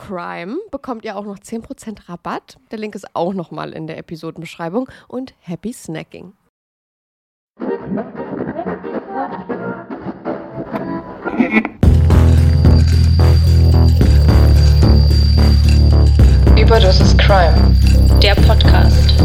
CRIME 0.00 0.56
bekommt 0.70 1.04
ihr 1.04 1.14
auch 1.14 1.26
noch 1.26 1.38
10% 1.38 2.08
Rabatt. 2.08 2.56
Der 2.70 2.78
Link 2.78 2.94
ist 2.94 3.14
auch 3.14 3.34
nochmal 3.34 3.72
in 3.74 3.86
der 3.86 3.98
Episodenbeschreibung. 3.98 4.88
Und 5.08 5.34
happy 5.40 5.74
snacking. 5.74 6.32
Überdosis 16.58 17.16
Crime, 17.18 17.76
der 18.22 18.34
Podcast. 18.36 19.22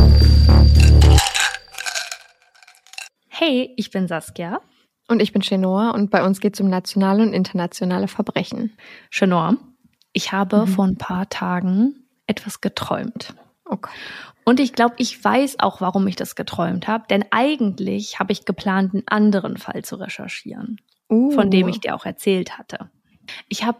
Hey, 3.30 3.74
ich 3.78 3.92
bin 3.92 4.10
Saskia. 4.10 4.60
Und 5.08 5.22
ich 5.22 5.32
bin 5.32 5.42
Chenoa 5.42 5.92
und 5.92 6.10
bei 6.10 6.26
uns 6.26 6.40
geht 6.40 6.56
es 6.56 6.62
um 6.62 6.68
nationale 6.68 7.22
und 7.22 7.32
internationale 7.32 8.08
Verbrechen. 8.08 8.76
Chenor, 9.12 9.58
ich 10.16 10.32
habe 10.32 10.62
Mhm. 10.62 10.68
vor 10.68 10.86
ein 10.86 10.96
paar 10.98 11.30
Tagen 11.30 12.06
etwas 12.26 12.62
geträumt. 12.62 13.36
Gott. 13.66 13.92
Und 14.46 14.60
ich 14.60 14.74
glaube, 14.74 14.96
ich 14.98 15.22
weiß 15.24 15.60
auch, 15.60 15.82
warum 15.82 16.08
ich 16.08 16.16
das 16.16 16.36
geträumt 16.36 16.88
habe, 16.88 17.06
denn 17.10 17.26
eigentlich 17.32 18.18
habe 18.20 18.32
ich 18.32 18.46
geplant, 18.46 18.94
einen 18.94 19.04
anderen 19.08 19.58
Fall 19.58 19.84
zu 19.84 19.96
recherchieren, 19.98 20.80
Uh. 21.12 21.32
von 21.32 21.52
dem 21.52 21.68
ich 21.68 21.80
dir 21.82 21.96
auch 21.96 22.06
erzählt 22.06 22.58
hatte. 22.58 22.90
Ich 23.50 23.64
habe 23.64 23.80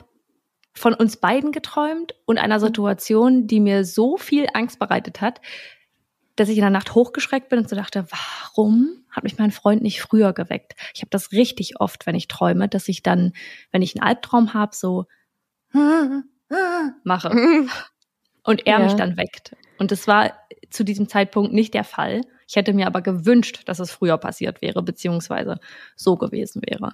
von 0.74 0.94
uns 0.94 1.18
beiden 1.18 1.52
geträumt 1.52 2.16
und 2.26 2.38
einer 2.38 2.60
Situation, 2.60 3.48
die 3.48 3.60
mir 3.62 3.86
so 3.86 4.18
viel 4.18 4.48
Angst 4.54 4.78
bereitet 4.80 5.22
hat, 5.22 5.40
dass 6.36 6.50
ich 6.50 6.58
in 6.58 6.64
der 6.64 6.70
Nacht 6.72 6.96
hochgeschreckt 6.96 7.48
bin 7.48 7.60
und 7.60 7.70
so 7.70 7.76
dachte, 7.78 8.08
warum 8.10 9.06
hat 9.10 9.24
mich 9.24 9.38
mein 9.38 9.52
Freund 9.52 9.82
nicht 9.82 10.02
früher 10.02 10.34
geweckt? 10.34 10.74
Ich 10.94 11.02
habe 11.02 11.10
das 11.12 11.32
richtig 11.32 11.80
oft, 11.80 12.06
wenn 12.06 12.16
ich 12.16 12.28
träume, 12.28 12.68
dass 12.68 12.90
ich 12.90 13.04
dann, 13.04 13.32
wenn 13.72 13.82
ich 13.82 13.96
einen 13.96 14.04
Albtraum 14.06 14.54
habe, 14.54 14.76
so 14.76 15.06
mache 17.04 17.30
und 18.44 18.68
er 18.68 18.80
Ja. 18.80 18.84
mich 18.84 18.94
dann 18.94 19.18
weckt. 19.18 19.56
Und 19.78 19.92
das 19.92 20.08
war 20.08 20.34
zu 20.70 20.84
diesem 20.84 21.08
Zeitpunkt 21.10 21.54
nicht 21.54 21.74
der 21.74 21.84
Fall. 21.84 22.22
Ich 22.48 22.56
hätte 22.56 22.74
mir 22.74 22.88
aber 22.88 23.02
gewünscht, 23.02 23.64
dass 23.66 23.80
es 23.80 23.92
früher 23.92 24.18
passiert 24.18 24.62
wäre, 24.62 24.84
beziehungsweise 24.84 25.60
so 25.96 26.16
gewesen 26.16 26.62
wäre. 26.66 26.94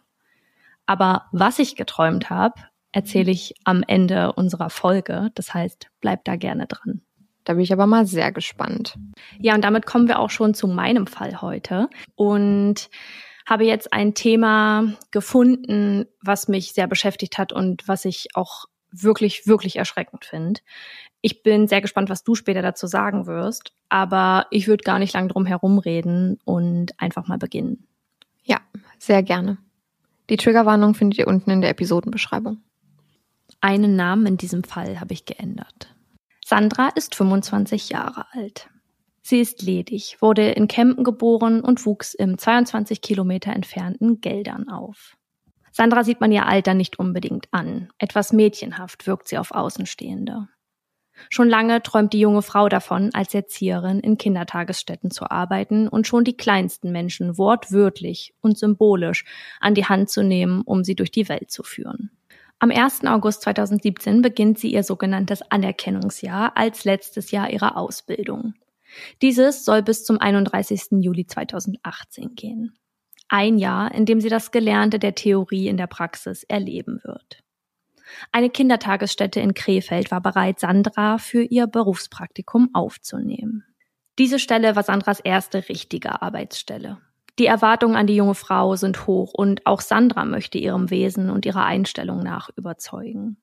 Aber 0.86 1.26
was 1.32 1.60
ich 1.60 1.76
geträumt 1.76 2.30
habe, 2.30 2.56
erzähle 2.92 3.32
ich 3.32 3.56
am 3.64 3.84
Ende 3.88 4.34
unserer 4.34 4.70
Folge. 4.70 5.30
Das 5.36 5.54
heißt, 5.54 5.88
bleib 6.02 6.26
da 6.26 6.36
gerne 6.36 6.68
dran. 6.68 7.02
Da 7.44 7.54
bin 7.54 7.64
ich 7.64 7.74
aber 7.74 7.88
mal 7.88 8.06
sehr 8.06 8.32
gespannt. 8.32 8.96
Ja, 9.40 9.56
und 9.56 9.64
damit 9.64 9.86
kommen 9.86 10.08
wir 10.08 10.20
auch 10.20 10.30
schon 10.30 10.54
zu 10.54 10.68
meinem 10.68 11.08
Fall 11.08 11.42
heute 11.42 11.90
und 12.16 12.90
habe 13.48 13.66
jetzt 13.66 13.92
ein 13.94 14.14
Thema 14.14 14.94
gefunden, 15.12 16.06
was 16.22 16.48
mich 16.48 16.74
sehr 16.74 16.88
beschäftigt 16.88 17.38
hat 17.38 17.52
und 17.52 17.88
was 17.88 18.06
ich 18.06 18.28
auch 18.36 18.66
wirklich, 18.92 19.48
wirklich 19.48 19.78
erschreckend 19.78 20.26
finde. 20.26 20.62
Ich 21.22 21.44
bin 21.44 21.68
sehr 21.68 21.82
gespannt, 21.82 22.10
was 22.10 22.24
du 22.24 22.36
später 22.36 22.62
dazu 22.62 22.88
sagen 22.88 23.28
wirst, 23.28 23.74
aber 23.90 24.48
ich 24.52 24.68
würde 24.68 24.84
gar 24.84 25.00
nicht 25.00 25.14
lang 25.14 25.28
drum 25.28 25.46
herumreden 25.46 26.40
und 26.46 27.00
einfach 27.00 27.28
mal 27.28 27.38
beginnen. 27.38 27.88
Ja, 28.44 28.60
sehr 28.98 29.24
gerne. 29.24 29.58
Die 30.30 30.38
Triggerwarnung 30.38 30.94
findet 30.94 31.20
ihr 31.20 31.28
unten 31.28 31.52
in 31.52 31.62
der 31.62 31.70
Episodenbeschreibung. 31.70 32.62
Einen 33.60 33.96
Namen 33.96 34.26
in 34.26 34.38
diesem 34.38 34.64
Fall 34.64 35.00
habe 35.00 35.14
ich 35.14 35.26
geändert. 35.26 35.94
Sandra 36.44 36.90
ist 36.96 37.16
25 37.16 37.90
Jahre 37.90 38.26
alt. 38.32 38.70
Sie 39.22 39.40
ist 39.40 39.62
ledig, 39.62 40.18
wurde 40.20 40.50
in 40.52 40.68
Kempen 40.68 41.04
geboren 41.04 41.62
und 41.62 41.86
wuchs 41.86 42.14
im 42.14 42.38
22 42.38 43.02
Kilometer 43.02 43.54
entfernten 43.54 44.20
Geldern 44.20 44.68
auf. 44.68 45.16
Sandra 45.72 46.04
sieht 46.04 46.22
man 46.22 46.32
ihr 46.32 46.46
Alter 46.46 46.74
nicht 46.74 47.00
unbedingt 47.00 47.48
an. 47.52 47.90
Etwas 47.98 48.34
mädchenhaft 48.34 49.08
wirkt 49.08 49.28
sie 49.28 49.38
auf 49.38 49.52
Außenstehende. 49.52 50.48
Schon 51.30 51.50
lange 51.50 51.84
träumt 51.84 52.14
die 52.14 52.20
junge 52.20 52.42
Frau 52.42 52.68
davon, 52.68 53.12
als 53.14 53.34
Erzieherin 53.34 54.00
in 54.00 54.18
Kindertagesstätten 54.18 55.12
zu 55.12 55.30
arbeiten 55.30 55.88
und 55.88 56.08
schon 56.08 56.24
die 56.24 56.36
kleinsten 56.36 56.92
Menschen 56.92 57.38
wortwörtlich 57.38 58.34
und 58.42 58.58
symbolisch 58.58 59.26
an 59.60 59.76
die 59.76 59.86
Hand 59.86 60.10
zu 60.10 60.24
nehmen, 60.24 60.62
um 60.62 60.84
sie 60.84 60.96
durch 60.96 61.12
die 61.12 61.30
Welt 61.30 61.52
zu 61.52 61.64
führen. 61.64 62.12
Am 62.60 62.72
1. 62.72 63.06
August 63.06 63.42
2017 63.44 64.22
beginnt 64.22 64.60
sie 64.60 64.72
ihr 64.72 64.84
sogenanntes 64.84 65.42
Anerkennungsjahr 65.42 66.56
als 66.56 66.86
letztes 66.86 67.32
Jahr 67.32 67.50
ihrer 67.50 67.78
Ausbildung. 67.78 68.54
Dieses 69.22 69.66
soll 69.66 69.82
bis 69.82 70.04
zum 70.04 70.20
31. 70.20 71.02
Juli 71.02 71.26
2018 71.26 72.36
gehen. 72.36 72.78
Ein 73.34 73.58
Jahr, 73.58 73.94
in 73.94 74.06
dem 74.06 74.20
sie 74.20 74.28
das 74.28 74.52
Gelernte 74.52 75.00
der 75.00 75.16
Theorie 75.16 75.70
in 75.70 75.78
der 75.78 75.88
Praxis 75.88 76.44
erleben 76.44 77.00
wird. 77.06 77.42
Eine 78.34 78.50
Kindertagesstätte 78.50 79.40
in 79.40 79.54
Krefeld 79.54 80.12
war 80.12 80.20
bereit, 80.20 80.60
Sandra 80.60 81.18
für 81.18 81.42
ihr 81.42 81.66
Berufspraktikum 81.66 82.72
aufzunehmen. 82.74 83.64
Diese 84.20 84.38
Stelle 84.38 84.76
war 84.76 84.84
Sandras 84.84 85.22
erste 85.22 85.70
richtige 85.70 86.22
Arbeitsstelle. 86.22 86.98
Die 87.40 87.46
Erwartungen 87.46 87.96
an 87.96 88.06
die 88.06 88.18
junge 88.18 88.36
Frau 88.36 88.76
sind 88.76 89.08
hoch 89.08 89.34
und 89.34 89.66
auch 89.66 89.80
Sandra 89.80 90.26
möchte 90.26 90.58
ihrem 90.58 90.90
Wesen 90.90 91.30
und 91.30 91.46
ihrer 91.46 91.64
Einstellung 91.64 92.22
nach 92.24 92.50
überzeugen. 92.58 93.42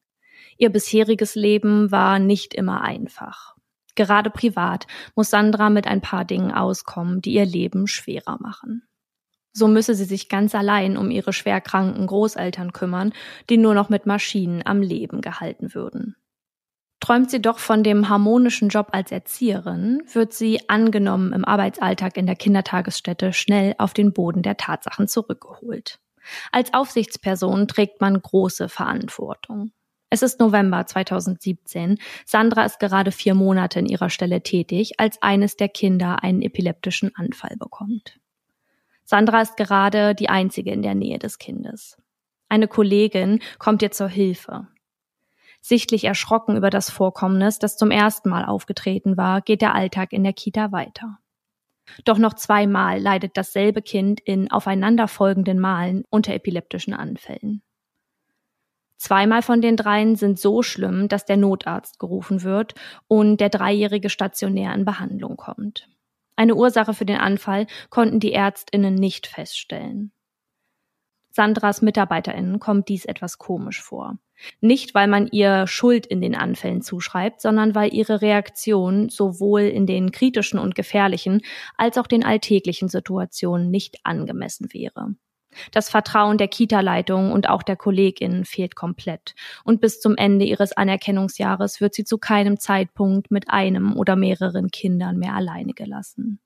Ihr 0.58 0.68
bisheriges 0.68 1.34
Leben 1.34 1.90
war 1.90 2.18
nicht 2.18 2.52
immer 2.52 2.82
einfach. 2.82 3.56
Gerade 3.94 4.28
privat 4.28 4.86
muss 5.16 5.30
Sandra 5.30 5.70
mit 5.70 5.86
ein 5.86 6.02
paar 6.02 6.26
Dingen 6.26 6.52
auskommen, 6.52 7.22
die 7.22 7.32
ihr 7.32 7.46
Leben 7.46 7.86
schwerer 7.86 8.36
machen. 8.38 8.82
So 9.52 9.66
müsse 9.66 9.94
sie 9.94 10.04
sich 10.04 10.28
ganz 10.28 10.54
allein 10.54 10.96
um 10.96 11.10
ihre 11.10 11.32
schwerkranken 11.32 12.06
Großeltern 12.06 12.72
kümmern, 12.72 13.12
die 13.50 13.56
nur 13.56 13.74
noch 13.74 13.88
mit 13.88 14.06
Maschinen 14.06 14.62
am 14.64 14.82
Leben 14.82 15.20
gehalten 15.20 15.74
würden. 15.74 16.16
Träumt 17.00 17.30
sie 17.30 17.40
doch 17.40 17.58
von 17.58 17.84
dem 17.84 18.08
harmonischen 18.08 18.68
Job 18.68 18.88
als 18.92 19.12
Erzieherin, 19.12 20.02
wird 20.12 20.32
sie, 20.32 20.68
angenommen 20.68 21.32
im 21.32 21.44
Arbeitsalltag 21.44 22.16
in 22.16 22.26
der 22.26 22.34
Kindertagesstätte, 22.34 23.32
schnell 23.32 23.74
auf 23.78 23.94
den 23.94 24.12
Boden 24.12 24.42
der 24.42 24.56
Tatsachen 24.56 25.06
zurückgeholt. 25.06 26.00
Als 26.50 26.74
Aufsichtsperson 26.74 27.68
trägt 27.68 28.00
man 28.00 28.20
große 28.20 28.68
Verantwortung. 28.68 29.70
Es 30.10 30.22
ist 30.22 30.40
November 30.40 30.86
2017. 30.86 31.98
Sandra 32.24 32.64
ist 32.64 32.80
gerade 32.80 33.12
vier 33.12 33.34
Monate 33.34 33.78
in 33.78 33.86
ihrer 33.86 34.10
Stelle 34.10 34.42
tätig, 34.42 34.98
als 34.98 35.20
eines 35.22 35.56
der 35.56 35.68
Kinder 35.68 36.22
einen 36.22 36.42
epileptischen 36.42 37.14
Anfall 37.14 37.56
bekommt. 37.58 38.18
Sandra 39.10 39.40
ist 39.40 39.56
gerade 39.56 40.14
die 40.14 40.28
einzige 40.28 40.70
in 40.70 40.82
der 40.82 40.94
Nähe 40.94 41.18
des 41.18 41.38
Kindes. 41.38 41.96
Eine 42.50 42.68
Kollegin 42.68 43.40
kommt 43.58 43.80
ihr 43.80 43.90
zur 43.90 44.08
Hilfe. 44.08 44.68
Sichtlich 45.62 46.04
erschrocken 46.04 46.58
über 46.58 46.68
das 46.68 46.90
Vorkommnis, 46.90 47.58
das 47.58 47.78
zum 47.78 47.90
ersten 47.90 48.28
Mal 48.28 48.44
aufgetreten 48.44 49.16
war, 49.16 49.40
geht 49.40 49.62
der 49.62 49.74
Alltag 49.74 50.12
in 50.12 50.24
der 50.24 50.34
Kita 50.34 50.72
weiter. 50.72 51.20
Doch 52.04 52.18
noch 52.18 52.34
zweimal 52.34 53.00
leidet 53.00 53.38
dasselbe 53.38 53.80
Kind 53.80 54.20
in 54.20 54.50
aufeinanderfolgenden 54.50 55.58
Malen 55.58 56.04
unter 56.10 56.34
epileptischen 56.34 56.92
Anfällen. 56.92 57.62
Zweimal 58.98 59.40
von 59.40 59.62
den 59.62 59.78
dreien 59.78 60.16
sind 60.16 60.38
so 60.38 60.62
schlimm, 60.62 61.08
dass 61.08 61.24
der 61.24 61.38
Notarzt 61.38 61.98
gerufen 61.98 62.42
wird 62.42 62.74
und 63.06 63.40
der 63.40 63.48
Dreijährige 63.48 64.10
stationär 64.10 64.74
in 64.74 64.84
Behandlung 64.84 65.38
kommt. 65.38 65.88
Eine 66.38 66.54
Ursache 66.54 66.94
für 66.94 67.04
den 67.04 67.16
Anfall 67.16 67.66
konnten 67.90 68.20
die 68.20 68.32
Ärztinnen 68.32 68.94
nicht 68.94 69.26
feststellen. 69.26 70.12
Sandras 71.30 71.82
Mitarbeiterinnen 71.82 72.60
kommt 72.60 72.88
dies 72.88 73.06
etwas 73.06 73.38
komisch 73.38 73.82
vor. 73.82 74.18
Nicht, 74.60 74.94
weil 74.94 75.08
man 75.08 75.26
ihr 75.26 75.66
Schuld 75.66 76.06
in 76.06 76.20
den 76.20 76.36
Anfällen 76.36 76.80
zuschreibt, 76.80 77.40
sondern 77.40 77.74
weil 77.74 77.92
ihre 77.92 78.22
Reaktion 78.22 79.08
sowohl 79.08 79.62
in 79.62 79.84
den 79.84 80.12
kritischen 80.12 80.60
und 80.60 80.76
gefährlichen 80.76 81.42
als 81.76 81.98
auch 81.98 82.06
den 82.06 82.24
alltäglichen 82.24 82.88
Situationen 82.88 83.72
nicht 83.72 83.96
angemessen 84.04 84.72
wäre. 84.72 85.16
Das 85.72 85.90
Vertrauen 85.90 86.38
der 86.38 86.48
Kita-Leitung 86.48 87.32
und 87.32 87.48
auch 87.48 87.62
der 87.62 87.76
KollegInnen 87.76 88.44
fehlt 88.44 88.76
komplett. 88.76 89.34
Und 89.64 89.80
bis 89.80 90.00
zum 90.00 90.16
Ende 90.16 90.44
ihres 90.44 90.72
Anerkennungsjahres 90.72 91.80
wird 91.80 91.94
sie 91.94 92.04
zu 92.04 92.18
keinem 92.18 92.58
Zeitpunkt 92.58 93.30
mit 93.30 93.50
einem 93.50 93.96
oder 93.96 94.16
mehreren 94.16 94.70
Kindern 94.70 95.18
mehr 95.18 95.34
alleine 95.34 95.72
gelassen. 95.72 96.40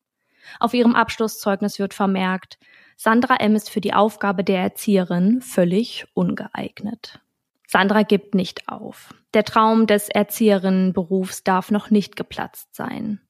Auf 0.58 0.74
ihrem 0.74 0.94
Abschlusszeugnis 0.94 1.78
wird 1.78 1.94
vermerkt, 1.94 2.58
Sandra 2.96 3.36
M. 3.36 3.54
ist 3.54 3.70
für 3.70 3.80
die 3.80 3.94
Aufgabe 3.94 4.44
der 4.44 4.60
Erzieherin 4.60 5.40
völlig 5.40 6.06
ungeeignet. 6.14 7.20
Sandra 7.66 8.02
gibt 8.02 8.34
nicht 8.34 8.68
auf. 8.68 9.14
Der 9.34 9.44
Traum 9.44 9.86
des 9.86 10.08
Erzieherinnenberufs 10.08 11.42
darf 11.42 11.70
noch 11.70 11.90
nicht 11.90 12.16
geplatzt 12.16 12.74
sein. 12.74 13.20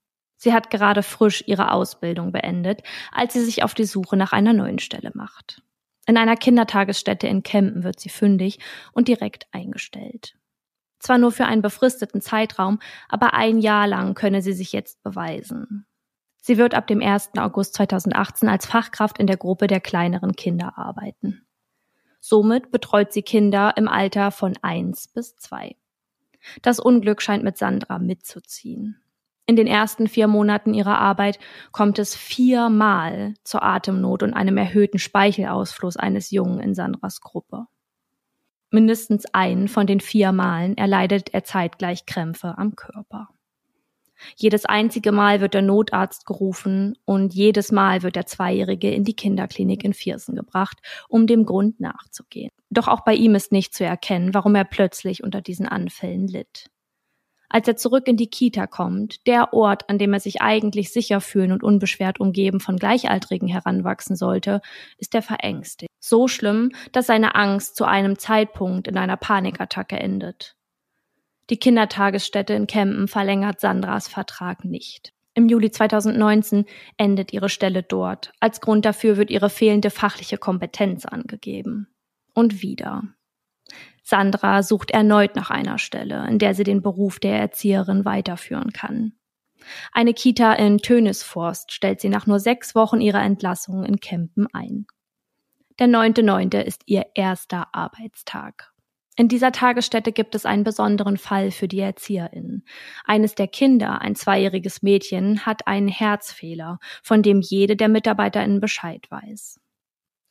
Sie 0.43 0.53
hat 0.53 0.71
gerade 0.71 1.05
frisch 1.05 1.45
ihre 1.47 1.71
Ausbildung 1.71 2.33
beendet, 2.33 2.83
als 3.13 3.33
sie 3.33 3.45
sich 3.45 3.63
auf 3.63 3.75
die 3.75 3.85
Suche 3.85 4.17
nach 4.17 4.33
einer 4.33 4.53
neuen 4.53 4.81
Stelle 4.81 5.13
macht. 5.15 5.63
In 6.05 6.17
einer 6.17 6.35
Kindertagesstätte 6.35 7.29
in 7.29 7.45
Kempen 7.45 7.85
wird 7.85 8.01
sie 8.01 8.09
fündig 8.09 8.59
und 8.93 9.07
direkt 9.07 9.47
eingestellt. 9.53 10.35
Zwar 10.99 11.19
nur 11.19 11.31
für 11.31 11.45
einen 11.45 11.63
befristeten 11.63 12.21
Zeitraum, 12.21 12.81
aber 13.09 13.35
ein 13.35 13.61
Jahr 13.61 13.87
lang 13.87 14.15
könne 14.15 14.43
sie 14.43 14.53
sich 14.53 14.73
jetzt 14.73 15.01
beweisen. 15.05 15.87
Sie 16.41 16.59
wird 16.59 16.75
ab 16.75 16.89
dem 16.89 17.01
1. 17.01 17.39
August 17.39 17.75
2018 17.75 18.49
als 18.49 18.67
Fachkraft 18.67 19.19
in 19.19 19.29
der 19.29 19.37
Gruppe 19.37 19.69
der 19.69 19.81
kleineren 19.81 20.33
Kinder 20.33 20.77
arbeiten. 20.77 21.47
Somit 22.19 22.73
betreut 22.73 23.13
sie 23.13 23.23
Kinder 23.23 23.77
im 23.77 23.87
Alter 23.87 24.33
von 24.33 24.55
eins 24.61 25.07
bis 25.07 25.37
zwei. 25.37 25.77
Das 26.63 26.81
Unglück 26.81 27.23
scheint 27.23 27.45
mit 27.45 27.59
Sandra 27.59 28.01
mitzuziehen. 28.01 28.99
In 29.47 29.57
den 29.57 29.67
ersten 29.67 30.07
vier 30.07 30.29
Monaten 30.29 30.73
ihrer 30.73 30.99
Arbeit 30.99 31.39
kommt 31.73 31.99
es 31.99 32.15
viermal 32.15 33.35
zur 33.43 33.63
Atemnot 33.63 34.23
und 34.23 34.35
einem 34.35 34.57
erhöhten 34.57 34.99
Speichelausfluss 34.99 35.97
eines 35.97 36.31
Jungen 36.31 36.61
in 36.61 36.75
Sandras 36.75 37.21
Gruppe. 37.21 37.67
Mindestens 38.71 39.27
einen 39.35 39.69
von 39.69 39.87
den 39.87 40.01
vier 40.01 40.33
Malen 40.33 40.77
erleidet 40.79 41.35
er 41.35 41.45
zeitgleich 41.45 42.07
Krämpfe 42.07 42.57
am 42.57 42.75
Körper. 42.75 43.29
Jedes 44.37 44.65
einzige 44.65 45.13
Mal 45.13 45.41
wird 45.41 45.55
der 45.55 45.63
Notarzt 45.63 46.27
gerufen 46.27 46.97
und 47.05 47.35
jedes 47.35 47.73
Mal 47.73 48.03
wird 48.03 48.17
der 48.17 48.27
Zweijährige 48.27 48.91
in 48.91 49.05
die 49.05 49.17
Kinderklinik 49.17 49.85
in 49.85 49.93
Viersen 49.93 50.37
gebracht, 50.37 50.79
um 51.09 51.27
dem 51.27 51.45
Grund 51.45 51.81
nachzugehen. 51.81 52.53
Doch 52.71 52.89
auch 52.89 53.05
bei 53.05 53.15
ihm 53.15 53.35
ist 53.35 53.53
nicht 53.53 53.75
zu 53.75 53.85
erkennen, 53.85 54.33
warum 54.33 54.55
er 54.55 54.65
plötzlich 54.65 55.23
unter 55.23 55.41
diesen 55.41 55.67
Anfällen 55.67 56.29
litt. 56.29 56.71
Als 57.53 57.69
er 57.69 57.77
zurück 57.77 58.09
in 58.09 58.17
die 58.17 58.31
Kita 58.31 58.67
kommt, 58.67 59.27
der 59.27 59.53
Ort, 59.53 59.91
an 59.91 59.99
dem 59.99 60.15
er 60.15 60.21
sich 60.21 60.41
eigentlich 60.41 60.91
sicher 60.91 61.21
fühlen 61.21 61.53
und 61.53 61.63
unbeschwert 61.63 62.19
umgeben 62.19 62.61
von 62.61 62.79
Gleichaltrigen 62.79 63.47
heranwachsen 63.47 64.17
sollte, 64.17 64.63
ist 64.97 65.15
er 65.15 65.21
verängstigt. 65.21 65.91
So 66.01 66.29
schlimm, 66.29 66.73
dass 66.93 67.07
seine 67.07 67.35
Angst 67.35 67.77
zu 67.77 67.85
einem 67.85 68.19
Zeitpunkt 68.19 68.89
in 68.89 68.97
einer 68.97 69.19
Panikattacke 69.19 70.01
endet. 70.01 70.57
Die 71.51 71.59
Kindertagesstätte 71.59 72.55
in 72.55 72.67
Kempen 72.67 73.07
verlängert 73.07 73.61
Sandras 73.61 74.09
Vertrag 74.09 74.65
nicht. 74.65 75.13
Im 75.35 75.47
Juli 75.51 75.71
2019 75.71 76.65
endet 76.97 77.35
ihre 77.35 77.51
Stelle 77.51 77.83
dort. 77.83 78.33
Als 78.41 78.63
Grund 78.63 78.87
dafür 78.87 79.19
wird 79.19 79.29
ihre 79.29 79.51
fehlende 79.51 79.91
fachliche 79.91 80.39
Kompetenz 80.39 81.05
angegeben. 81.05 81.89
Und 82.33 82.63
wieder. 82.63 83.03
Sandra 84.03 84.63
sucht 84.63 84.91
erneut 84.91 85.37
nach 85.37 85.51
einer 85.51 85.79
Stelle, 85.79 86.27
in 86.29 86.39
der 86.39 86.55
sie 86.55 86.65
den 86.65 86.83
Beruf 86.83 87.21
der 87.21 87.39
Erzieherin 87.39 88.05
weiterführen 88.05 88.73
kann. 88.73 89.13
Eine 89.93 90.13
Kita 90.13 90.55
in 90.55 90.79
Tönisforst 90.79 91.73
stellt 91.73 92.01
sie 92.01 92.09
nach 92.09 92.27
nur 92.27 92.41
sechs 92.41 92.75
Wochen 92.75 93.01
ihrer 93.01 93.23
Entlassung 93.23 93.85
in 93.85 94.01
Kempen 94.01 94.47
ein. 94.53 94.87
Der 95.79 95.87
9.9. 95.87 96.61
ist 96.61 96.83
ihr 96.87 97.07
erster 97.15 97.69
Arbeitstag. 97.73 98.73
In 99.17 99.29
dieser 99.29 99.53
Tagesstätte 99.53 100.11
gibt 100.11 100.35
es 100.35 100.47
einen 100.47 100.65
besonderen 100.65 101.19
Fall 101.19 101.51
für 101.51 101.69
die 101.69 101.81
ErzieherInnen. 101.81 102.65
Eines 103.05 103.35
der 103.35 103.47
Kinder, 103.47 104.01
ein 104.01 104.15
zweijähriges 104.15 104.83
Mädchen, 104.83 105.45
hat 105.45 105.67
einen 105.67 105.89
Herzfehler, 105.89 106.79
von 107.03 107.23
dem 107.23 107.41
jede 107.41 107.77
der 107.77 107.89
MitarbeiterInnen 107.89 108.61
Bescheid 108.61 109.07
weiß. 109.11 109.61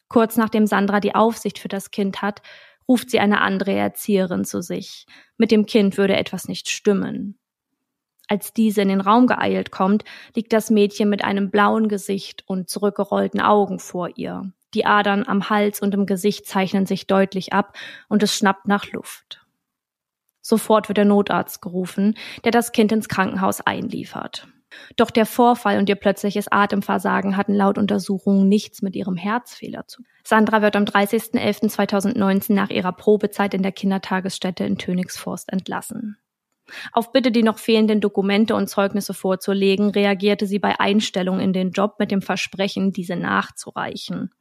Kurz 0.07 0.35
nachdem 0.35 0.65
Sandra 0.65 0.99
die 0.99 1.15
Aufsicht 1.15 1.59
für 1.59 1.67
das 1.67 1.91
Kind 1.91 2.21
hat, 2.21 2.41
ruft 2.91 3.09
sie 3.09 3.21
eine 3.21 3.39
andere 3.39 3.71
Erzieherin 3.71 4.43
zu 4.43 4.61
sich. 4.61 5.05
Mit 5.37 5.49
dem 5.49 5.65
Kind 5.65 5.97
würde 5.97 6.17
etwas 6.17 6.49
nicht 6.49 6.67
stimmen. 6.67 7.39
Als 8.27 8.51
diese 8.51 8.81
in 8.81 8.89
den 8.89 8.99
Raum 8.99 9.27
geeilt 9.27 9.71
kommt, 9.71 10.03
liegt 10.35 10.51
das 10.51 10.69
Mädchen 10.69 11.09
mit 11.09 11.23
einem 11.23 11.51
blauen 11.51 11.87
Gesicht 11.87 12.43
und 12.47 12.69
zurückgerollten 12.69 13.39
Augen 13.39 13.79
vor 13.79 14.09
ihr. 14.17 14.51
Die 14.73 14.85
Adern 14.85 15.25
am 15.25 15.49
Hals 15.49 15.81
und 15.81 15.93
im 15.93 16.05
Gesicht 16.05 16.45
zeichnen 16.45 16.85
sich 16.85 17.07
deutlich 17.07 17.53
ab 17.53 17.77
und 18.09 18.23
es 18.23 18.35
schnappt 18.35 18.67
nach 18.67 18.91
Luft. 18.91 19.45
Sofort 20.41 20.89
wird 20.89 20.97
der 20.97 21.05
Notarzt 21.05 21.61
gerufen, 21.61 22.17
der 22.43 22.51
das 22.51 22.73
Kind 22.73 22.91
ins 22.91 23.07
Krankenhaus 23.07 23.61
einliefert. 23.61 24.49
Doch 24.95 25.11
der 25.11 25.25
Vorfall 25.25 25.77
und 25.77 25.89
ihr 25.89 25.95
plötzliches 25.95 26.51
Atemversagen 26.51 27.37
hatten 27.37 27.53
laut 27.53 27.77
Untersuchungen 27.77 28.47
nichts 28.47 28.81
mit 28.81 28.95
ihrem 28.95 29.17
Herzfehler 29.17 29.87
zu. 29.87 30.03
Sandra 30.23 30.61
wird 30.61 30.75
am 30.75 30.83
30.11.2019 30.83 32.53
nach 32.53 32.69
ihrer 32.69 32.91
Probezeit 32.91 33.53
in 33.53 33.63
der 33.63 33.71
Kindertagesstätte 33.71 34.63
in 34.63 34.77
Tönigsforst 34.77 35.51
entlassen. 35.51 36.17
Auf 36.93 37.11
Bitte, 37.11 37.31
die 37.31 37.43
noch 37.43 37.57
fehlenden 37.57 38.01
Dokumente 38.01 38.55
und 38.55 38.69
Zeugnisse 38.69 39.13
vorzulegen, 39.13 39.89
reagierte 39.89 40.45
sie 40.45 40.59
bei 40.59 40.79
Einstellung 40.79 41.39
in 41.39 41.53
den 41.53 41.71
Job 41.71 41.95
mit 41.99 42.11
dem 42.11 42.21
Versprechen, 42.21 42.93
diese 42.93 43.15
nachzureichen. 43.15 44.31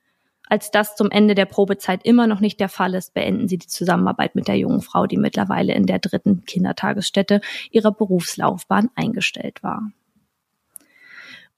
Als 0.49 0.73
das 0.73 0.97
zum 0.97 1.11
Ende 1.13 1.37
der 1.37 1.45
Probezeit 1.45 2.05
immer 2.05 2.27
noch 2.27 2.41
nicht 2.41 2.59
der 2.59 2.69
Fall 2.69 2.95
ist, 2.95 3.15
beenden 3.15 3.47
sie 3.47 3.59
die 3.59 3.69
Zusammenarbeit 3.69 4.35
mit 4.35 4.49
der 4.49 4.57
jungen 4.57 4.81
Frau, 4.81 5.07
die 5.07 5.17
mittlerweile 5.17 5.75
in 5.75 5.87
der 5.87 6.01
dritten 6.01 6.45
Kindertagesstätte 6.45 7.41
ihrer 7.71 7.93
Berufslaufbahn 7.93 8.91
eingestellt 8.97 9.63
war. 9.63 9.93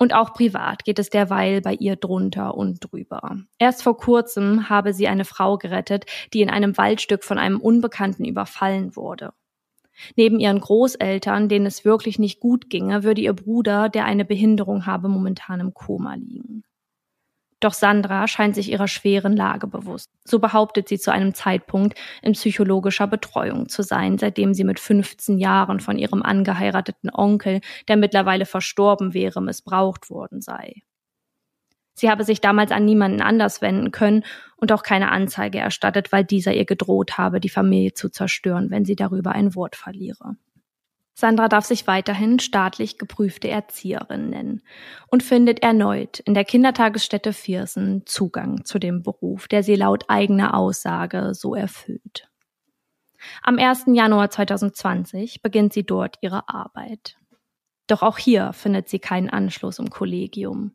Und 0.02 0.14
auch 0.14 0.32
privat 0.32 0.84
geht 0.84 0.98
es 0.98 1.10
derweil 1.10 1.60
bei 1.60 1.74
ihr 1.74 1.94
drunter 1.94 2.56
und 2.56 2.80
drüber. 2.80 3.36
Erst 3.60 3.84
vor 3.84 3.96
kurzem 3.96 4.68
habe 4.68 4.94
sie 4.94 5.06
eine 5.06 5.24
Frau 5.24 5.58
gerettet, 5.58 6.06
die 6.32 6.42
in 6.42 6.50
einem 6.50 6.76
Waldstück 6.76 7.22
von 7.22 7.38
einem 7.38 7.60
Unbekannten 7.60 8.24
überfallen 8.24 8.96
wurde. 8.96 9.32
Neben 10.16 10.40
ihren 10.40 10.58
Großeltern, 10.58 11.48
denen 11.48 11.66
es 11.66 11.84
wirklich 11.84 12.18
nicht 12.18 12.40
gut 12.40 12.68
ginge, 12.68 13.04
würde 13.04 13.20
ihr 13.20 13.32
Bruder, 13.32 13.88
der 13.88 14.04
eine 14.04 14.24
Behinderung 14.24 14.86
habe, 14.86 15.06
momentan 15.06 15.60
im 15.60 15.72
Koma 15.72 16.14
liegen. 16.14 16.64
Doch 17.62 17.74
Sandra 17.74 18.26
scheint 18.26 18.56
sich 18.56 18.72
ihrer 18.72 18.88
schweren 18.88 19.36
Lage 19.36 19.68
bewusst. 19.68 20.10
So 20.24 20.40
behauptet 20.40 20.88
sie 20.88 20.98
zu 20.98 21.12
einem 21.12 21.32
Zeitpunkt 21.32 21.96
in 22.20 22.32
psychologischer 22.32 23.06
Betreuung 23.06 23.68
zu 23.68 23.82
sein, 23.84 24.18
seitdem 24.18 24.52
sie 24.52 24.64
mit 24.64 24.80
15 24.80 25.38
Jahren 25.38 25.78
von 25.78 25.96
ihrem 25.96 26.22
angeheirateten 26.22 27.08
Onkel, 27.14 27.60
der 27.86 27.96
mittlerweile 27.96 28.46
verstorben 28.46 29.14
wäre, 29.14 29.40
missbraucht 29.40 30.10
worden 30.10 30.40
sei. 30.40 30.82
Sie 31.94 32.10
habe 32.10 32.24
sich 32.24 32.40
damals 32.40 32.72
an 32.72 32.84
niemanden 32.84 33.22
anders 33.22 33.62
wenden 33.62 33.92
können 33.92 34.24
und 34.56 34.72
auch 34.72 34.82
keine 34.82 35.12
Anzeige 35.12 35.58
erstattet, 35.58 36.10
weil 36.10 36.24
dieser 36.24 36.54
ihr 36.54 36.64
gedroht 36.64 37.16
habe, 37.16 37.38
die 37.38 37.48
Familie 37.48 37.94
zu 37.94 38.08
zerstören, 38.08 38.70
wenn 38.70 38.84
sie 38.84 38.96
darüber 38.96 39.32
ein 39.32 39.54
Wort 39.54 39.76
verliere. 39.76 40.34
Sandra 41.14 41.48
darf 41.48 41.66
sich 41.66 41.86
weiterhin 41.86 42.38
staatlich 42.38 42.98
geprüfte 42.98 43.48
Erzieherin 43.48 44.30
nennen 44.30 44.62
und 45.08 45.22
findet 45.22 45.62
erneut 45.62 46.20
in 46.20 46.34
der 46.34 46.44
Kindertagesstätte 46.44 47.32
Viersen 47.32 48.06
Zugang 48.06 48.64
zu 48.64 48.78
dem 48.78 49.02
Beruf, 49.02 49.46
der 49.46 49.62
sie 49.62 49.76
laut 49.76 50.04
eigener 50.08 50.56
Aussage 50.56 51.34
so 51.34 51.54
erfüllt. 51.54 52.28
Am 53.42 53.58
1. 53.58 53.84
Januar 53.88 54.30
2020 54.30 55.42
beginnt 55.42 55.72
sie 55.72 55.84
dort 55.84 56.16
ihre 56.22 56.48
Arbeit. 56.48 57.18
Doch 57.86 58.02
auch 58.02 58.18
hier 58.18 58.52
findet 58.52 58.88
sie 58.88 58.98
keinen 58.98 59.28
Anschluss 59.28 59.78
im 59.78 59.90
Kollegium. 59.90 60.72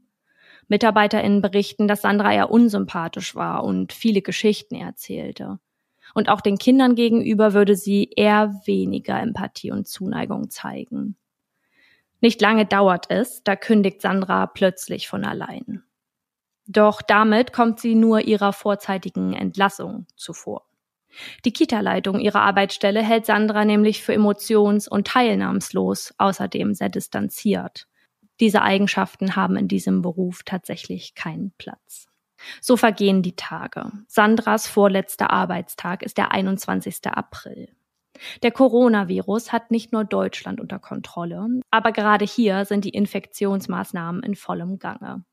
MitarbeiterInnen 0.67 1.41
berichten, 1.41 1.88
dass 1.88 2.01
Sandra 2.03 2.34
eher 2.34 2.51
unsympathisch 2.51 3.36
war 3.36 3.63
und 3.63 3.91
viele 3.91 4.22
Geschichten 4.22 4.75
erzählte 4.75 5.60
und 6.18 6.30
auch 6.30 6.42
den 6.42 6.58
Kindern 6.58 6.96
gegenüber 6.96 7.54
würde 7.54 7.76
sie 7.76 8.10
eher 8.16 8.60
weniger 8.66 9.22
Empathie 9.22 9.70
und 9.70 9.88
Zuneigung 9.88 10.50
zeigen. 10.50 11.16
Nicht 12.22 12.42
lange 12.42 12.66
dauert 12.66 13.06
es, 13.10 13.44
da 13.44 13.56
kündigt 13.56 14.02
Sandra 14.02 14.48
plötzlich 14.48 15.08
von 15.08 15.24
allein. 15.24 15.84
Doch 16.66 17.04
damit 17.04 17.54
kommt 17.54 17.80
sie 17.80 17.94
nur 17.94 18.22
ihrer 18.22 18.52
vorzeitigen 18.52 19.34
Entlassung 19.34 20.08
zuvor. 20.16 20.66
Die 21.46 21.54
Kita-Leitung 21.54 22.20
ihrer 22.20 22.42
Arbeitsstelle 22.42 23.04
hält 23.04 23.28
Sandra 23.28 23.64
nämlich 23.64 24.02
für 24.02 24.14
emotions- 24.14 24.88
und 24.88 25.06
teilnahmslos, 25.06 26.16
außerdem 26.18 26.74
sehr 26.74 26.90
distanziert. 26.90 27.88
Diese 28.40 28.64
Eigenschaften 28.64 29.36
haben 29.36 29.56
in 29.56 29.68
diesem 29.68 30.02
Beruf 30.02 30.42
tatsächlich 30.44 31.14
keinen 31.14 31.52
Platz. 31.60 32.07
So 32.62 32.77
vergehen 32.77 33.22
die 33.22 33.36
Tage. 33.36 33.92
Sandras 34.08 34.68
vorletzter 34.68 35.32
Arbeitstag 35.32 36.04
ist 36.04 36.18
der 36.18 36.32
21. 36.32 37.08
April. 37.08 37.70
Der 38.44 38.51
Coronavirus 38.51 39.51
hat 39.51 39.72
nicht 39.72 39.92
nur 39.92 40.04
Deutschland 40.04 40.60
unter 40.60 40.80
Kontrolle, 40.80 41.62
aber 41.70 41.92
gerade 41.92 42.25
hier 42.25 42.66
sind 42.66 42.84
die 42.86 42.89
Infektionsmaßnahmen 42.89 44.24
in 44.24 44.36
vollem 44.36 44.80
Gange. 44.80 45.24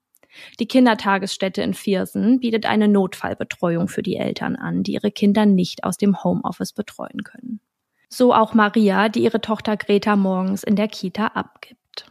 Die 0.59 0.67
Kindertagesstätte 0.67 1.63
in 1.63 1.75
Viersen 1.75 2.41
bietet 2.41 2.67
eine 2.67 2.89
Notfallbetreuung 2.89 3.89
für 3.89 4.03
die 4.03 4.17
Eltern 4.17 4.57
an, 4.57 4.83
die 4.83 4.95
ihre 4.95 5.13
Kinder 5.13 5.47
nicht 5.47 5.85
aus 5.85 5.97
dem 5.97 6.23
Homeoffice 6.25 6.73
betreuen 6.73 7.23
können. 7.23 7.61
So 8.09 8.35
auch 8.35 8.55
Maria, 8.55 9.09
die 9.09 9.23
ihre 9.23 9.41
Tochter 9.41 9.77
Greta 9.77 10.17
morgens 10.17 10.63
in 10.65 10.77
der 10.77 10.89
Kita 10.89 11.29
abgibt. 11.29 12.07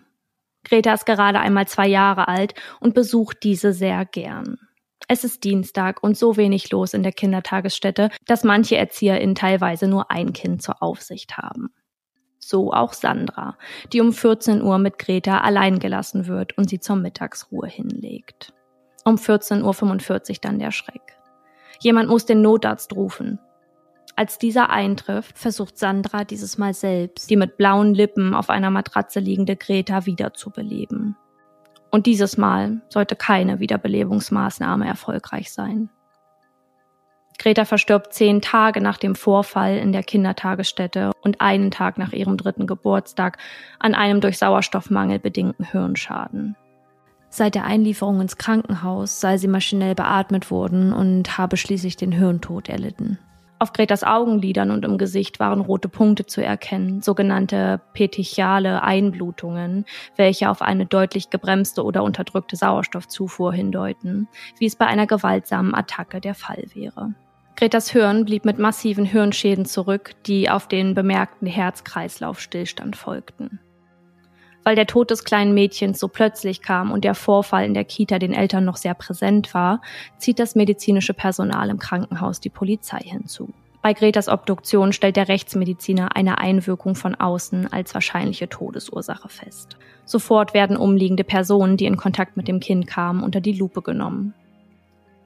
Greta 0.64 0.94
ist 0.94 1.06
gerade 1.06 1.40
einmal 1.40 1.68
zwei 1.68 1.88
Jahre 1.88 2.28
alt 2.28 2.56
und 2.80 2.94
besucht 2.94 3.38
diese 3.44 3.74
sehr 3.74 4.06
gern. 4.06 4.58
Es 5.08 5.24
ist 5.24 5.44
Dienstag 5.44 6.02
und 6.02 6.18
so 6.18 6.38
wenig 6.38 6.72
los 6.72 6.94
in 6.94 7.04
der 7.04 7.12
Kindertagesstätte, 7.12 8.10
dass 8.26 8.44
manche 8.44 8.78
ErzieherInnen 8.78 9.36
teilweise 9.36 9.88
nur 9.88 10.12
ein 10.12 10.34
Kind 10.34 10.62
zur 10.62 10.82
Aufsicht 10.82 11.38
haben. 11.38 11.74
So 12.40 12.74
auch 12.74 12.94
Sandra, 12.94 13.58
die 13.92 14.02
um 14.02 14.14
14 14.14 14.62
Uhr 14.62 14.78
mit 14.78 15.00
Greta 15.00 15.40
allein 15.40 15.80
gelassen 15.80 16.28
wird 16.28 16.58
und 16.58 16.70
sie 16.70 16.80
zur 16.80 16.96
Mittagsruhe 16.96 17.68
hinlegt. 17.68 18.54
Um 19.06 19.16
14.45 19.16 20.30
Uhr 20.30 20.36
dann 20.42 20.60
der 20.60 20.72
Schreck. 20.72 21.18
Jemand 21.80 22.10
muss 22.10 22.26
den 22.26 22.42
Notarzt 22.42 22.94
rufen. 22.94 23.40
Als 24.16 24.38
dieser 24.38 24.70
eintrifft, 24.70 25.38
versucht 25.38 25.78
Sandra 25.78 26.24
dieses 26.24 26.58
Mal 26.58 26.74
selbst, 26.74 27.30
die 27.30 27.36
mit 27.36 27.58
blauen 27.58 27.94
Lippen 27.94 28.34
auf 28.34 28.50
einer 28.50 28.70
Matratze 28.70 29.20
liegende 29.20 29.56
Greta 29.56 30.06
wiederzubeleben. 30.06 31.18
Und 31.94 32.08
dieses 32.08 32.38
Mal 32.38 32.82
sollte 32.90 33.16
keine 33.16 33.60
Wiederbelebungsmaßnahme 33.60 34.88
erfolgreich 34.88 35.54
sein. 35.54 35.90
Greta 37.38 37.66
verstirbt 37.66 38.16
zehn 38.16 38.42
Tage 38.42 38.82
nach 38.82 38.98
dem 38.98 39.14
Vorfall 39.14 39.78
in 39.78 39.92
der 39.92 40.02
Kindertagesstätte 40.02 41.12
und 41.22 41.40
einen 41.40 41.70
Tag 41.70 42.00
nach 42.00 42.12
ihrem 42.12 42.36
dritten 42.36 42.66
Geburtstag 42.66 43.38
an 43.78 43.94
einem 43.94 44.22
durch 44.22 44.40
Sauerstoffmangel 44.40 45.20
bedingten 45.20 45.66
Hirnschaden. 45.66 46.56
Seit 47.30 47.54
der 47.54 47.66
Einlieferung 47.66 48.22
ins 48.22 48.38
Krankenhaus 48.38 49.22
sei 49.22 49.38
sie 49.38 49.48
maschinell 49.48 49.94
beatmet 49.94 50.50
worden 50.50 50.94
und 50.94 51.38
habe 51.38 51.58
schließlich 51.58 51.96
den 51.96 52.12
Hirntod 52.12 52.70
erlitten. 52.70 53.20
Auf 53.60 53.72
Gretas 53.72 54.04
Augenlidern 54.04 54.72
und 54.72 54.84
im 54.84 54.98
Gesicht 54.98 55.40
waren 55.40 55.62
rote 55.62 55.88
Punkte 55.88 56.26
zu 56.26 56.44
erkennen, 56.44 57.02
sogenannte 57.02 57.80
petechiale 57.94 58.84
Einblutungen, 58.84 59.86
welche 60.18 60.50
auf 60.50 60.62
eine 60.62 60.86
deutlich 60.86 61.30
gebremste 61.30 61.84
oder 61.84 62.04
unterdrückte 62.04 62.56
Sauerstoffzufuhr 62.56 63.54
hindeuten, 63.54 64.28
wie 64.60 64.66
es 64.66 64.76
bei 64.76 64.86
einer 64.86 65.08
gewaltsamen 65.08 65.74
Attacke 65.74 66.20
der 66.20 66.36
Fall 66.36 66.66
wäre. 66.74 67.14
Gretas 67.56 67.90
Hirn 67.92 68.26
blieb 68.26 68.46
mit 68.46 68.58
massiven 68.58 69.06
Hirnschäden 69.06 69.66
zurück, 69.66 70.12
die 70.26 70.50
auf 70.50 70.68
den 70.68 70.96
bemerkten 70.96 71.48
Herz-Kreislauf-Stillstand 71.48 72.96
folgten. 72.96 73.60
Weil 74.64 74.76
der 74.76 74.88
Tod 74.88 75.12
des 75.12 75.24
kleinen 75.24 75.54
Mädchens 75.54 76.00
so 76.00 76.08
plötzlich 76.08 76.62
kam 76.62 76.92
und 76.92 77.04
der 77.04 77.16
Vorfall 77.16 77.66
in 77.66 77.74
der 77.74 77.84
Kita 77.84 78.20
den 78.20 78.34
Eltern 78.34 78.66
noch 78.66 78.78
sehr 78.78 78.94
präsent 78.94 79.54
war, 79.54 79.82
zieht 80.18 80.40
das 80.40 80.56
medizinische 80.56 81.14
Personal 81.14 81.70
im 81.70 81.80
Krankenhaus 81.80 82.40
die 82.40 82.50
Polizei 82.50 83.00
hinzu. 83.00 83.54
Bei 83.84 83.92
Gretas 83.92 84.30
Obduktion 84.30 84.94
stellt 84.94 85.18
der 85.18 85.28
Rechtsmediziner 85.28 86.16
eine 86.16 86.38
Einwirkung 86.38 86.96
von 86.96 87.16
außen 87.16 87.72
als 87.74 87.94
wahrscheinliche 87.94 88.48
Todesursache 88.48 89.28
fest. 89.28 89.76
Sofort 90.06 90.54
werden 90.54 90.78
umliegende 90.78 91.26
Personen, 91.26 91.76
die 91.76 91.86
in 91.86 91.98
Kontakt 91.98 92.38
mit 92.38 92.48
dem 92.48 92.62
Kind 92.62 92.88
kamen, 92.88 93.22
unter 93.22 93.42
die 93.42 93.52
Lupe 93.52 93.82
genommen. 93.82 94.34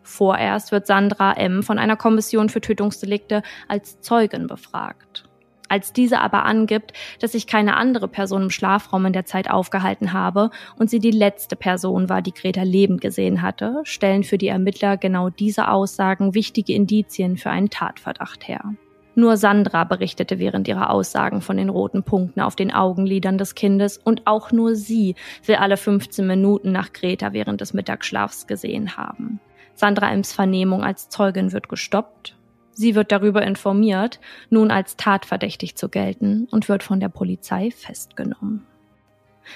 Vorerst 0.02 0.72
wird 0.72 0.88
Sandra 0.88 1.34
M. 1.34 1.62
von 1.62 1.78
einer 1.78 1.98
Kommission 1.98 2.50
für 2.50 2.62
Tötungsdelikte 2.62 3.44
als 3.68 4.02
Zeugin 4.02 4.48
befragt. 4.48 5.27
Als 5.70 5.94
diese 5.94 6.22
aber 6.22 6.46
angibt, 6.46 6.94
dass 7.20 7.34
sich 7.34 7.48
keine 7.48 7.76
andere 7.76 8.08
Person 8.08 8.44
im 8.44 8.50
Schlafraum 8.50 9.06
in 9.06 9.14
der 9.14 9.26
Zeit 9.26 9.50
aufgehalten 9.50 10.14
habe 10.14 10.50
und 10.78 10.90
sie 10.90 11.00
die 11.00 11.12
letzte 11.12 11.56
Person 11.56 12.10
war, 12.10 12.22
die 12.22 12.34
Greta 12.34 12.64
lebend 12.64 13.02
gesehen 13.02 13.42
hatte, 13.42 13.82
stellen 13.84 14.24
für 14.24 14.38
die 14.38 14.48
Ermittler 14.48 14.98
genau 14.98 15.30
diese 15.30 15.70
Aussagen 15.70 16.34
wichtige 16.34 16.74
Indizien 16.74 17.38
für 17.38 17.50
einen 17.50 17.70
Tatverdacht 17.70 18.48
her. 18.48 18.76
Nur 19.16 19.36
Sandra 19.36 19.84
berichtete 19.84 20.38
während 20.38 20.68
ihrer 20.68 20.92
Aussagen 20.92 21.42
von 21.42 21.58
den 21.58 21.70
roten 21.70 22.04
Punkten 22.04 22.40
auf 22.40 22.56
den 22.56 22.72
Augenlidern 22.72 23.40
des 23.40 23.56
Kindes 23.56 23.98
und 23.98 24.28
auch 24.28 24.52
nur 24.52 24.76
sie 24.76 25.16
will 25.44 25.56
alle 25.56 25.76
15 25.76 26.26
Minuten 26.28 26.72
nach 26.72 26.94
Greta 26.94 27.34
während 27.34 27.60
des 27.60 27.74
Mittagsschlafs 27.74 28.46
gesehen 28.46 28.96
haben. 28.96 29.40
Sandra 29.74 30.12
Ems 30.12 30.34
Vernehmung 30.34 30.84
als 30.84 31.10
Zeugin 31.10 31.52
wird 31.52 31.68
gestoppt 31.68 32.37
Sie 32.78 32.94
wird 32.94 33.12
darüber 33.12 33.42
informiert, 33.42 34.20
nun 34.52 34.70
als 34.70 34.98
tatverdächtig 34.98 35.76
zu 35.76 35.90
gelten 35.90 36.48
und 36.52 36.70
wird 36.70 36.84
von 36.84 37.00
der 37.00 37.10
Polizei 37.10 37.72
festgenommen. 37.72 38.68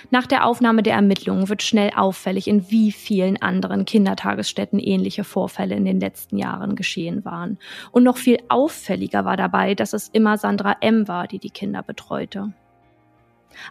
Nach 0.10 0.26
der 0.26 0.48
Aufnahme 0.48 0.82
der 0.82 0.96
Ermittlungen 0.96 1.48
wird 1.48 1.62
schnell 1.62 1.92
auffällig, 1.96 2.48
in 2.48 2.72
wie 2.72 2.92
vielen 2.92 3.40
anderen 3.40 3.86
Kindertagesstätten 3.86 4.80
ähnliche 4.80 5.24
Vorfälle 5.24 5.76
in 5.76 5.86
den 5.86 6.00
letzten 6.00 6.40
Jahren 6.40 6.76
geschehen 6.76 7.24
waren. 7.24 7.60
Und 7.92 8.04
noch 8.04 8.18
viel 8.18 8.40
auffälliger 8.50 9.24
war 9.24 9.38
dabei, 9.38 9.76
dass 9.76 9.94
es 9.94 10.08
immer 10.08 10.40
Sandra 10.40 10.78
M. 10.82 11.08
war, 11.08 11.28
die 11.28 11.38
die 11.38 11.52
Kinder 11.52 11.84
betreute. 11.84 12.54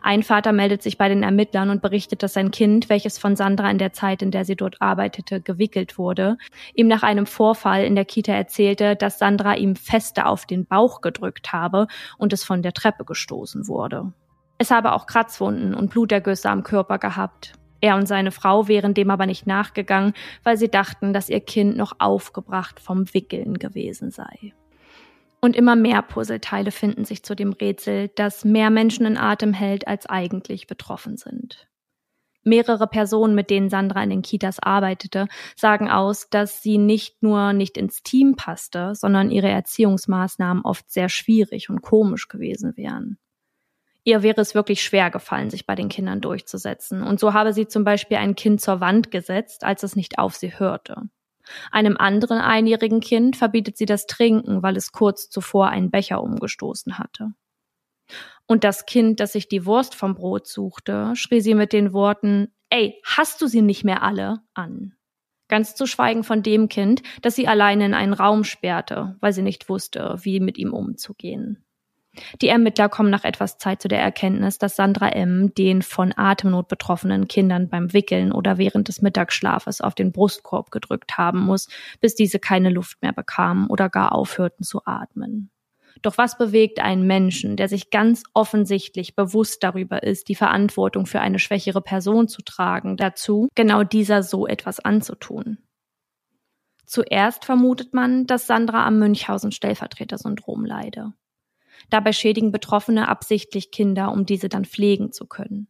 Ein 0.02 0.22
Vater 0.22 0.52
meldet 0.52 0.82
sich 0.82 0.98
bei 0.98 1.08
den 1.08 1.22
Ermittlern 1.22 1.70
und 1.70 1.82
berichtet, 1.82 2.22
dass 2.22 2.34
sein 2.34 2.50
Kind, 2.50 2.88
welches 2.88 3.18
von 3.18 3.36
Sandra 3.36 3.70
in 3.70 3.78
der 3.78 3.92
Zeit, 3.92 4.22
in 4.22 4.30
der 4.30 4.44
sie 4.44 4.56
dort 4.56 4.80
arbeitete, 4.80 5.40
gewickelt 5.40 5.98
wurde, 5.98 6.38
ihm 6.74 6.88
nach 6.88 7.02
einem 7.02 7.26
Vorfall 7.26 7.84
in 7.84 7.94
der 7.94 8.04
Kita 8.04 8.32
erzählte, 8.32 8.96
dass 8.96 9.18
Sandra 9.18 9.56
ihm 9.56 9.76
feste 9.76 10.26
auf 10.26 10.46
den 10.46 10.66
Bauch 10.66 11.00
gedrückt 11.00 11.52
habe 11.52 11.86
und 12.18 12.32
es 12.32 12.44
von 12.44 12.62
der 12.62 12.72
Treppe 12.72 13.04
gestoßen 13.04 13.68
wurde. 13.68 14.12
Es 14.58 14.70
habe 14.70 14.92
auch 14.92 15.06
Kratzwunden 15.06 15.74
und 15.74 15.90
Blutergüsse 15.90 16.50
am 16.50 16.62
Körper 16.62 16.98
gehabt. 16.98 17.54
Er 17.80 17.96
und 17.96 18.06
seine 18.06 18.30
Frau 18.30 18.68
wären 18.68 18.92
dem 18.92 19.10
aber 19.10 19.24
nicht 19.26 19.46
nachgegangen, 19.46 20.12
weil 20.44 20.58
sie 20.58 20.68
dachten, 20.68 21.12
dass 21.14 21.30
ihr 21.30 21.40
Kind 21.40 21.76
noch 21.76 21.94
aufgebracht 21.98 22.78
vom 22.78 23.12
Wickeln 23.14 23.58
gewesen 23.58 24.10
sei. 24.10 24.52
Und 25.40 25.56
immer 25.56 25.74
mehr 25.74 26.02
Puzzleteile 26.02 26.70
finden 26.70 27.04
sich 27.04 27.22
zu 27.22 27.34
dem 27.34 27.52
Rätsel, 27.52 28.08
das 28.14 28.44
mehr 28.44 28.70
Menschen 28.70 29.06
in 29.06 29.16
Atem 29.16 29.54
hält, 29.54 29.88
als 29.88 30.06
eigentlich 30.06 30.66
betroffen 30.66 31.16
sind. 31.16 31.66
Mehrere 32.42 32.86
Personen, 32.86 33.34
mit 33.34 33.50
denen 33.50 33.68
Sandra 33.68 34.02
in 34.02 34.10
den 34.10 34.22
Kitas 34.22 34.58
arbeitete, 34.60 35.28
sagen 35.56 35.90
aus, 35.90 36.30
dass 36.30 36.62
sie 36.62 36.78
nicht 36.78 37.22
nur 37.22 37.52
nicht 37.52 37.76
ins 37.76 38.02
Team 38.02 38.34
passte, 38.36 38.94
sondern 38.94 39.30
ihre 39.30 39.48
Erziehungsmaßnahmen 39.48 40.64
oft 40.64 40.90
sehr 40.90 41.10
schwierig 41.10 41.68
und 41.68 41.82
komisch 41.82 42.28
gewesen 42.28 42.76
wären. 42.76 43.18
Ihr 44.04 44.22
wäre 44.22 44.40
es 44.40 44.54
wirklich 44.54 44.82
schwer 44.82 45.10
gefallen, 45.10 45.50
sich 45.50 45.66
bei 45.66 45.74
den 45.74 45.90
Kindern 45.90 46.22
durchzusetzen. 46.22 47.02
Und 47.02 47.20
so 47.20 47.34
habe 47.34 47.52
sie 47.52 47.68
zum 47.68 47.84
Beispiel 47.84 48.16
ein 48.16 48.34
Kind 48.34 48.62
zur 48.62 48.80
Wand 48.80 49.10
gesetzt, 49.10 49.62
als 49.62 49.82
es 49.82 49.94
nicht 49.94 50.18
auf 50.18 50.34
sie 50.34 50.58
hörte. 50.58 51.02
Einem 51.70 51.96
anderen 51.96 52.38
einjährigen 52.38 53.00
Kind 53.00 53.36
verbietet 53.36 53.76
sie 53.76 53.86
das 53.86 54.06
Trinken, 54.06 54.62
weil 54.62 54.76
es 54.76 54.92
kurz 54.92 55.30
zuvor 55.30 55.68
einen 55.68 55.90
Becher 55.90 56.22
umgestoßen 56.22 56.98
hatte. 56.98 57.32
Und 58.46 58.64
das 58.64 58.86
Kind, 58.86 59.20
das 59.20 59.32
sich 59.32 59.48
die 59.48 59.64
Wurst 59.66 59.94
vom 59.94 60.14
Brot 60.14 60.46
suchte, 60.46 61.12
schrie 61.14 61.40
sie 61.40 61.54
mit 61.54 61.72
den 61.72 61.92
Worten 61.92 62.48
Ey, 62.68 63.00
hast 63.04 63.42
du 63.42 63.46
sie 63.46 63.62
nicht 63.62 63.84
mehr 63.84 64.02
alle? 64.02 64.42
an. 64.54 64.94
Ganz 65.48 65.74
zu 65.74 65.86
schweigen 65.86 66.22
von 66.22 66.44
dem 66.44 66.68
Kind, 66.68 67.02
das 67.22 67.34
sie 67.34 67.48
alleine 67.48 67.84
in 67.84 67.94
einen 67.94 68.12
Raum 68.12 68.44
sperrte, 68.44 69.16
weil 69.20 69.32
sie 69.32 69.42
nicht 69.42 69.68
wusste, 69.68 70.16
wie 70.22 70.38
mit 70.38 70.58
ihm 70.58 70.72
umzugehen. 70.72 71.64
Die 72.40 72.48
Ermittler 72.48 72.88
kommen 72.88 73.10
nach 73.10 73.24
etwas 73.24 73.58
Zeit 73.58 73.82
zu 73.82 73.88
der 73.88 74.00
Erkenntnis, 74.00 74.58
dass 74.58 74.76
Sandra 74.76 75.08
M. 75.10 75.54
den 75.54 75.82
von 75.82 76.12
Atemnot 76.16 76.68
betroffenen 76.68 77.28
Kindern 77.28 77.68
beim 77.68 77.92
Wickeln 77.92 78.32
oder 78.32 78.58
während 78.58 78.88
des 78.88 79.02
Mittagsschlafes 79.02 79.80
auf 79.80 79.94
den 79.94 80.12
Brustkorb 80.12 80.70
gedrückt 80.70 81.18
haben 81.18 81.40
muss, 81.40 81.68
bis 82.00 82.14
diese 82.14 82.38
keine 82.38 82.70
Luft 82.70 83.02
mehr 83.02 83.12
bekamen 83.12 83.66
oder 83.68 83.88
gar 83.88 84.12
aufhörten 84.12 84.64
zu 84.64 84.82
atmen. 84.84 85.50
Doch 86.02 86.16
was 86.16 86.38
bewegt 86.38 86.80
einen 86.80 87.06
Menschen, 87.06 87.56
der 87.56 87.68
sich 87.68 87.90
ganz 87.90 88.22
offensichtlich 88.32 89.14
bewusst 89.16 89.62
darüber 89.62 90.02
ist, 90.02 90.28
die 90.28 90.34
Verantwortung 90.34 91.06
für 91.06 91.20
eine 91.20 91.38
schwächere 91.38 91.82
Person 91.82 92.28
zu 92.28 92.42
tragen, 92.42 92.96
dazu, 92.96 93.48
genau 93.54 93.82
dieser 93.82 94.22
so 94.22 94.46
etwas 94.46 94.80
anzutun? 94.80 95.58
Zuerst 96.86 97.44
vermutet 97.44 97.94
man, 97.94 98.26
dass 98.26 98.46
Sandra 98.46 98.84
am 98.86 98.98
Münchhausen-Stellvertreter-Syndrom 98.98 100.64
leide. 100.64 101.12
Dabei 101.88 102.12
schädigen 102.12 102.52
Betroffene 102.52 103.08
absichtlich 103.08 103.70
Kinder, 103.70 104.12
um 104.12 104.26
diese 104.26 104.48
dann 104.48 104.64
pflegen 104.64 105.12
zu 105.12 105.26
können. 105.26 105.68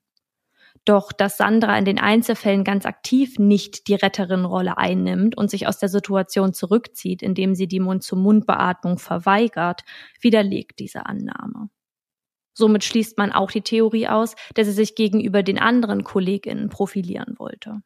Doch 0.84 1.12
dass 1.12 1.36
Sandra 1.36 1.76
in 1.78 1.84
den 1.84 1.98
Einzelfällen 1.98 2.64
ganz 2.64 2.86
aktiv 2.86 3.38
nicht 3.38 3.86
die 3.86 3.94
Retterin-Rolle 3.94 4.78
einnimmt 4.78 5.36
und 5.36 5.50
sich 5.50 5.66
aus 5.66 5.78
der 5.78 5.90
Situation 5.90 6.54
zurückzieht, 6.54 7.22
indem 7.22 7.54
sie 7.54 7.68
die 7.68 7.80
Mund-zu-Mund-Beatmung 7.80 8.98
verweigert, 8.98 9.82
widerlegt 10.20 10.78
diese 10.78 11.06
Annahme. 11.06 11.68
Somit 12.54 12.84
schließt 12.84 13.18
man 13.18 13.32
auch 13.32 13.50
die 13.50 13.62
Theorie 13.62 14.08
aus, 14.08 14.34
dass 14.54 14.66
sie 14.66 14.72
sich 14.72 14.94
gegenüber 14.94 15.42
den 15.42 15.58
anderen 15.58 16.02
KollegInnen 16.02 16.68
profilieren 16.68 17.38
wollte. 17.38 17.82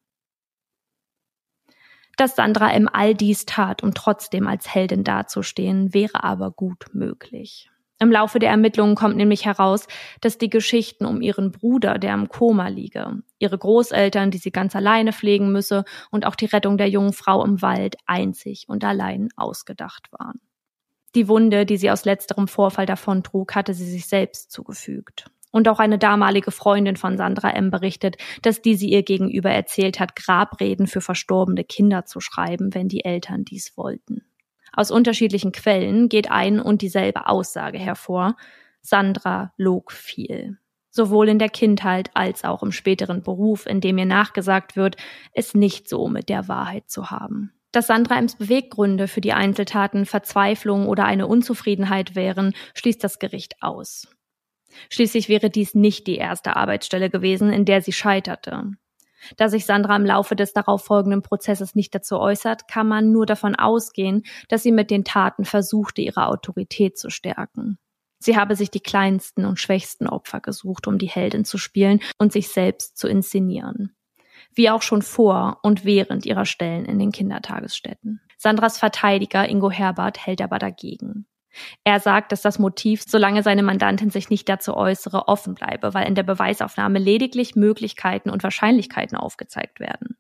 Dass 2.17 2.37
Sandra 2.37 2.73
M. 2.73 2.89
all 2.93 3.15
dies 3.15 3.45
tat, 3.45 3.83
um 3.83 3.93
trotzdem 3.93 4.47
als 4.47 4.73
Heldin 4.73 5.03
dazustehen, 5.03 5.93
wäre 5.93 6.23
aber 6.23 6.53
gut 6.53 6.87
möglich. 6.93 7.71
Im 8.01 8.11
Laufe 8.11 8.39
der 8.39 8.51
Ermittlungen 8.51 8.97
kommt 8.97 9.17
nämlich 9.17 9.45
heraus, 9.45 9.87
dass 10.21 10.37
die 10.37 10.51
Geschichten 10.51 11.07
um 11.07 11.21
ihren 11.21 11.53
Bruder, 11.53 11.99
der 11.99 12.13
im 12.15 12.29
Koma 12.29 12.69
liege, 12.69 13.23
ihre 13.39 13.57
Großeltern, 13.57 14.31
die 14.31 14.39
sie 14.39 14.51
ganz 14.51 14.75
alleine 14.75 15.13
pflegen 15.13 15.53
müsse 15.53 15.85
und 16.11 16.27
auch 16.27 16.35
die 16.35 16.47
Rettung 16.47 16.77
der 16.77 16.89
jungen 16.89 17.13
Frau 17.13 17.45
im 17.45 17.63
Wald 17.63 17.97
einzig 18.07 18.65
und 18.69 18.85
allein 18.85 19.29
ausgedacht 19.37 20.11
waren. 20.11 20.41
Die 21.15 21.29
Wunde, 21.29 21.65
die 21.65 21.77
sie 21.77 21.93
aus 21.93 22.05
letzterem 22.05 22.49
Vorfall 22.49 22.87
davontrug, 22.87 23.55
hatte 23.55 23.73
sie 23.73 23.89
sich 23.89 24.07
selbst 24.07 24.51
zugefügt. 24.51 25.27
Und 25.53 25.69
auch 25.69 25.79
eine 25.79 25.99
damalige 25.99 26.51
Freundin 26.51 26.97
von 26.97 27.17
Sandra 27.17 27.51
M. 27.51 27.71
berichtet, 27.71 28.17
dass 28.43 28.61
diese 28.61 28.87
ihr 28.87 29.05
gegenüber 29.05 29.51
erzählt 29.51 30.01
hat, 30.01 30.17
Grabreden 30.17 30.89
für 30.89 31.01
verstorbene 31.01 31.63
Kinder 31.63 32.07
zu 32.07 32.19
schreiben, 32.19 32.75
wenn 32.75 32.89
die 32.89 33.05
Eltern 33.05 33.45
dies 33.45 33.77
wollten. 33.77 34.25
Aus 34.77 34.91
unterschiedlichen 34.91 35.53
Quellen 35.53 36.09
geht 36.09 36.31
ein 36.31 36.61
und 36.61 36.83
dieselbe 36.83 37.29
Aussage 37.29 37.79
hervor. 37.79 38.37
Sandra 38.81 39.53
log 39.57 39.93
viel. 39.93 40.59
Sowohl 40.91 41.29
in 41.29 41.39
der 41.39 41.49
Kindheit 41.49 42.11
als 42.15 42.45
auch 42.45 42.63
im 42.63 42.71
späteren 42.71 43.23
Beruf, 43.23 43.67
in 43.67 43.81
dem 43.81 43.99
ihr 43.99 44.07
nachgesagt 44.07 44.77
wird, 44.77 44.97
es 45.33 45.55
nicht 45.55 45.89
so 45.89 46.09
mit 46.09 46.29
der 46.29 46.49
Wahrheit 46.49 46.89
zu 46.89 47.11
haben. 47.11 47.53
Dass 47.73 47.89
Sandra 47.89 48.17
Ems 48.17 48.37
Beweggründe 48.37 49.09
für 49.09 49.21
die 49.21 49.33
Einzeltaten 49.33 50.07
Verzweiflung 50.07 50.87
oder 50.87 51.07
eine 51.07 51.27
Unzufriedenheit 51.27 52.15
wären, 52.15 52.55
schließt 52.75 53.03
das 53.03 53.19
Gericht 53.19 53.61
aus. 53.61 54.07
Schließlich 54.91 55.29
wäre 55.29 55.51
dies 55.51 55.75
nicht 55.75 56.07
die 56.07 56.17
erste 56.17 56.55
Arbeitsstelle 56.55 57.11
gewesen, 57.11 57.53
in 57.53 57.65
der 57.65 57.83
sie 57.83 57.93
scheiterte. 57.93 58.75
Da 59.37 59.49
sich 59.49 59.67
Sandra 59.67 59.97
im 59.97 60.05
Laufe 60.05 60.37
des 60.37 60.53
darauffolgenden 60.53 61.23
Prozesses 61.23 61.75
nicht 61.75 61.95
dazu 61.95 62.19
äußert, 62.19 62.69
kann 62.69 62.89
man 62.89 63.13
nur 63.13 63.27
davon 63.27 63.55
ausgehen, 63.55 64.25
dass 64.49 64.63
sie 64.63 64.73
mit 64.73 64.91
den 64.91 65.05
Taten 65.05 65.45
versuchte, 65.45 66.03
ihre 66.03 66.27
Autorität 66.29 66.99
zu 66.99 67.11
stärken. 67.11 67.79
Sie 68.19 68.39
habe 68.39 68.57
sich 68.57 68.71
die 68.71 68.81
kleinsten 68.81 69.45
und 69.45 69.61
schwächsten 69.61 70.09
Opfer 70.09 70.41
gesucht, 70.41 70.87
um 70.87 70.99
die 70.99 71.09
Heldin 71.09 71.45
zu 71.45 71.59
spielen 71.59 72.01
und 72.17 72.33
sich 72.33 72.49
selbst 72.49 72.97
zu 72.97 73.07
inszenieren. 73.07 73.95
Wie 74.55 74.71
auch 74.71 74.83
schon 74.83 75.03
vor 75.03 75.59
und 75.63 75.85
während 75.85 76.25
ihrer 76.25 76.47
Stellen 76.47 76.87
in 76.87 76.99
den 76.99 77.13
Kindertagesstätten. 77.13 78.21
Sandras 78.39 78.79
Verteidiger 78.79 79.49
Ingo 79.49 79.71
Herbert 79.71 80.27
hält 80.27 80.41
aber 80.41 80.59
dagegen. 80.59 81.27
Er 81.85 82.01
sagt, 82.01 82.33
dass 82.33 82.43
das 82.43 82.59
Motiv, 82.59 83.05
solange 83.07 83.43
seine 83.43 83.63
Mandantin 83.63 84.11
sich 84.11 84.31
nicht 84.31 84.49
dazu 84.49 84.77
äußere, 84.77 85.29
offen 85.29 85.55
bleibe, 85.55 85.95
weil 85.95 86.07
in 86.07 86.15
der 86.15 86.23
Beweisaufnahme 86.23 86.99
lediglich 86.99 87.57
Möglichkeiten 87.57 88.31
und 88.31 88.43
Wahrscheinlichkeiten 88.43 89.17
aufgezeigt 89.17 89.81
werden. 89.81 90.17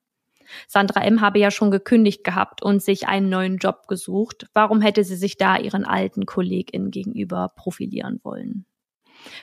Sandra 0.69 1.03
M. 1.03 1.21
habe 1.21 1.39
ja 1.39 1.51
schon 1.51 1.71
gekündigt 1.71 2.25
gehabt 2.25 2.63
und 2.63 2.83
sich 2.83 3.09
einen 3.09 3.29
neuen 3.29 3.59
Job 3.59 3.89
gesucht. 3.89 4.47
Warum 4.55 4.81
hätte 4.81 5.05
sie 5.05 5.17
sich 5.17 5.37
da 5.37 5.57
ihren 5.57 5.85
alten 5.85 6.27
KollegInnen 6.27 6.91
gegenüber 6.91 7.53
profilieren 7.57 8.21
wollen? 8.23 8.67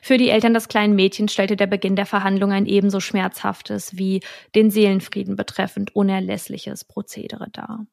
Für 0.02 0.18
die 0.18 0.30
Eltern 0.30 0.54
des 0.54 0.68
kleinen 0.68 0.96
Mädchens 0.96 1.34
stellte 1.34 1.56
der 1.56 1.68
Beginn 1.68 1.96
der 1.96 2.06
Verhandlung 2.06 2.52
ein 2.52 2.66
ebenso 2.66 3.00
schmerzhaftes 3.00 3.98
wie 3.98 4.22
den 4.54 4.70
Seelenfrieden 4.70 5.36
betreffend 5.36 5.96
unerlässliches 5.96 6.86
Prozedere 6.86 7.50
dar. 7.52 7.88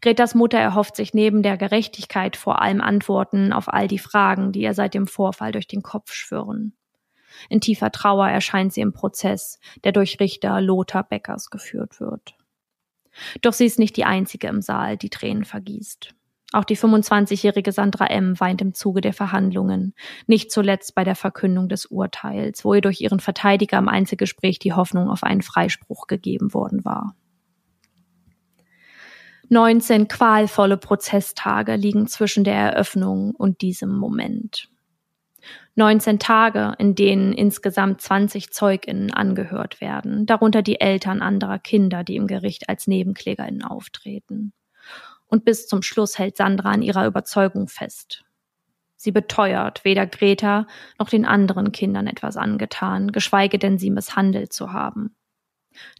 Gretas 0.00 0.34
Mutter 0.34 0.58
erhofft 0.58 0.96
sich 0.96 1.14
neben 1.14 1.42
der 1.42 1.56
Gerechtigkeit 1.56 2.36
vor 2.36 2.62
allem 2.62 2.80
Antworten 2.80 3.52
auf 3.52 3.72
all 3.72 3.88
die 3.88 3.98
Fragen, 3.98 4.52
die 4.52 4.62
ihr 4.62 4.74
seit 4.74 4.94
dem 4.94 5.06
Vorfall 5.06 5.52
durch 5.52 5.66
den 5.66 5.82
Kopf 5.82 6.12
schwirren. 6.12 6.74
In 7.48 7.60
tiefer 7.60 7.90
Trauer 7.90 8.28
erscheint 8.28 8.72
sie 8.72 8.80
im 8.80 8.92
Prozess, 8.92 9.58
der 9.84 9.92
durch 9.92 10.20
Richter 10.20 10.60
Lothar 10.60 11.04
Beckers 11.04 11.50
geführt 11.50 12.00
wird. 12.00 12.34
Doch 13.42 13.52
sie 13.52 13.66
ist 13.66 13.78
nicht 13.78 13.96
die 13.96 14.04
einzige 14.04 14.48
im 14.48 14.62
Saal, 14.62 14.96
die 14.96 15.10
Tränen 15.10 15.44
vergießt. 15.44 16.14
Auch 16.52 16.64
die 16.64 16.76
25-jährige 16.76 17.72
Sandra 17.72 18.06
M. 18.06 18.38
weint 18.38 18.62
im 18.62 18.72
Zuge 18.72 19.00
der 19.00 19.12
Verhandlungen, 19.12 19.94
nicht 20.26 20.52
zuletzt 20.52 20.94
bei 20.94 21.02
der 21.02 21.16
Verkündung 21.16 21.68
des 21.68 21.86
Urteils, 21.86 22.64
wo 22.64 22.72
ihr 22.74 22.80
durch 22.80 23.00
ihren 23.00 23.20
Verteidiger 23.20 23.78
im 23.78 23.88
Einzelgespräch 23.88 24.58
die 24.58 24.72
Hoffnung 24.72 25.10
auf 25.10 25.24
einen 25.24 25.42
Freispruch 25.42 26.06
gegeben 26.06 26.54
worden 26.54 26.84
war. 26.84 27.16
19 29.48 30.08
qualvolle 30.08 30.76
Prozesstage 30.76 31.76
liegen 31.76 32.08
zwischen 32.08 32.42
der 32.42 32.54
Eröffnung 32.54 33.32
und 33.34 33.60
diesem 33.60 33.96
Moment. 33.96 34.68
19 35.76 36.18
Tage, 36.18 36.74
in 36.78 36.94
denen 36.94 37.32
insgesamt 37.32 38.00
20 38.00 38.50
Zeuginnen 38.50 39.12
angehört 39.12 39.80
werden, 39.80 40.26
darunter 40.26 40.62
die 40.62 40.80
Eltern 40.80 41.22
anderer 41.22 41.58
Kinder, 41.58 42.02
die 42.02 42.16
im 42.16 42.26
Gericht 42.26 42.68
als 42.68 42.86
Nebenklägerinnen 42.86 43.62
auftreten. 43.62 44.52
Und 45.26 45.44
bis 45.44 45.68
zum 45.68 45.82
Schluss 45.82 46.18
hält 46.18 46.36
Sandra 46.36 46.70
an 46.70 46.82
ihrer 46.82 47.06
Überzeugung 47.06 47.68
fest. 47.68 48.24
Sie 48.96 49.12
beteuert, 49.12 49.84
weder 49.84 50.06
Greta 50.06 50.66
noch 50.98 51.10
den 51.10 51.26
anderen 51.26 51.70
Kindern 51.70 52.06
etwas 52.06 52.36
angetan, 52.36 53.12
geschweige 53.12 53.58
denn 53.58 53.78
sie 53.78 53.90
misshandelt 53.90 54.52
zu 54.52 54.72
haben. 54.72 55.14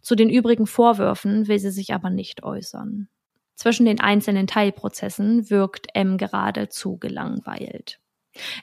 Zu 0.01 0.15
den 0.15 0.29
übrigen 0.29 0.65
Vorwürfen 0.65 1.47
will 1.47 1.59
sie 1.59 1.69
sich 1.69 1.93
aber 1.93 2.09
nicht 2.09 2.43
äußern. 2.43 3.09
Zwischen 3.57 3.87
den 3.87 3.99
einzelnen 3.99 4.45
Teilprozessen 4.45 5.49
wirkt 5.49 5.87
M 5.95 6.19
geradezu 6.19 6.97
gelangweilt. 6.97 7.99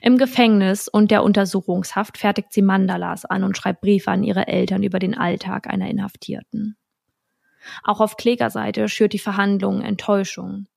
Im 0.01 0.17
Gefängnis 0.17 0.87
und 0.87 1.11
der 1.11 1.21
Untersuchungshaft 1.21 2.17
fertigt 2.17 2.53
sie 2.53 2.61
Mandalas 2.61 3.25
an 3.25 3.43
und 3.43 3.57
schreibt 3.57 3.81
Briefe 3.81 4.09
an 4.09 4.23
ihre 4.23 4.47
Eltern 4.47 4.83
über 4.83 4.99
den 4.99 5.13
Alltag 5.13 5.67
einer 5.67 5.89
Inhaftierten. 5.89 6.77
Auch 7.83 7.99
auf 7.99 8.15
Klägerseite 8.15 8.87
schürt 8.87 9.11
die 9.11 9.19
Verhandlung 9.19 9.81
Enttäuschung. 9.81 10.67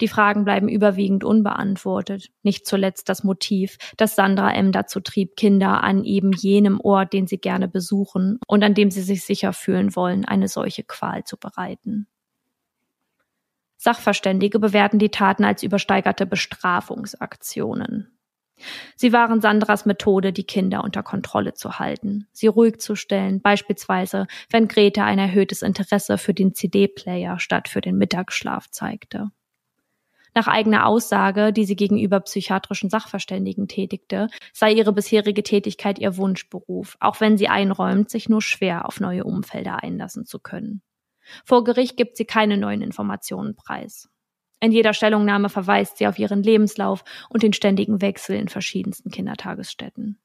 Die 0.00 0.08
Fragen 0.08 0.44
bleiben 0.44 0.68
überwiegend 0.68 1.22
unbeantwortet. 1.22 2.30
Nicht 2.42 2.66
zuletzt 2.66 3.08
das 3.08 3.22
Motiv, 3.22 3.78
das 3.96 4.16
Sandra 4.16 4.52
M. 4.54 4.72
dazu 4.72 4.98
trieb, 4.98 5.36
Kinder 5.36 5.84
an 5.84 6.02
eben 6.02 6.32
jenem 6.32 6.80
Ort, 6.80 7.12
den 7.12 7.28
sie 7.28 7.38
gerne 7.38 7.68
besuchen 7.68 8.40
und 8.48 8.64
an 8.64 8.74
dem 8.74 8.90
sie 8.90 9.02
sich 9.02 9.22
sicher 9.22 9.52
fühlen 9.52 9.94
wollen, 9.94 10.24
eine 10.24 10.48
solche 10.48 10.82
Qual 10.82 11.22
zu 11.22 11.36
bereiten. 11.36 12.08
Sachverständige 13.78 14.58
bewerten 14.58 14.98
die 14.98 15.10
Taten 15.10 15.44
als 15.44 15.62
übersteigerte 15.62 16.26
Bestrafungsaktionen. 16.26 18.18
Sie 18.96 19.12
waren 19.12 19.40
Sandras 19.40 19.86
Methode, 19.86 20.32
die 20.32 20.42
Kinder 20.42 20.82
unter 20.82 21.04
Kontrolle 21.04 21.54
zu 21.54 21.78
halten, 21.78 22.26
sie 22.32 22.48
ruhig 22.48 22.80
zu 22.80 22.96
stellen, 22.96 23.40
beispielsweise 23.40 24.26
wenn 24.50 24.66
Greta 24.66 25.04
ein 25.04 25.20
erhöhtes 25.20 25.62
Interesse 25.62 26.18
für 26.18 26.34
den 26.34 26.54
CD-Player 26.54 27.38
statt 27.38 27.68
für 27.68 27.80
den 27.80 27.96
Mittagsschlaf 27.96 28.68
zeigte. 28.68 29.30
Nach 30.34 30.48
eigener 30.48 30.86
Aussage, 30.86 31.52
die 31.52 31.64
sie 31.64 31.76
gegenüber 31.76 32.20
psychiatrischen 32.20 32.90
Sachverständigen 32.90 33.68
tätigte, 33.68 34.28
sei 34.52 34.72
ihre 34.72 34.92
bisherige 34.92 35.42
Tätigkeit 35.42 35.98
ihr 35.98 36.16
Wunschberuf, 36.16 36.96
auch 37.00 37.20
wenn 37.20 37.38
sie 37.38 37.48
einräumt, 37.48 38.10
sich 38.10 38.28
nur 38.28 38.42
schwer 38.42 38.86
auf 38.86 39.00
neue 39.00 39.24
Umfelder 39.24 39.82
einlassen 39.82 40.26
zu 40.26 40.38
können. 40.40 40.82
Vor 41.44 41.64
Gericht 41.64 41.96
gibt 41.96 42.16
sie 42.16 42.24
keine 42.24 42.56
neuen 42.56 42.82
Informationen 42.82 43.54
preis. 43.54 44.08
In 44.60 44.72
jeder 44.72 44.92
Stellungnahme 44.92 45.48
verweist 45.48 45.98
sie 45.98 46.06
auf 46.06 46.18
ihren 46.18 46.42
Lebenslauf 46.42 47.04
und 47.28 47.42
den 47.42 47.52
ständigen 47.52 48.00
Wechsel 48.00 48.36
in 48.36 48.48
verschiedensten 48.48 49.10
Kindertagesstätten. 49.10 50.18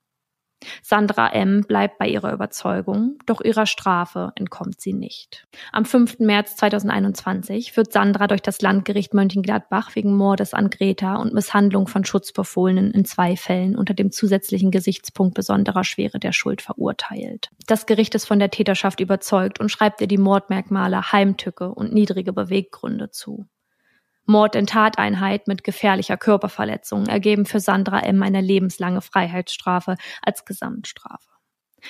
Sandra 0.81 1.29
M. 1.29 1.61
bleibt 1.67 1.97
bei 1.97 2.07
ihrer 2.07 2.33
Überzeugung, 2.33 3.17
doch 3.25 3.41
ihrer 3.41 3.65
Strafe 3.65 4.31
entkommt 4.35 4.81
sie 4.81 4.93
nicht. 4.93 5.45
Am 5.71 5.85
5. 5.85 6.19
März 6.19 6.55
2021 6.57 7.75
wird 7.77 7.91
Sandra 7.91 8.27
durch 8.27 8.41
das 8.41 8.61
Landgericht 8.61 9.13
Mönchengladbach 9.13 9.95
wegen 9.95 10.15
Mordes 10.15 10.53
an 10.53 10.69
Greta 10.69 11.15
und 11.15 11.33
Misshandlung 11.33 11.87
von 11.87 12.05
Schutzbefohlenen 12.05 12.91
in 12.91 13.05
zwei 13.05 13.35
Fällen 13.35 13.75
unter 13.75 13.93
dem 13.93 14.11
zusätzlichen 14.11 14.71
Gesichtspunkt 14.71 15.33
besonderer 15.33 15.83
Schwere 15.83 16.19
der 16.19 16.31
Schuld 16.31 16.61
verurteilt. 16.61 17.49
Das 17.67 17.85
Gericht 17.85 18.15
ist 18.15 18.25
von 18.25 18.39
der 18.39 18.51
Täterschaft 18.51 18.99
überzeugt 18.99 19.59
und 19.59 19.69
schreibt 19.69 20.01
ihr 20.01 20.07
die 20.07 20.17
Mordmerkmale 20.17 21.11
Heimtücke 21.11 21.73
und 21.73 21.93
niedrige 21.93 22.33
Beweggründe 22.33 23.11
zu. 23.11 23.45
Mord 24.25 24.55
in 24.55 24.67
Tateinheit 24.67 25.47
mit 25.47 25.63
gefährlicher 25.63 26.17
Körperverletzung 26.17 27.07
ergeben 27.07 27.45
für 27.45 27.59
Sandra 27.59 27.99
M. 27.99 28.23
eine 28.23 28.41
lebenslange 28.41 29.01
Freiheitsstrafe 29.01 29.95
als 30.21 30.45
Gesamtstrafe. 30.45 31.29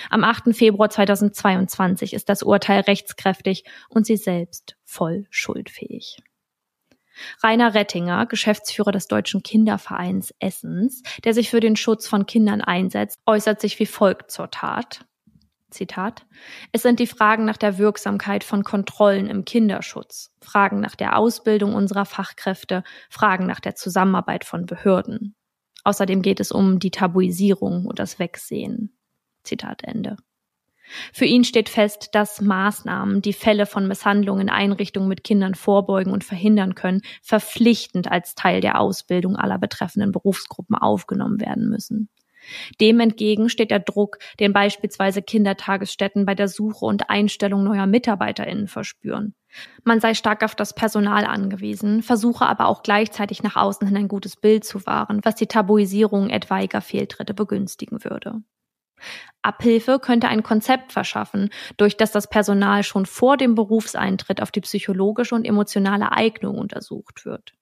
Am 0.10 0.24
8. 0.24 0.56
Februar 0.56 0.90
2022 0.90 2.14
ist 2.14 2.30
das 2.30 2.44
Urteil 2.44 2.82
rechtskräftig 2.82 3.64
und 3.90 4.06
sie 4.06 4.18
selbst 4.18 4.76
voll 4.84 5.28
schuldfähig. 5.30 6.18
Rainer 7.44 7.76
Rettinger, 7.76 8.26
Geschäftsführer 8.26 8.92
des 8.92 9.08
Deutschen 9.08 9.44
Kindervereins 9.44 10.34
Essens, 10.40 11.04
der 11.24 11.34
sich 11.34 11.50
für 11.52 11.60
den 11.60 11.76
Schutz 11.76 12.08
von 12.08 12.26
Kindern 12.26 12.62
einsetzt, 12.62 13.20
äußert 13.28 13.62
sich 13.62 13.78
wie 13.80 13.86
folgt 13.86 14.32
zur 14.32 14.50
Tat. 14.50 15.06
Zitat, 15.74 16.26
es 16.72 16.82
sind 16.82 17.00
die 17.00 17.08
Fragen 17.08 17.46
nach 17.46 17.58
der 17.58 17.78
Wirksamkeit 17.78 18.44
von 18.44 18.64
Kontrollen 18.64 19.28
im 19.28 19.44
Kinderschutz, 19.44 20.32
Fragen 20.42 20.80
nach 20.80 20.96
der 20.96 21.18
Ausbildung 21.18 21.74
unserer 21.74 22.06
Fachkräfte, 22.06 22.84
Fragen 23.10 23.46
nach 23.46 23.60
der 23.60 23.76
Zusammenarbeit 23.76 24.46
von 24.46 24.66
Behörden. 24.66 25.36
Außerdem 25.84 26.22
geht 26.22 26.40
es 26.40 26.52
um 26.52 26.80
die 26.80 26.92
Tabuisierung 26.92 27.86
und 27.86 28.00
das 28.00 28.20
Wegsehen. 28.20 28.98
Zitat 29.44 29.84
Ende. 29.84 30.16
Für 31.14 31.26
ihn 31.26 31.44
steht 31.44 31.70
fest, 31.70 32.10
dass 32.14 32.42
Maßnahmen, 32.42 33.22
die 33.22 33.34
Fälle 33.34 33.66
von 33.66 33.88
Misshandlungen 33.88 34.44
in 34.44 34.50
Einrichtungen 34.50 35.08
mit 35.08 35.24
Kindern 35.24 35.56
vorbeugen 35.56 36.12
und 36.12 36.24
verhindern 36.24 36.76
können, 36.76 37.02
verpflichtend 37.22 38.12
als 38.12 38.36
Teil 38.36 38.62
der 38.62 38.80
Ausbildung 38.80 39.36
aller 39.36 39.58
betreffenden 39.58 40.12
Berufsgruppen 40.12 40.76
aufgenommen 40.76 41.40
werden 41.40 41.70
müssen. 41.70 42.10
Dem 42.82 43.00
entgegen 43.00 43.50
steht 43.50 43.72
der 43.72 43.80
Druck, 43.80 44.18
den 44.40 44.54
beispielsweise 44.54 45.22
Kindertagesstätten 45.22 46.26
bei 46.26 46.36
der 46.36 46.48
Suche 46.48 46.86
und 46.86 47.10
Einstellung 47.10 47.64
neuer 47.64 47.86
MitarbeiterInnen 47.86 48.68
verspüren. 48.68 49.36
Man 49.84 50.00
sei 50.00 50.14
stark 50.14 50.44
auf 50.44 50.56
das 50.56 50.74
Personal 50.74 51.26
angewiesen, 51.26 52.02
versuche 52.02 52.46
aber 52.46 52.68
auch 52.68 52.84
gleichzeitig 52.84 53.44
nach 53.44 53.56
außen 53.56 53.88
hin 53.88 53.98
ein 53.98 54.08
gutes 54.08 54.36
Bild 54.36 54.64
zu 54.64 54.86
wahren, 54.86 55.20
was 55.24 55.36
die 55.36 55.48
Tabuisierung 55.48 56.30
etwaiger 56.30 56.82
Fehltritte 56.82 57.34
begünstigen 57.34 58.04
würde. 58.04 58.42
Abhilfe 59.42 60.00
könnte 60.00 60.30
ein 60.30 60.44
Konzept 60.44 60.94
verschaffen, 60.94 61.50
durch 61.78 61.98
das 61.98 62.12
das 62.12 62.30
Personal 62.30 62.84
schon 62.84 63.06
vor 63.06 63.38
dem 63.38 63.56
Berufseintritt 63.56 64.42
auf 64.42 64.52
die 64.52 64.62
psychologische 64.62 65.36
und 65.36 65.46
emotionale 65.46 66.12
Eignung 66.12 66.58
untersucht 66.58 67.26
wird. 67.26 67.54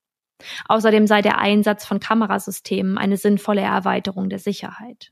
Außerdem 0.67 1.07
sei 1.07 1.21
der 1.21 1.39
Einsatz 1.39 1.85
von 1.85 1.99
Kamerasystemen 1.99 2.97
eine 2.97 3.17
sinnvolle 3.17 3.61
Erweiterung 3.61 4.29
der 4.29 4.39
Sicherheit. 4.39 5.11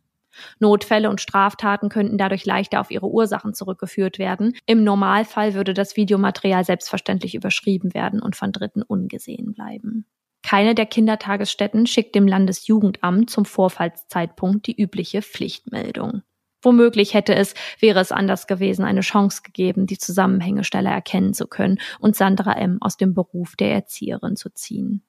Notfälle 0.59 1.09
und 1.09 1.21
Straftaten 1.21 1.89
könnten 1.89 2.17
dadurch 2.17 2.45
leichter 2.45 2.79
auf 2.79 2.91
ihre 2.91 3.09
Ursachen 3.09 3.53
zurückgeführt 3.53 4.19
werden. 4.19 4.55
Im 4.65 4.83
Normalfall 4.83 5.53
würde 5.53 5.73
das 5.73 5.95
Videomaterial 5.95 6.63
selbstverständlich 6.63 7.35
überschrieben 7.35 7.93
werden 7.93 8.21
und 8.21 8.35
von 8.35 8.51
Dritten 8.51 8.81
ungesehen 8.81 9.53
bleiben. 9.53 10.05
Keine 10.41 10.73
der 10.73 10.85
Kindertagesstätten 10.85 11.85
schickt 11.85 12.15
dem 12.15 12.27
Landesjugendamt 12.27 13.29
zum 13.29 13.45
Vorfallszeitpunkt 13.45 14.67
die 14.67 14.81
übliche 14.81 15.21
Pflichtmeldung. 15.21 16.23
Womöglich 16.61 17.13
hätte 17.13 17.35
es, 17.35 17.53
wäre 17.79 17.99
es 17.99 18.11
anders 18.11 18.47
gewesen, 18.47 18.83
eine 18.83 19.01
Chance 19.01 19.41
gegeben, 19.43 19.85
die 19.87 19.97
Zusammenhänge 19.97 20.63
schneller 20.63 20.91
erkennen 20.91 21.33
zu 21.33 21.47
können 21.47 21.79
und 21.99 22.15
Sandra 22.15 22.53
M. 22.53 22.77
aus 22.81 22.97
dem 22.97 23.13
Beruf 23.13 23.55
der 23.55 23.71
Erzieherin 23.73 24.35
zu 24.35 24.49
ziehen. 24.49 25.03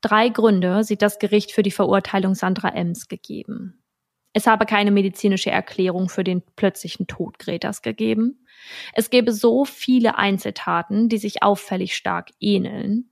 Drei 0.00 0.28
Gründe 0.28 0.84
sieht 0.84 1.02
das 1.02 1.18
Gericht 1.18 1.52
für 1.52 1.62
die 1.62 1.70
Verurteilung 1.70 2.34
Sandra 2.34 2.68
Ems 2.70 3.08
gegeben. 3.08 3.82
Es 4.32 4.46
habe 4.46 4.66
keine 4.66 4.90
medizinische 4.90 5.50
Erklärung 5.50 6.10
für 6.10 6.22
den 6.22 6.42
plötzlichen 6.56 7.06
Tod 7.06 7.38
Gretas 7.38 7.80
gegeben. 7.80 8.46
Es 8.92 9.08
gäbe 9.08 9.32
so 9.32 9.64
viele 9.64 10.18
Einzeltaten, 10.18 11.08
die 11.08 11.18
sich 11.18 11.42
auffällig 11.42 11.96
stark 11.96 12.30
ähneln. 12.38 13.08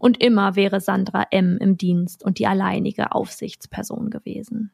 Und 0.00 0.20
immer 0.20 0.56
wäre 0.56 0.80
Sandra 0.80 1.26
M. 1.30 1.58
im 1.60 1.76
Dienst 1.76 2.24
und 2.24 2.38
die 2.38 2.46
alleinige 2.46 3.12
Aufsichtsperson 3.12 4.10
gewesen. 4.10 4.72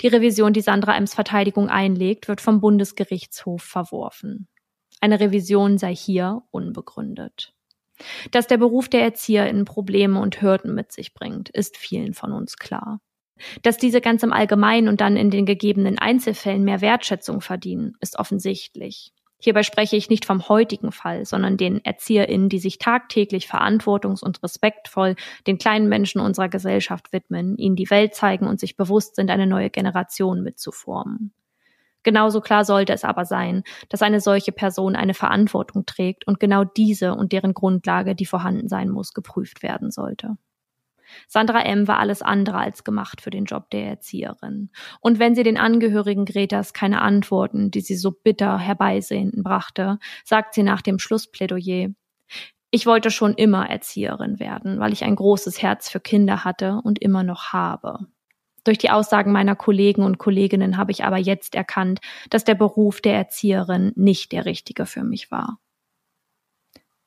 Die 0.00 0.08
Revision, 0.08 0.52
die 0.52 0.62
Sandra 0.62 0.96
Ems 0.96 1.14
Verteidigung 1.14 1.68
einlegt, 1.68 2.26
wird 2.26 2.40
vom 2.40 2.60
Bundesgerichtshof 2.60 3.62
verworfen. 3.62 4.48
Eine 5.00 5.20
Revision 5.20 5.78
sei 5.78 5.94
hier 5.94 6.42
unbegründet. 6.50 7.54
Dass 8.30 8.46
der 8.46 8.58
Beruf 8.58 8.88
der 8.88 9.02
ErzieherInnen 9.02 9.64
Probleme 9.64 10.20
und 10.20 10.40
Hürden 10.40 10.74
mit 10.74 10.92
sich 10.92 11.14
bringt, 11.14 11.48
ist 11.50 11.76
vielen 11.76 12.14
von 12.14 12.32
uns 12.32 12.56
klar. 12.56 13.00
Dass 13.62 13.76
diese 13.76 14.00
ganz 14.00 14.22
im 14.22 14.32
Allgemeinen 14.32 14.88
und 14.88 15.00
dann 15.00 15.16
in 15.16 15.30
den 15.30 15.46
gegebenen 15.46 15.98
Einzelfällen 15.98 16.64
mehr 16.64 16.80
Wertschätzung 16.80 17.40
verdienen, 17.40 17.96
ist 18.00 18.18
offensichtlich. 18.18 19.12
Hierbei 19.40 19.62
spreche 19.62 19.94
ich 19.94 20.10
nicht 20.10 20.24
vom 20.24 20.48
heutigen 20.48 20.90
Fall, 20.90 21.24
sondern 21.24 21.56
den 21.56 21.84
ErzieherInnen, 21.84 22.48
die 22.48 22.58
sich 22.58 22.78
tagtäglich 22.78 23.46
verantwortungs- 23.46 24.24
und 24.24 24.42
respektvoll 24.42 25.14
den 25.46 25.58
kleinen 25.58 25.88
Menschen 25.88 26.20
unserer 26.20 26.48
Gesellschaft 26.48 27.12
widmen, 27.12 27.56
ihnen 27.56 27.76
die 27.76 27.88
Welt 27.88 28.16
zeigen 28.16 28.48
und 28.48 28.58
sich 28.58 28.76
bewusst 28.76 29.14
sind, 29.14 29.30
eine 29.30 29.46
neue 29.46 29.70
Generation 29.70 30.42
mitzuformen. 30.42 31.32
Genauso 32.08 32.40
klar 32.40 32.64
sollte 32.64 32.94
es 32.94 33.04
aber 33.04 33.26
sein, 33.26 33.64
dass 33.90 34.00
eine 34.00 34.22
solche 34.22 34.50
Person 34.50 34.96
eine 34.96 35.12
Verantwortung 35.12 35.84
trägt 35.84 36.26
und 36.26 36.40
genau 36.40 36.64
diese 36.64 37.14
und 37.14 37.32
deren 37.32 37.52
Grundlage, 37.52 38.14
die 38.14 38.24
vorhanden 38.24 38.66
sein 38.66 38.88
muss, 38.88 39.12
geprüft 39.12 39.62
werden 39.62 39.90
sollte. 39.90 40.38
Sandra 41.26 41.60
M. 41.60 41.86
war 41.86 41.98
alles 41.98 42.22
andere 42.22 42.56
als 42.56 42.82
gemacht 42.82 43.20
für 43.20 43.28
den 43.28 43.44
Job 43.44 43.68
der 43.68 43.88
Erzieherin. 43.88 44.70
Und 45.02 45.18
wenn 45.18 45.34
sie 45.34 45.42
den 45.42 45.58
Angehörigen 45.58 46.24
Gretas 46.24 46.72
keine 46.72 47.02
Antworten, 47.02 47.70
die 47.70 47.82
sie 47.82 47.96
so 47.96 48.10
bitter 48.10 48.56
herbeisehnten, 48.56 49.42
brachte, 49.42 49.98
sagt 50.24 50.54
sie 50.54 50.62
nach 50.62 50.80
dem 50.80 50.98
Schlussplädoyer, 50.98 51.90
ich 52.70 52.86
wollte 52.86 53.10
schon 53.10 53.34
immer 53.34 53.68
Erzieherin 53.68 54.40
werden, 54.40 54.80
weil 54.80 54.94
ich 54.94 55.04
ein 55.04 55.14
großes 55.14 55.60
Herz 55.60 55.90
für 55.90 56.00
Kinder 56.00 56.42
hatte 56.46 56.80
und 56.82 57.02
immer 57.02 57.22
noch 57.22 57.52
habe. 57.52 58.06
Durch 58.64 58.78
die 58.78 58.90
Aussagen 58.90 59.32
meiner 59.32 59.56
Kollegen 59.56 60.02
und 60.02 60.18
Kolleginnen 60.18 60.76
habe 60.76 60.92
ich 60.92 61.04
aber 61.04 61.18
jetzt 61.18 61.54
erkannt, 61.54 62.00
dass 62.30 62.44
der 62.44 62.54
Beruf 62.54 63.00
der 63.00 63.14
Erzieherin 63.14 63.92
nicht 63.96 64.32
der 64.32 64.44
richtige 64.44 64.86
für 64.86 65.04
mich 65.04 65.30
war. 65.30 65.58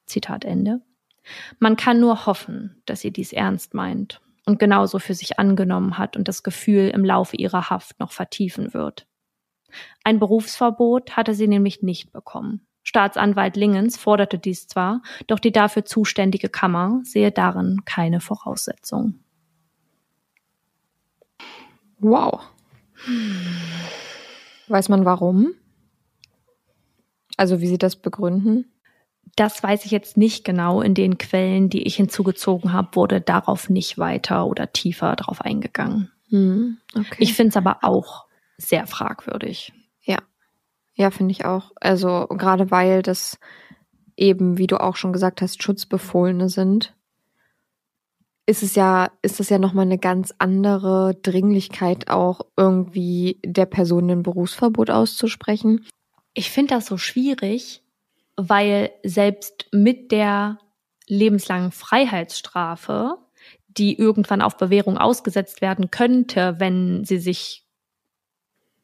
Zitat 0.06 0.46
Ende. 0.46 0.82
Man 1.60 1.76
kann 1.76 2.00
nur 2.00 2.26
hoffen, 2.26 2.82
dass 2.86 3.02
sie 3.02 3.12
dies 3.12 3.32
ernst 3.32 3.74
meint 3.74 4.22
und 4.46 4.60
genauso 4.60 5.00
für 5.00 5.14
sich 5.14 5.40
angenommen 5.40 5.98
hat 5.98 6.18
und 6.18 6.28
das 6.28 6.44
Gefühl 6.44 6.90
im 6.90 7.06
Laufe 7.06 7.36
ihrer 7.36 7.70
Haft 7.70 8.00
noch 8.00 8.12
vertiefen 8.12 8.74
wird. 8.74 9.08
Ein 10.04 10.20
Berufsverbot 10.20 11.16
hatte 11.16 11.34
sie 11.34 11.48
nämlich 11.48 11.82
nicht 11.82 12.12
bekommen. 12.12 12.68
Staatsanwalt 12.84 13.56
Lingens 13.56 13.98
forderte 13.98 14.40
dies 14.40 14.68
zwar, 14.68 15.02
doch 15.28 15.40
die 15.40 15.52
dafür 15.52 15.86
zuständige 15.86 16.50
Kammer 16.50 17.00
sehe 17.04 17.32
darin 17.32 17.82
keine 17.86 18.20
Voraussetzung. 18.20 19.20
Wow. 22.02 22.42
Weiß 24.68 24.90
man 24.90 25.06
warum? 25.06 25.54
Also 27.38 27.62
wie 27.62 27.68
sie 27.68 27.78
das 27.78 27.96
begründen? 27.96 28.72
Das 29.36 29.64
weiß 29.64 29.86
ich 29.86 29.92
jetzt 29.92 30.18
nicht 30.18 30.44
genau. 30.44 30.82
In 30.82 30.94
den 30.94 31.18
Quellen, 31.18 31.70
die 31.70 31.84
ich 31.84 31.96
hinzugezogen 31.96 32.74
habe, 32.74 32.96
wurde 32.96 33.22
darauf 33.22 33.70
nicht 33.70 33.98
weiter 33.98 34.46
oder 34.46 34.72
tiefer 34.74 35.16
drauf 35.16 35.42
eingegangen. 35.42 36.12
Hm, 36.30 36.78
okay. 36.96 37.16
Ich 37.20 37.34
finde 37.34 37.50
es 37.50 37.58
aber 37.58 37.80
auch 37.82 38.26
sehr 38.58 38.88
fragwürdig. 38.88 39.74
Ja. 40.02 40.18
Ja, 40.96 41.12
finde 41.12 41.32
ich 41.32 41.46
auch. 41.46 41.72
Also 41.76 42.28
gerade 42.28 42.72
weil 42.72 43.02
das 43.02 43.40
eben, 44.18 44.58
wie 44.58 44.68
du 44.68 44.80
auch 44.80 44.96
schon 44.96 45.14
gesagt 45.14 45.42
hast, 45.42 45.64
Schutzbefohlene 45.64 46.50
sind, 46.50 46.94
ist 48.46 48.64
es 48.64 48.76
ja, 48.76 49.12
ist 49.22 49.40
das 49.40 49.50
ja 49.50 49.60
nochmal 49.60 49.86
eine 49.86 49.98
ganz 49.98 50.34
andere 50.38 51.16
Dringlichkeit 51.22 52.10
auch 52.10 52.42
irgendwie 52.58 53.40
der 53.46 53.66
Person 53.66 54.10
ein 54.10 54.24
Berufsverbot 54.24 54.90
auszusprechen. 54.90 55.86
Ich 56.34 56.50
finde 56.50 56.76
das 56.76 56.88
so 56.88 56.98
schwierig, 56.98 57.82
weil 58.36 58.92
selbst 59.04 59.68
mit 59.72 60.12
der 60.12 60.58
lebenslangen 61.08 61.72
Freiheitsstrafe, 61.72 63.18
die 63.68 63.98
irgendwann 63.98 64.42
auf 64.42 64.58
Bewährung 64.58 64.98
ausgesetzt 64.98 65.62
werden 65.62 65.92
könnte, 65.92 66.56
wenn 66.60 67.06
sie 67.06 67.20
sich 67.20 67.66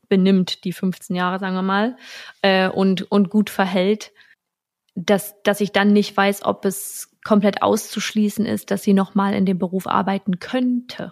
benimmt, 0.07 0.63
die 0.63 0.73
15 0.73 1.15
Jahre, 1.15 1.39
sagen 1.39 1.55
wir 1.55 1.61
mal, 1.61 1.97
äh, 2.41 2.69
und, 2.69 3.11
und 3.11 3.29
gut 3.29 3.49
verhält, 3.49 4.11
dass, 4.95 5.35
dass 5.43 5.61
ich 5.61 5.71
dann 5.71 5.93
nicht 5.93 6.15
weiß, 6.15 6.43
ob 6.43 6.65
es 6.65 7.16
komplett 7.27 7.61
auszuschließen 7.61 8.45
ist, 8.45 8.71
dass 8.71 8.83
sie 8.83 8.93
nochmal 8.93 9.33
in 9.33 9.45
dem 9.45 9.59
Beruf 9.59 9.85
arbeiten 9.85 10.39
könnte. 10.39 11.11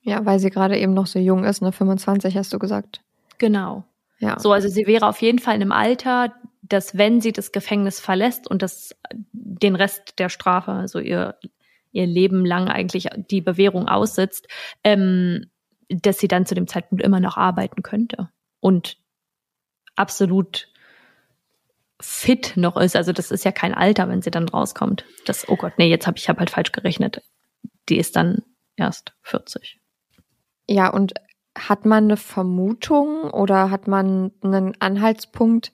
Ja, 0.00 0.24
weil 0.24 0.38
sie 0.38 0.48
gerade 0.48 0.78
eben 0.78 0.94
noch 0.94 1.06
so 1.06 1.18
jung 1.18 1.44
ist, 1.44 1.60
ne? 1.60 1.72
25 1.72 2.38
hast 2.38 2.54
du 2.54 2.58
gesagt. 2.58 3.02
Genau. 3.36 3.84
Ja. 4.18 4.38
So, 4.38 4.52
also 4.52 4.68
sie 4.68 4.86
wäre 4.86 5.06
auf 5.06 5.20
jeden 5.20 5.38
Fall 5.38 5.56
in 5.56 5.60
einem 5.60 5.72
Alter, 5.72 6.32
dass 6.62 6.96
wenn 6.96 7.20
sie 7.20 7.32
das 7.32 7.52
Gefängnis 7.52 8.00
verlässt 8.00 8.50
und 8.50 8.62
das 8.62 8.96
den 9.32 9.76
Rest 9.76 10.18
der 10.18 10.30
Strafe, 10.30 10.72
also 10.72 11.00
ihr 11.00 11.36
ihr 11.92 12.06
Leben 12.06 12.46
lang 12.46 12.68
eigentlich 12.68 13.08
die 13.30 13.42
Bewährung 13.42 13.88
aussitzt, 13.88 14.48
ähm, 14.84 15.50
dass 15.90 16.18
sie 16.18 16.28
dann 16.28 16.46
zu 16.46 16.54
dem 16.54 16.66
Zeitpunkt 16.66 17.04
immer 17.04 17.20
noch 17.20 17.36
arbeiten 17.36 17.82
könnte 17.82 18.30
und 18.60 18.96
absolut 19.96 20.68
fit 22.00 22.54
noch 22.56 22.76
ist. 22.76 22.96
Also 22.96 23.12
das 23.12 23.30
ist 23.30 23.44
ja 23.44 23.52
kein 23.52 23.74
Alter, 23.74 24.08
wenn 24.08 24.22
sie 24.22 24.30
dann 24.30 24.48
rauskommt. 24.48 25.04
Das, 25.24 25.48
oh 25.48 25.56
Gott, 25.56 25.72
nee, 25.78 25.88
jetzt 25.88 26.06
habe 26.06 26.18
ich 26.18 26.28
hab 26.28 26.38
halt 26.38 26.50
falsch 26.50 26.72
gerechnet. 26.72 27.22
Die 27.88 27.98
ist 27.98 28.16
dann 28.16 28.42
erst 28.76 29.14
40. 29.22 29.80
Ja, 30.68 30.88
und 30.88 31.14
hat 31.56 31.86
man 31.86 32.04
eine 32.04 32.16
Vermutung 32.16 33.30
oder 33.30 33.70
hat 33.70 33.88
man 33.88 34.32
einen 34.42 34.74
Anhaltspunkt, 34.80 35.72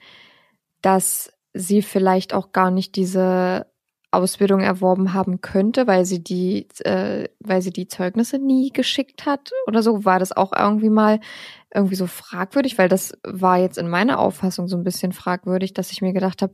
dass 0.80 1.32
sie 1.54 1.82
vielleicht 1.82 2.34
auch 2.34 2.52
gar 2.52 2.70
nicht 2.70 2.96
diese 2.96 3.71
Ausbildung 4.12 4.60
erworben 4.60 5.14
haben 5.14 5.40
könnte, 5.40 5.86
weil 5.86 6.04
sie 6.04 6.22
die, 6.22 6.68
äh, 6.84 7.28
weil 7.40 7.62
sie 7.62 7.72
die 7.72 7.88
Zeugnisse 7.88 8.38
nie 8.38 8.70
geschickt 8.70 9.26
hat 9.26 9.50
oder 9.66 9.82
so? 9.82 10.04
War 10.04 10.18
das 10.18 10.32
auch 10.32 10.52
irgendwie 10.52 10.90
mal 10.90 11.20
irgendwie 11.74 11.96
so 11.96 12.06
fragwürdig? 12.06 12.78
Weil 12.78 12.88
das 12.88 13.18
war 13.24 13.58
jetzt 13.58 13.78
in 13.78 13.88
meiner 13.88 14.18
Auffassung 14.18 14.68
so 14.68 14.76
ein 14.76 14.84
bisschen 14.84 15.12
fragwürdig, 15.12 15.72
dass 15.72 15.92
ich 15.92 16.02
mir 16.02 16.12
gedacht 16.12 16.42
habe, 16.42 16.52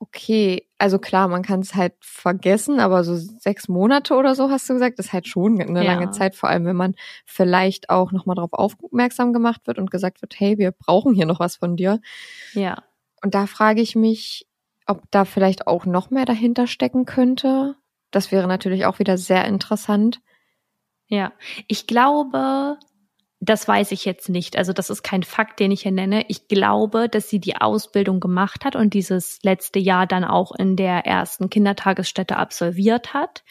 okay, 0.00 0.66
also 0.78 0.98
klar, 0.98 1.28
man 1.28 1.42
kann 1.42 1.60
es 1.60 1.74
halt 1.74 1.92
vergessen, 2.00 2.78
aber 2.80 3.02
so 3.04 3.16
sechs 3.16 3.68
Monate 3.68 4.14
oder 4.14 4.34
so 4.34 4.48
hast 4.48 4.68
du 4.70 4.74
gesagt, 4.74 4.98
ist 4.98 5.12
halt 5.12 5.26
schon 5.26 5.60
eine 5.60 5.84
Ja. 5.84 5.92
lange 5.92 6.10
Zeit, 6.12 6.34
vor 6.36 6.48
allem 6.48 6.64
wenn 6.66 6.76
man 6.76 6.94
vielleicht 7.26 7.90
auch 7.90 8.12
nochmal 8.12 8.36
darauf 8.36 8.52
aufmerksam 8.52 9.32
gemacht 9.32 9.62
wird 9.66 9.78
und 9.78 9.90
gesagt 9.90 10.22
wird, 10.22 10.38
hey, 10.38 10.56
wir 10.56 10.70
brauchen 10.70 11.14
hier 11.14 11.26
noch 11.26 11.40
was 11.40 11.56
von 11.56 11.76
dir. 11.76 12.00
Ja. 12.54 12.82
Und 13.22 13.34
da 13.34 13.46
frage 13.46 13.80
ich 13.80 13.96
mich, 13.96 14.46
ob 14.88 15.02
da 15.10 15.24
vielleicht 15.24 15.66
auch 15.66 15.86
noch 15.86 16.10
mehr 16.10 16.24
dahinter 16.24 16.66
stecken 16.66 17.04
könnte. 17.04 17.76
Das 18.10 18.32
wäre 18.32 18.48
natürlich 18.48 18.86
auch 18.86 18.98
wieder 18.98 19.18
sehr 19.18 19.44
interessant. 19.44 20.20
Ja, 21.06 21.32
ich 21.68 21.86
glaube, 21.86 22.78
das 23.40 23.68
weiß 23.68 23.92
ich 23.92 24.04
jetzt 24.04 24.28
nicht. 24.28 24.56
Also 24.56 24.72
das 24.72 24.90
ist 24.90 25.02
kein 25.02 25.22
Fakt, 25.22 25.60
den 25.60 25.70
ich 25.70 25.82
hier 25.82 25.92
nenne. 25.92 26.24
Ich 26.28 26.48
glaube, 26.48 27.08
dass 27.08 27.28
sie 27.28 27.38
die 27.38 27.56
Ausbildung 27.56 28.18
gemacht 28.18 28.64
hat 28.64 28.74
und 28.74 28.94
dieses 28.94 29.38
letzte 29.42 29.78
Jahr 29.78 30.06
dann 30.06 30.24
auch 30.24 30.52
in 30.52 30.74
der 30.74 31.06
ersten 31.06 31.48
Kindertagesstätte 31.48 32.36
absolviert 32.36 33.14
hat, 33.14 33.44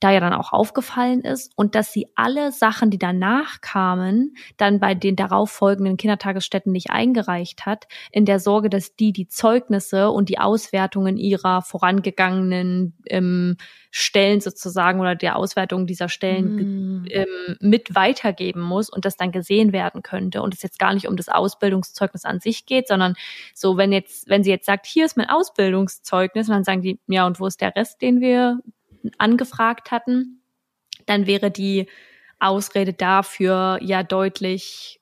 da 0.00 0.10
ja 0.10 0.20
dann 0.20 0.32
auch 0.34 0.52
aufgefallen 0.52 1.22
ist 1.22 1.52
und 1.56 1.74
dass 1.74 1.92
sie 1.92 2.08
alle 2.14 2.52
Sachen, 2.52 2.90
die 2.90 2.98
danach 2.98 3.60
kamen, 3.60 4.36
dann 4.56 4.80
bei 4.80 4.94
den 4.94 5.16
darauffolgenden 5.16 5.96
Kindertagesstätten 5.96 6.72
nicht 6.72 6.90
eingereicht 6.90 7.66
hat, 7.66 7.86
in 8.12 8.24
der 8.24 8.40
Sorge, 8.40 8.70
dass 8.70 8.96
die 8.96 9.12
die 9.12 9.28
Zeugnisse 9.28 10.10
und 10.10 10.28
die 10.28 10.38
Auswertungen 10.38 11.16
ihrer 11.16 11.62
vorangegangenen 11.62 12.94
ähm, 13.06 13.56
Stellen 13.90 14.40
sozusagen 14.40 15.00
oder 15.00 15.14
der 15.14 15.36
Auswertung 15.36 15.86
dieser 15.86 16.08
Stellen 16.08 16.48
Mm. 16.58 17.06
ähm, 17.10 17.56
mit 17.60 17.94
weitergeben 17.94 18.60
muss 18.60 18.90
und 18.90 19.04
das 19.04 19.16
dann 19.16 19.32
gesehen 19.32 19.72
werden 19.72 20.02
könnte 20.02 20.42
und 20.42 20.54
es 20.54 20.62
jetzt 20.62 20.78
gar 20.78 20.94
nicht 20.94 21.08
um 21.08 21.16
das 21.16 21.28
Ausbildungszeugnis 21.28 22.24
an 22.24 22.40
sich 22.40 22.66
geht, 22.66 22.88
sondern 22.88 23.14
so, 23.54 23.76
wenn 23.76 23.92
jetzt, 23.92 24.28
wenn 24.28 24.44
sie 24.44 24.50
jetzt 24.50 24.66
sagt, 24.66 24.86
hier 24.86 25.04
ist 25.04 25.16
mein 25.16 25.28
Ausbildungszeugnis, 25.28 26.48
und 26.48 26.54
dann 26.54 26.64
sagen 26.64 26.82
die, 26.82 27.00
ja, 27.06 27.26
und 27.26 27.40
wo 27.40 27.46
ist 27.46 27.60
der 27.60 27.74
Rest, 27.74 28.02
den 28.02 28.20
wir 28.20 28.60
angefragt 29.18 29.90
hatten, 29.90 30.42
dann 31.06 31.26
wäre 31.26 31.50
die 31.50 31.88
Ausrede 32.38 32.92
dafür 32.92 33.78
ja 33.82 34.02
deutlich 34.02 35.00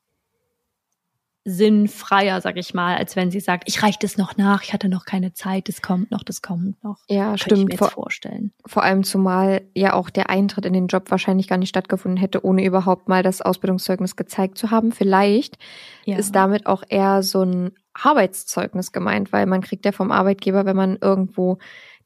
sinnfreier, 1.49 2.41
sag 2.41 2.57
ich 2.57 2.75
mal, 2.75 2.97
als 2.97 3.15
wenn 3.15 3.31
sie 3.31 3.39
sagt, 3.39 3.69
ich 3.69 3.81
reiche 3.81 4.01
das 4.01 4.17
noch 4.19 4.37
nach, 4.37 4.65
ich 4.65 4.73
hatte 4.73 4.89
noch 4.89 5.05
keine 5.05 5.33
Zeit, 5.33 5.69
das 5.69 5.81
kommt 5.81 6.11
noch, 6.11 6.25
das 6.25 6.43
kommt 6.43 6.83
noch. 6.83 6.99
Ja, 7.09 7.35
ich 7.35 7.43
stimmt. 7.43 7.67
mir 7.67 7.71
jetzt 7.71 7.79
Vor, 7.79 7.91
vorstellen. 7.91 8.53
vor 8.67 8.83
allem 8.83 9.05
zumal 9.05 9.63
ja 9.73 9.93
auch 9.93 10.11
der 10.11 10.29
Eintritt 10.29 10.67
in 10.67 10.73
den 10.73 10.89
Job 10.89 11.09
wahrscheinlich 11.09 11.47
gar 11.47 11.57
nicht 11.57 11.69
stattgefunden 11.69 12.17
hätte, 12.19 12.45
ohne 12.45 12.65
überhaupt 12.65 13.09
mal 13.09 13.23
das 13.23 13.43
Ausbildungszeugnis 13.43 14.17
gezeigt 14.17 14.59
zu 14.59 14.73
haben. 14.73 14.91
Vielleicht 14.91 15.57
Ja. 16.05 16.17
ist 16.17 16.35
damit 16.35 16.67
auch 16.67 16.83
eher 16.89 17.23
so 17.23 17.43
ein 17.43 17.71
Arbeitszeugnis 17.95 18.91
gemeint, 18.91 19.33
weil 19.33 19.47
man 19.47 19.61
kriegt 19.61 19.85
ja 19.85 19.93
vom 19.93 20.11
Arbeitgeber, 20.11 20.67
wenn 20.67 20.77
man 20.77 20.99
irgendwo 21.01 21.59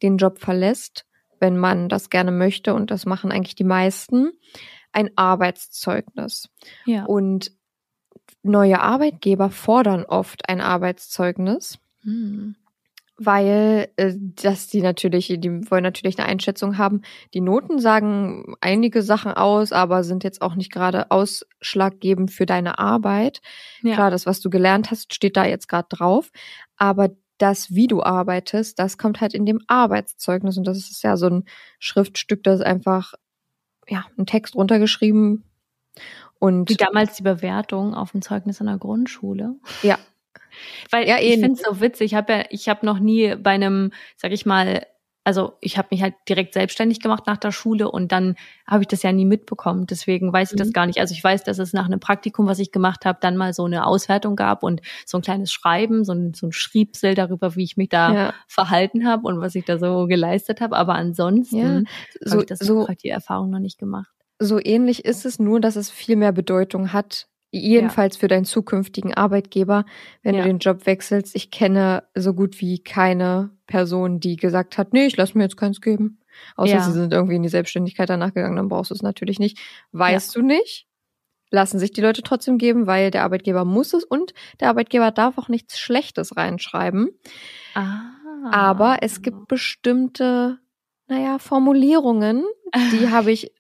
den 0.03 0.19
Job 0.19 0.39
verlässt, 0.39 1.07
wenn 1.41 1.57
man 1.57 1.89
das 1.89 2.11
gerne 2.11 2.31
möchte, 2.31 2.75
und 2.75 2.91
das 2.91 3.07
machen 3.07 3.33
eigentlich 3.33 3.57
die 3.57 3.65
meisten, 3.65 4.31
ein 4.93 5.11
Arbeitszeugnis. 5.17 6.49
ja. 6.85 7.05
Und 7.05 7.53
neue 8.43 8.81
Arbeitgeber 8.81 9.51
fordern 9.51 10.05
oft 10.05 10.49
ein 10.49 10.61
Arbeitszeugnis, 10.61 11.79
Hm. 12.03 12.57
weil 13.19 13.89
äh, 13.97 14.15
dass 14.17 14.69
die 14.69 14.81
natürlich, 14.81 15.27
die 15.39 15.71
wollen 15.71 15.83
natürlich 15.83 16.19
eine 16.19 16.27
Einschätzung 16.29 16.79
haben. 16.79 17.03
Die 17.35 17.43
Noten 17.43 17.79
sagen 17.79 18.55
einige 18.63 19.03
Sachen 19.03 19.33
aus, 19.33 19.73
aber 19.73 20.05
sind 20.05 20.25
jetzt 20.25 20.41
auch 20.41 20.55
nicht 20.55 20.73
gerade 20.73 21.11
ausschlaggebend 21.11 22.31
für 22.31 22.47
deine 22.47 22.79
Arbeit. 22.79 23.43
Ja. 23.83 23.95
Klar, 23.95 24.11
das, 24.11 24.25
was 24.25 24.41
du 24.41 24.49
gelernt 24.49 24.91
hast, 24.91 25.13
steht 25.13 25.37
da 25.37 25.45
jetzt 25.45 25.69
gerade 25.69 25.89
drauf. 25.91 26.31
Aber 26.79 27.11
das, 27.41 27.75
wie 27.75 27.87
du 27.87 28.03
arbeitest, 28.03 28.79
das 28.79 28.99
kommt 28.99 29.21
halt 29.21 29.35
in 29.35 29.47
dem 29.47 29.61
Arbeitszeugnis. 29.67 30.59
Und 30.59 30.67
das 30.67 30.79
ist 30.79 31.03
ja 31.03 31.17
so 31.17 31.27
ein 31.27 31.45
Schriftstück, 31.79 32.43
das 32.45 32.61
ist 32.61 32.67
einfach, 32.67 33.15
ja, 33.89 34.05
ein 34.19 34.27
Text 34.27 34.55
runtergeschrieben. 34.55 35.45
Und 36.39 36.71
Wie 36.71 36.77
damals 36.77 37.17
die 37.17 37.23
Bewertung 37.23 37.95
auf 37.95 38.13
dem 38.13 38.23
Zeugnis 38.23 38.61
in 38.61 38.67
der 38.67 38.79
Grundschule. 38.79 39.57
Ja. 39.83 39.99
Weil 40.91 41.09
Ja, 41.09 41.19
ich 41.19 41.35
finde 41.35 41.53
es 41.53 41.63
so 41.63 41.81
witzig. 41.81 42.13
Ich 42.13 42.15
habe 42.15 42.33
ja, 42.33 42.45
ich 42.51 42.69
habe 42.69 42.85
noch 42.85 42.99
nie 42.99 43.35
bei 43.37 43.51
einem, 43.51 43.93
sag 44.17 44.33
ich 44.33 44.47
mal, 44.47 44.87
also 45.25 45.53
ich 45.61 45.77
habe 45.79 45.89
mich 45.91 46.03
halt 46.03 46.15
direkt 46.29 46.55
selbstständig 46.55 47.01
gemacht 47.01 47.27
nach 47.27 47.37
der 47.37 47.53
Schule 47.53 47.91
und 47.91 48.11
dann 48.13 48.37
habe 48.67 48.83
ich 48.83 48.89
das 48.89 49.03
ja 49.03 49.13
nie 49.13 49.25
mitbekommen. 49.27 49.87
Deswegen 49.87 50.33
weiß 50.33 50.53
ich 50.53 50.57
das 50.57 50.69
Mhm. 50.69 50.73
gar 50.73 50.87
nicht. 50.87 50.99
Also 50.99 51.13
ich 51.15 51.23
weiß, 51.23 51.45
dass 51.45 51.59
es 51.59 51.73
nach 51.73 51.85
einem 51.87 52.01
Praktikum, 52.01 52.47
was 52.47 52.59
ich 52.59 52.73
gemacht 52.73 53.05
habe, 53.05 53.19
dann 53.21 53.37
mal 53.37 53.53
so 53.53 53.65
eine 53.65 53.87
Auswertung 53.87 54.35
gab 54.37 54.63
und 54.63 54.81
so 55.07 55.19
ein 55.19 55.23
kleines 55.23 55.53
Schreiben, 55.53 56.05
so 56.05 56.13
ein, 56.13 56.33
so 56.35 56.47
ein 56.47 56.53
Schriebsel 56.53 57.15
darüber, 57.15 57.55
wie 57.57 57.65
ich 57.65 57.77
mich 57.77 57.91
da 57.91 58.13
ja, 58.15 58.35
verhalten 58.49 59.07
habe 59.07 59.27
und 59.29 59.41
was 59.41 59.55
ich 59.55 59.65
da 59.65 59.79
so 59.79 60.07
geleistet 60.07 60.61
habe. 60.61 60.77
Aber 60.77 60.95
ansonsten 60.95 61.57
Ja, 61.59 61.73
habe 61.75 61.85
so, 62.25 62.41
ich 62.41 62.47
das 62.47 62.59
so, 62.61 62.87
so, 62.87 62.87
die 63.03 63.09
Erfahrung 63.11 63.51
noch 63.51 63.59
nicht 63.61 63.79
gemacht. 63.79 64.11
so 64.41 64.59
ähnlich 64.59 65.05
ist 65.05 65.27
es 65.27 65.39
nur, 65.39 65.61
dass 65.61 65.77
es 65.77 65.91
viel 65.91 66.17
mehr 66.17 66.33
Bedeutung 66.33 66.93
hat. 66.93 67.29
Jedenfalls 67.53 68.17
für 68.17 68.29
deinen 68.29 68.45
zukünftigen 68.45 69.13
Arbeitgeber, 69.13 69.85
wenn 70.23 70.35
Ja. 70.37 70.43
du 70.43 70.49
den 70.49 70.59
Job 70.61 70.87
wechselst. 70.87 71.35
Ich 71.35 71.51
kenne 71.51 72.05
so 72.15 72.33
gut 72.33 72.61
wie 72.61 72.79
keine 72.83 73.51
Person, 73.71 74.21
die 74.21 74.37
gesagt 74.37 74.77
hat, 74.77 74.93
nee, 74.93 75.07
ich 75.07 75.17
lasse 75.17 75.39
mir 75.39 75.45
jetzt 75.45 75.57
keins 75.57 75.81
geben. 75.81 76.19
Außer 76.57 76.73
Ja. 76.75 76.81
sie 76.81 76.93
sind 76.93 77.13
irgendwie 77.13 77.37
in 77.37 77.43
die 77.43 77.49
Selbstständigkeit 77.49 78.11
danach 78.11 78.35
gegangen, 78.35 78.57
dann 78.57 78.69
brauchst 78.69 78.91
du 78.91 78.95
es 78.95 79.03
natürlich 79.03 79.39
nicht. 79.39 79.59
Weißt 79.93 80.35
du 80.37 80.43
nicht? 80.43 80.87
Lassen 81.51 81.79
sich 81.79 81.93
die 81.93 82.01
Leute 82.01 82.23
trotzdem 82.23 82.59
geben, 82.59 82.87
weil 82.87 83.11
der 83.11 83.25
Arbeitgeber 83.25 83.65
muss 83.65 83.93
es 83.95 84.05
und 84.05 84.35
der 84.61 84.69
Arbeitgeber 84.69 85.11
darf 85.11 85.39
auch 85.39 85.49
nichts 85.49 85.79
Schlechtes 85.79 86.37
reinschreiben. 86.37 87.09
Ah. 87.75 88.01
Aber 88.53 88.99
es 89.03 89.23
gibt 89.23 89.49
bestimmte, 89.49 90.59
naja, 91.09 91.39
Formulierungen, 91.39 92.45
die 92.93 93.09
habe 93.11 93.33
ich, 93.33 93.53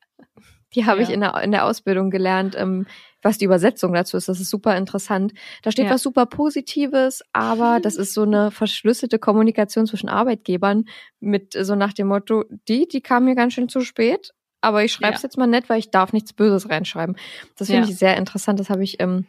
die 0.74 0.86
habe 0.86 1.00
Ja. 1.02 1.08
ich 1.08 1.14
in 1.14 1.20
der, 1.20 1.34
in 1.42 1.50
der 1.52 1.64
Ausbildung 1.66 2.10
gelernt, 2.10 2.54
ähm, 2.58 2.86
was 3.22 3.38
die 3.38 3.44
Übersetzung 3.44 3.92
dazu 3.92 4.16
ist. 4.16 4.28
Das 4.28 4.40
ist 4.40 4.50
super 4.50 4.76
interessant. 4.76 5.32
Da 5.62 5.70
steht 5.70 5.86
Ja. 5.86 5.92
was 5.92 6.02
super 6.02 6.26
Positives, 6.26 7.22
aber 7.32 7.80
das 7.80 7.96
ist 7.96 8.14
so 8.14 8.22
eine 8.22 8.50
verschlüsselte 8.50 9.18
Kommunikation 9.18 9.86
zwischen 9.86 10.08
Arbeitgebern 10.08 10.84
mit 11.20 11.52
so 11.58 11.74
nach 11.74 11.92
dem 11.92 12.08
Motto, 12.08 12.44
die, 12.68 12.88
die 12.88 13.00
kam 13.00 13.24
mir 13.26 13.34
ganz 13.34 13.52
schön 13.54 13.68
zu 13.68 13.80
spät, 13.82 14.32
aber 14.62 14.84
ich 14.84 14.92
schreibe 14.92 15.14
es 15.16 15.22
Ja. 15.22 15.26
jetzt 15.26 15.36
mal 15.38 15.46
nett, 15.46 15.68
weil 15.68 15.78
ich 15.78 15.90
darf 15.90 16.12
nichts 16.12 16.32
Böses 16.32 16.68
reinschreiben. 16.70 17.16
Das 17.56 17.68
finde 17.68 17.82
Ja. 17.86 17.88
ich 17.92 17.96
sehr 17.98 18.16
interessant. 18.16 18.60
Das 18.60 18.70
habe 18.70 18.82
ich 18.84 19.00
ähm, 19.00 19.26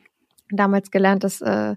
damals 0.49 0.91
gelernt, 0.91 1.23
dass 1.23 1.41
äh, 1.41 1.75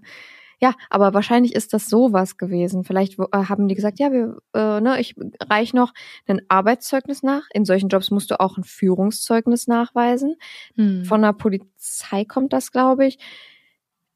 ja, 0.65 0.73
aber 0.89 1.13
wahrscheinlich 1.13 1.53
ist 1.53 1.73
das 1.73 1.87
sowas 1.87 2.37
gewesen. 2.37 2.83
Vielleicht 2.83 3.19
äh, 3.19 3.25
haben 3.31 3.67
die 3.67 3.75
gesagt, 3.75 3.99
ja, 3.99 4.11
wir, 4.11 4.39
äh, 4.55 4.81
ne, 4.81 4.99
ich 4.99 5.13
reich 5.47 5.75
noch 5.75 5.93
ein 6.25 6.41
Arbeitszeugnis 6.49 7.21
nach. 7.21 7.43
In 7.53 7.65
solchen 7.65 7.87
Jobs 7.89 8.09
musst 8.09 8.31
du 8.31 8.39
auch 8.39 8.57
ein 8.57 8.63
Führungszeugnis 8.63 9.67
nachweisen. 9.67 10.37
Hm. 10.75 11.05
Von 11.05 11.21
der 11.21 11.33
Polizei 11.33 12.25
kommt 12.25 12.51
das, 12.51 12.71
glaube 12.71 13.05
ich. 13.05 13.19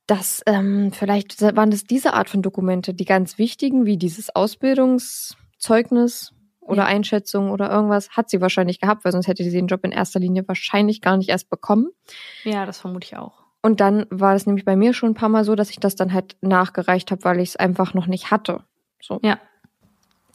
Das, 0.08 0.42
ähm, 0.48 0.92
vielleicht 0.92 1.40
waren 1.40 1.70
das 1.70 1.84
diese 1.84 2.14
Art 2.16 2.30
von 2.32 2.42
Dokumente, 2.42 2.96
die 2.96 3.06
ganz 3.06 3.38
wichtigen, 3.38 3.86
wie 3.86 3.98
dieses 3.98 4.36
Ausbildungszeugnis 4.36 6.34
oder 6.62 6.84
Ja. 6.84 6.88
Einschätzung 6.88 7.52
oder 7.52 7.70
irgendwas, 7.70 8.10
hat 8.12 8.32
sie 8.32 8.42
wahrscheinlich 8.42 8.80
gehabt, 8.80 9.06
weil 9.06 9.12
sonst 9.12 9.28
hätte 9.28 9.44
sie 9.44 9.52
den 9.52 9.68
Job 9.68 9.82
in 9.84 9.92
erster 9.92 10.20
Linie 10.20 10.48
wahrscheinlich 10.48 11.02
gar 11.02 11.16
nicht 11.16 11.30
erst 11.30 11.52
bekommen. 11.52 11.90
ja, 12.44 12.66
das 12.66 12.80
vermute 12.80 13.06
ich 13.06 13.18
auch. 13.18 13.44
Und 13.62 13.82
dann 13.82 14.06
war 14.10 14.36
es 14.36 14.46
nämlich 14.46 14.66
bei 14.66 14.76
mir 14.76 14.94
schon 14.94 15.12
ein 15.12 15.16
paar 15.16 15.30
Mal 15.30 15.44
so, 15.44 15.56
dass 15.56 15.70
ich 15.70 15.80
das 15.80 15.96
dann 15.96 16.14
halt 16.14 16.38
nachgereicht 16.42 17.12
habe, 17.12 17.24
weil 17.24 17.40
ich 17.40 17.50
es 17.50 17.56
einfach 17.56 17.94
noch 17.94 18.08
nicht 18.08 18.32
hatte. 18.32 18.64
So. 19.02 19.20
Ja. 19.24 19.40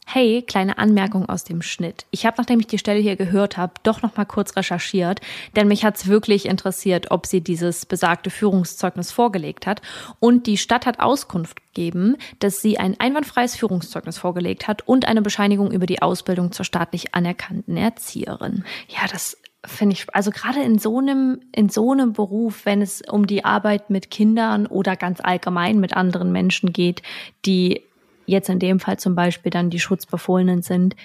Hey, 0.07 0.43
kleine 0.43 0.77
Anmerkung 0.77 1.27
aus 1.27 1.45
dem 1.45 1.63
Schnitt. 1.63 2.05
Ich 2.11 2.27
habe, 2.27 2.37
nachdem 2.37 2.59
ich 2.59 2.67
die 2.67 2.77
Stelle 2.77 2.99
hier 2.99 3.15
gehört 3.15 3.57
habe, 3.57 3.73
doch 3.81 4.03
noch 4.03 4.15
mal 4.15 4.25
kurz 4.25 4.55
recherchiert, 4.55 5.19
denn 5.55 5.67
mich 5.67 5.83
hat's 5.83 6.05
wirklich 6.05 6.45
interessiert, 6.45 7.09
ob 7.09 7.25
sie 7.25 7.41
dieses 7.41 7.87
besagte 7.87 8.29
Führungszeugnis 8.29 9.11
vorgelegt 9.11 9.65
hat. 9.65 9.81
Und 10.19 10.45
die 10.45 10.57
Stadt 10.57 10.85
hat 10.85 10.99
Auskunft 10.99 11.57
gegeben, 11.65 12.17
dass 12.37 12.61
sie 12.61 12.77
ein 12.77 12.99
einwandfreies 12.99 13.55
Führungszeugnis 13.55 14.19
vorgelegt 14.19 14.67
hat 14.67 14.87
und 14.87 15.07
eine 15.07 15.23
Bescheinigung 15.23 15.71
über 15.71 15.87
die 15.87 16.03
Ausbildung 16.03 16.51
zur 16.51 16.65
staatlich 16.65 17.15
anerkannten 17.15 17.75
Erzieherin. 17.75 18.63
Ja, 18.87 19.07
das 19.11 19.37
finde 19.67 19.93
ich, 19.93 20.13
also 20.13 20.31
gerade 20.31 20.61
in 20.61 20.77
so 20.79 20.99
einem, 20.99 21.39
in 21.51 21.69
so 21.69 21.91
einem 21.91 22.13
Beruf, 22.13 22.65
wenn 22.65 22.81
es 22.81 23.01
um 23.01 23.27
die 23.27 23.45
Arbeit 23.45 23.89
mit 23.89 24.09
Kindern 24.11 24.65
oder 24.67 24.95
ganz 24.95 25.19
allgemein 25.21 25.79
mit 25.79 25.95
anderen 25.95 26.31
Menschen 26.31 26.73
geht, 26.73 27.01
die 27.45 27.81
jetzt 28.25 28.49
in 28.49 28.59
dem 28.59 28.79
Fall 28.79 28.97
zum 28.97 29.15
Beispiel 29.15 29.51
dann 29.51 29.69
die 29.69 29.79
Schutzbefohlenen 29.79 30.61
sind, 30.61 30.95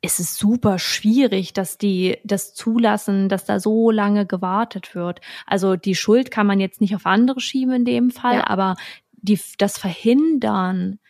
ist 0.00 0.20
es 0.20 0.36
super 0.36 0.78
schwierig, 0.78 1.52
dass 1.52 1.76
die 1.76 2.18
das 2.22 2.54
zulassen, 2.54 3.28
dass 3.28 3.44
da 3.44 3.58
so 3.58 3.90
lange 3.90 4.26
gewartet 4.26 4.94
wird. 4.94 5.20
Also 5.44 5.74
die 5.74 5.96
Schuld 5.96 6.30
kann 6.30 6.46
man 6.46 6.60
jetzt 6.60 6.80
nicht 6.80 6.94
auf 6.94 7.04
andere 7.04 7.40
schieben 7.40 7.74
in 7.74 7.84
dem 7.84 8.10
Fall, 8.10 8.36
Ja. 8.36 8.46
aber 8.46 8.76
die, 9.12 9.40
das 9.58 9.76
Verhindern, 9.76 11.00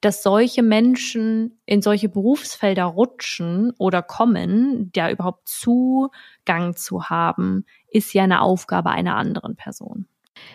dass 0.00 0.22
solche 0.22 0.62
Menschen 0.62 1.60
in 1.66 1.82
solche 1.82 2.08
Berufsfelder 2.08 2.84
rutschen 2.84 3.72
oder 3.78 4.02
kommen, 4.02 4.90
da 4.92 5.10
überhaupt 5.10 5.48
Zugang 5.48 6.76
zu 6.76 7.04
haben, 7.04 7.64
ist 7.90 8.12
ja 8.14 8.24
eine 8.24 8.42
Aufgabe 8.42 8.90
einer 8.90 9.16
anderen 9.16 9.56
Person. 9.56 10.06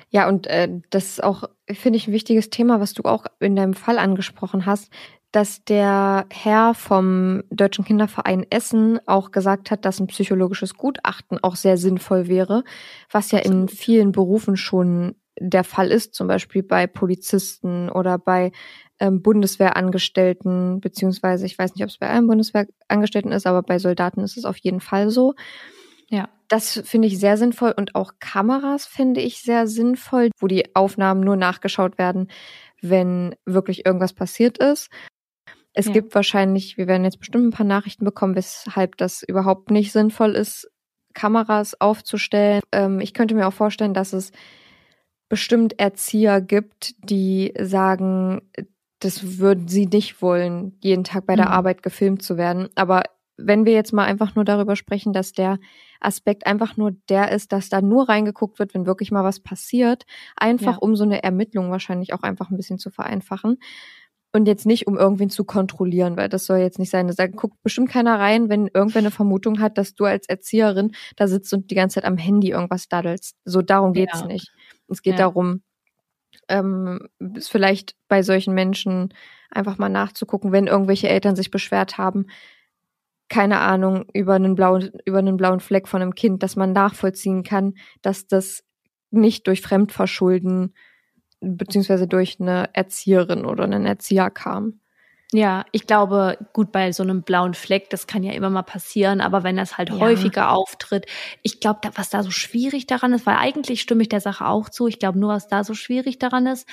Ja, 0.10 0.30
und 0.30 0.48
äh, 0.48 0.70
das 0.92 1.06
ist 1.06 1.24
auch, 1.24 1.44
finde 1.70 1.98
ich, 1.98 2.08
ein 2.08 2.14
wichtiges 2.14 2.50
Thema, 2.50 2.80
was 2.80 2.94
du 2.94 3.04
auch 3.04 3.26
in 3.40 3.56
deinem 3.56 3.74
Fall 3.74 3.98
angesprochen 3.98 4.66
hast, 4.66 4.92
dass 5.34 5.66
der 5.66 6.28
Herr 6.32 6.76
vom 6.76 7.44
Deutschen 7.50 7.84
Kinderverein 7.84 8.46
Essen 8.50 9.00
auch 9.08 9.32
gesagt 9.32 9.72
hat, 9.72 9.84
dass 9.84 10.00
ein 10.00 10.08
psychologisches 10.08 10.76
Gutachten 10.76 11.40
auch 11.42 11.56
sehr 11.56 11.76
sinnvoll 11.76 12.28
wäre, 12.28 12.64
was 13.12 13.32
ja 13.32 13.40
in 13.40 13.68
vielen 13.68 14.12
Berufen 14.12 14.56
schon 14.56 15.16
der 15.40 15.64
Fall 15.64 15.90
ist, 15.90 16.14
zum 16.14 16.28
Beispiel 16.28 16.62
bei 16.62 16.86
Polizisten 16.86 17.90
oder 17.90 18.20
bei 18.20 18.52
ähm, 19.00 19.22
Bundeswehrangestellten, 19.22 20.80
beziehungsweise 20.80 21.46
ich 21.46 21.58
weiß 21.58 21.74
nicht, 21.76 21.84
ob 21.84 21.90
es 21.90 21.98
bei 21.98 22.10
allen 22.10 22.28
Bundeswehrangestellten 22.28 23.32
ist, 23.32 23.48
aber 23.48 23.64
bei 23.64 23.80
Soldaten 23.80 24.22
ist 24.22 24.38
es 24.38 24.46
auf 24.46 24.58
jeden 24.58 24.80
Fall 24.82 25.10
so. 25.10 25.34
Ja. 26.10 26.30
Das 26.48 26.82
finde 26.86 27.08
ich 27.08 27.20
sehr 27.20 27.38
sinnvoll 27.38 27.74
und 27.76 27.96
auch 27.96 28.14
Kameras 28.20 28.86
finde 28.86 29.22
ich 29.22 29.42
sehr 29.42 29.68
sinnvoll, 29.68 30.30
wo 30.40 30.48
die 30.48 30.76
Aufnahmen 30.76 31.22
nur 31.22 31.36
nachgeschaut 31.36 31.98
werden, 31.98 32.30
wenn 32.82 33.36
wirklich 33.46 33.86
irgendwas 33.86 34.14
passiert 34.14 34.58
ist. 34.60 34.90
Es 35.74 35.88
Ja. 35.88 35.94
gibt 35.94 36.14
wahrscheinlich, 36.14 36.78
wir 36.78 36.88
werden 36.88 37.04
jetzt 37.04 37.18
bestimmt 37.18 37.46
ein 37.46 37.52
paar 37.52 37.66
Nachrichten 37.66 38.06
bekommen, 38.06 38.36
weshalb 38.36 38.98
das 38.98 39.24
überhaupt 39.24 39.72
nicht 39.72 39.92
sinnvoll 39.92 40.36
ist, 40.36 40.70
Kameras 41.16 41.80
aufzustellen. 41.82 42.62
Ähm, 42.72 43.00
ich 43.00 43.14
könnte 43.14 43.34
mir 43.34 43.48
auch 43.48 43.54
vorstellen, 43.54 43.94
dass 43.94 44.14
es 44.14 44.32
bestimmt 45.30 45.80
Erzieher 45.80 46.42
gibt, 46.42 46.94
die 47.10 47.54
sagen, 47.60 48.42
das 49.04 49.40
würden 49.40 49.68
sie 49.68 49.86
nicht 49.88 50.22
wollen, 50.22 50.78
jeden 50.82 51.04
Tag 51.04 51.26
bei 51.26 51.36
der 51.36 51.48
Mhm. 51.48 51.52
Arbeit 51.54 51.84
gefilmt 51.84 52.22
zu 52.24 52.38
werden. 52.38 52.70
Aber 52.76 53.04
wenn 53.38 53.66
wir 53.66 53.74
jetzt 53.74 53.94
mal 53.94 54.06
einfach 54.06 54.36
nur 54.36 54.46
darüber 54.46 54.76
sprechen, 54.76 55.12
dass 55.14 55.32
der 55.34 55.58
Aspekt 56.00 56.46
einfach 56.46 56.78
nur 56.78 56.92
der 57.10 57.32
ist, 57.32 57.52
dass 57.52 57.70
da 57.70 57.82
nur 57.82 58.08
reingeguckt 58.10 58.60
wird, 58.60 58.74
wenn 58.74 58.86
wirklich 58.86 59.12
mal 59.12 59.24
was 59.24 59.40
passiert, 59.40 60.04
einfach 60.36 60.74
Ja. 60.74 60.78
um 60.80 60.96
so 60.96 61.04
eine 61.04 61.24
Ermittlung 61.24 61.72
wahrscheinlich 61.72 62.14
auch 62.14 62.22
einfach 62.24 62.50
ein 62.52 62.58
bisschen 62.58 62.78
zu 62.80 62.90
vereinfachen. 62.92 63.58
Und 64.36 64.48
jetzt 64.48 64.66
nicht, 64.66 64.88
um 64.88 64.98
irgendwen 64.98 65.30
zu 65.30 65.44
kontrollieren, 65.46 66.18
weil 66.18 66.28
das 66.28 66.46
soll 66.48 66.58
jetzt 66.58 66.80
nicht 66.80 66.90
sein. 66.90 67.08
Da 67.16 67.28
guckt 67.28 67.62
bestimmt 67.62 67.90
keiner 67.90 68.20
rein, 68.20 68.50
wenn 68.50 68.68
irgendwer 68.68 69.00
eine 69.00 69.12
Vermutung 69.12 69.60
hat, 69.60 69.78
dass 69.78 69.94
du 69.94 70.06
als 70.06 70.28
Erzieherin 70.28 70.92
da 71.18 71.28
sitzt 71.28 71.54
und 71.54 71.70
die 71.70 71.76
ganze 71.76 71.96
Zeit 71.96 72.06
am 72.06 72.18
Handy 72.18 72.50
irgendwas 72.50 72.88
daddelst. 72.88 73.36
So 73.46 73.62
darum 73.62 73.94
geht's 73.94 74.22
Ja. 74.22 74.28
nicht. 74.28 74.52
Es 74.88 75.04
geht 75.04 75.14
Ja. 75.20 75.26
darum, 75.28 75.62
ähm, 76.50 77.08
es 77.36 77.48
vielleicht 77.48 77.96
bei 78.08 78.24
solchen 78.24 78.54
Menschen 78.54 79.14
einfach 79.50 79.78
mal 79.78 79.90
nachzugucken, 79.90 80.52
wenn 80.52 80.68
irgendwelche 80.68 81.10
Eltern 81.10 81.36
sich 81.36 81.52
beschwert 81.52 81.98
haben, 81.98 82.28
keine 83.30 83.60
Ahnung, 83.60 84.06
über 84.14 84.36
einen 84.36 84.56
blauen, 84.56 84.92
über 85.06 85.20
einen 85.20 85.38
blauen 85.38 85.60
Fleck 85.60 85.88
von 85.88 86.02
einem 86.02 86.16
Kind, 86.16 86.44
dass 86.44 86.56
man 86.56 86.74
nachvollziehen 86.74 87.44
kann, 87.44 87.76
dass 88.02 88.28
das 88.28 88.64
nicht 89.12 89.48
durch 89.48 89.62
Fremdverschulden 89.62 90.74
beziehungsweise 91.40 92.08
durch 92.08 92.40
eine 92.40 92.70
Erzieherin 92.74 93.46
oder 93.46 93.64
einen 93.64 93.86
Erzieher 93.86 94.30
kam. 94.30 94.80
Ja, 95.36 95.66
ich 95.72 95.88
glaube, 95.88 96.38
gut, 96.54 96.72
bei 96.72 96.92
so 96.92 97.02
einem 97.02 97.24
blauen 97.24 97.56
Fleck, 97.56 97.90
das 97.90 98.06
kann 98.06 98.22
ja 98.22 98.34
immer 98.34 98.52
mal 98.52 98.62
passieren, 98.62 99.20
aber 99.20 99.44
wenn 99.44 99.58
das 99.58 99.80
halt 99.80 99.90
Ja. 99.90 100.00
häufiger 100.00 100.52
auftritt, 100.52 101.08
ich 101.42 101.60
glaube, 101.60 101.80
da, 101.82 101.90
was 101.96 102.12
da 102.12 102.22
so 102.22 102.30
schwierig 102.30 102.86
daran 102.86 103.14
ist, 103.14 103.26
weil 103.26 103.38
eigentlich 103.38 103.82
stimme 103.82 104.04
ich 104.04 104.10
der 104.10 104.22
Sache 104.22 104.46
auch 104.48 104.70
zu, 104.70 104.86
ich 104.88 105.00
glaube 105.00 105.18
nur, 105.18 105.30
was 105.34 105.48
da 105.48 105.64
so 105.64 105.74
schwierig 105.74 106.20
daran 106.20 106.46
ist, 106.46 106.68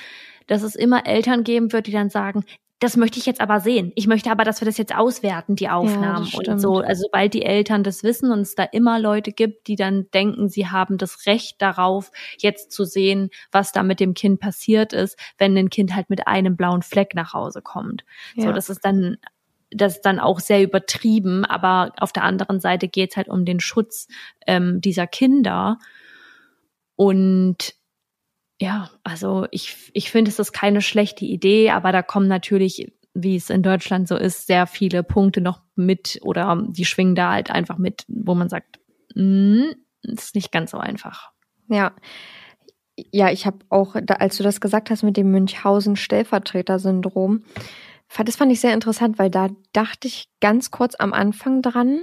dass 0.45 0.61
es 0.61 0.75
immer 0.75 1.07
Eltern 1.07 1.43
geben 1.43 1.73
wird, 1.73 1.87
die 1.87 1.91
dann 1.91 2.11
sagen, 2.11 2.45
das 2.81 2.97
möchte 2.97 3.19
ich 3.19 3.27
jetzt 3.27 3.41
aber 3.41 3.59
sehen. 3.59 3.91
Ich 3.93 4.07
möchte 4.07 4.31
aber, 4.31 4.43
dass 4.43 4.59
wir 4.59 4.65
das 4.65 4.79
jetzt 4.79 4.95
auswerten, 4.95 5.55
die 5.55 5.69
Aufnahmen 5.69 6.23
und 6.23 6.45
stimmt. 6.45 6.59
so. 6.61 6.79
Also 6.79 7.03
sobald 7.03 7.35
die 7.35 7.43
Eltern 7.43 7.83
das 7.83 8.03
wissen 8.03 8.31
und 8.31 8.39
es 8.39 8.55
da 8.55 8.63
immer 8.63 8.99
Leute 8.99 9.31
gibt, 9.31 9.67
die 9.67 9.75
dann 9.75 10.07
denken, 10.15 10.49
sie 10.49 10.67
haben 10.67 10.97
das 10.97 11.27
Recht 11.27 11.61
darauf, 11.61 12.11
jetzt 12.39 12.71
zu 12.71 12.83
sehen, 12.83 13.29
was 13.51 13.71
da 13.71 13.83
mit 13.83 13.99
dem 13.99 14.15
Kind 14.15 14.39
passiert 14.39 14.93
ist, 14.93 15.15
wenn 15.37 15.55
ein 15.55 15.69
Kind 15.69 15.95
halt 15.95 16.09
mit 16.09 16.27
einem 16.27 16.57
blauen 16.57 16.81
Fleck 16.81 17.13
nach 17.13 17.33
Hause 17.33 17.61
kommt. 17.61 18.03
So, 18.35 18.45
Ja. 18.45 18.51
das 18.51 18.67
ist 18.71 18.83
dann, 18.83 19.17
das 19.69 19.97
ist 19.97 20.01
dann 20.01 20.19
auch 20.19 20.39
sehr 20.39 20.63
übertrieben, 20.63 21.45
aber 21.45 21.93
auf 21.99 22.11
der 22.11 22.23
anderen 22.23 22.59
Seite 22.59 22.87
geht 22.87 23.11
es 23.11 23.17
halt 23.17 23.29
um 23.29 23.45
den 23.45 23.59
Schutz 23.59 24.07
ähm, 24.47 24.81
dieser 24.81 25.05
Kinder. 25.05 25.77
Und 26.95 27.75
ja, 28.61 28.89
also 29.03 29.47
ich, 29.49 29.89
ich 29.93 30.11
finde, 30.11 30.29
es 30.29 30.37
ist 30.37 30.51
keine 30.51 30.81
schlechte 30.81 31.25
Idee, 31.25 31.71
aber 31.71 31.91
da 31.91 32.03
kommen 32.03 32.27
natürlich, 32.27 32.93
wie 33.15 33.35
es 33.35 33.49
in 33.49 33.63
Deutschland 33.63 34.07
so 34.07 34.15
ist, 34.15 34.45
sehr 34.45 34.67
viele 34.67 35.01
Punkte 35.01 35.41
noch 35.41 35.63
mit 35.75 36.19
oder 36.21 36.63
die 36.69 36.85
schwingen 36.85 37.15
da 37.15 37.31
halt 37.31 37.49
einfach 37.49 37.79
mit, 37.79 38.05
wo 38.07 38.35
man 38.35 38.49
sagt, 38.49 38.79
mm, 39.15 39.63
ist 40.03 40.35
nicht 40.35 40.51
ganz 40.51 40.69
so 40.69 40.77
einfach. 40.77 41.31
Ja. 41.69 41.93
Ja, 43.11 43.31
ich 43.31 43.47
habe 43.47 43.65
auch, 43.69 43.95
als 43.95 44.37
du 44.37 44.43
das 44.43 44.61
gesagt 44.61 44.91
hast 44.91 45.01
mit 45.01 45.17
dem 45.17 45.31
Münchhausen-Stellvertreter-Syndrom, 45.31 47.41
das 48.25 48.35
fand 48.35 48.51
ich 48.51 48.59
sehr 48.59 48.75
interessant, 48.75 49.17
weil 49.17 49.31
da 49.31 49.47
dachte 49.73 50.07
ich 50.07 50.29
ganz 50.39 50.69
kurz 50.69 50.93
am 50.99 51.13
Anfang 51.13 51.63
dran 51.63 52.01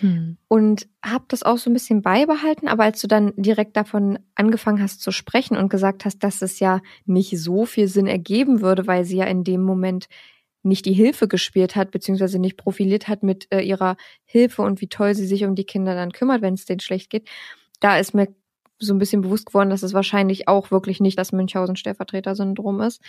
Hm. 0.00 0.36
und 0.48 0.88
habe 1.04 1.24
das 1.28 1.42
auch 1.42 1.58
so 1.58 1.70
ein 1.70 1.72
bisschen 1.72 2.02
beibehalten. 2.02 2.68
Aber 2.68 2.84
als 2.84 3.00
du 3.00 3.06
dann 3.06 3.32
direkt 3.36 3.76
davon 3.76 4.18
angefangen 4.34 4.82
hast 4.82 5.00
zu 5.00 5.10
sprechen 5.10 5.56
und 5.56 5.68
gesagt 5.68 6.04
hast, 6.04 6.18
dass 6.18 6.42
es 6.42 6.58
ja 6.60 6.80
nicht 7.06 7.38
so 7.38 7.66
viel 7.66 7.88
Sinn 7.88 8.06
ergeben 8.06 8.60
würde, 8.60 8.86
weil 8.86 9.04
sie 9.04 9.16
ja 9.16 9.24
in 9.24 9.44
dem 9.44 9.62
Moment 9.62 10.08
nicht 10.62 10.86
die 10.86 10.92
Hilfe 10.92 11.28
gespielt 11.28 11.76
hat, 11.76 11.90
beziehungsweise 11.90 12.38
nicht 12.38 12.56
profiliert 12.56 13.06
hat 13.06 13.22
mit 13.22 13.46
äh, 13.52 13.60
ihrer 13.60 13.96
Hilfe 14.24 14.62
und 14.62 14.80
wie 14.80 14.88
toll 14.88 15.14
sie 15.14 15.26
sich 15.26 15.44
um 15.44 15.54
die 15.54 15.64
Kinder 15.64 15.94
dann 15.94 16.12
kümmert, 16.12 16.42
wenn 16.42 16.54
es 16.54 16.64
denen 16.64 16.80
schlecht 16.80 17.10
geht. 17.10 17.28
Da 17.80 17.98
ist 17.98 18.14
mir 18.14 18.28
so 18.78 18.94
ein 18.94 18.98
bisschen 18.98 19.20
bewusst 19.20 19.46
geworden, 19.46 19.70
dass 19.70 19.82
es 19.82 19.92
wahrscheinlich 19.92 20.48
auch 20.48 20.70
wirklich 20.70 21.00
nicht 21.00 21.18
das 21.18 21.32
Münchhausen-Stellvertreter-Syndrom 21.32 22.80
ist. 22.80 23.02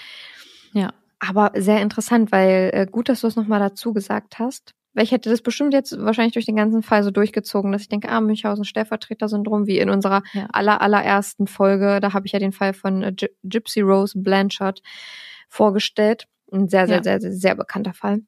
Ja. 0.73 0.93
Aber 1.19 1.51
sehr 1.55 1.81
interessant, 1.81 2.31
weil 2.31 2.71
äh, 2.73 2.85
gut, 2.85 3.09
dass 3.09 3.21
du 3.21 3.27
es 3.27 3.35
nochmal 3.35 3.59
dazu 3.59 3.93
gesagt 3.93 4.37
hast. 4.37 4.73
Weil 4.95 5.03
ich 5.03 5.11
hätte 5.11 5.29
das 5.29 5.41
bestimmt 5.41 5.73
jetzt 5.73 5.95
wahrscheinlich 5.99 6.33
durch 6.33 6.45
den 6.45 6.55
ganzen 6.55 6.81
Fall 6.81 7.03
so 7.03 7.11
durchgezogen, 7.11 7.71
dass 7.71 7.83
ich 7.83 7.89
denke, 7.89 8.09
ah, 8.09 8.21
Münchhausen-Stellvertreter-Syndrom, 8.21 9.67
wie 9.67 9.77
in 9.77 9.89
unserer 9.89 10.23
ja. 10.33 10.47
aller, 10.51 10.81
allerersten 10.81 11.47
Folge. 11.47 11.99
Da 11.99 12.13
habe 12.13 12.25
ich 12.25 12.31
ja 12.31 12.39
den 12.39 12.53
Fall 12.53 12.73
von 12.73 13.03
äh, 13.03 13.13
Gypsy 13.43 13.81
Rose 13.81 14.17
Blanchard 14.17 14.81
vorgestellt. 15.49 16.27
Ein 16.51 16.69
sehr, 16.69 16.87
sehr, 16.87 16.97
ja. 16.97 17.03
sehr, 17.03 17.21
sehr, 17.21 17.33
sehr 17.33 17.55
bekannter 17.55 17.93
Fall. 17.93 18.21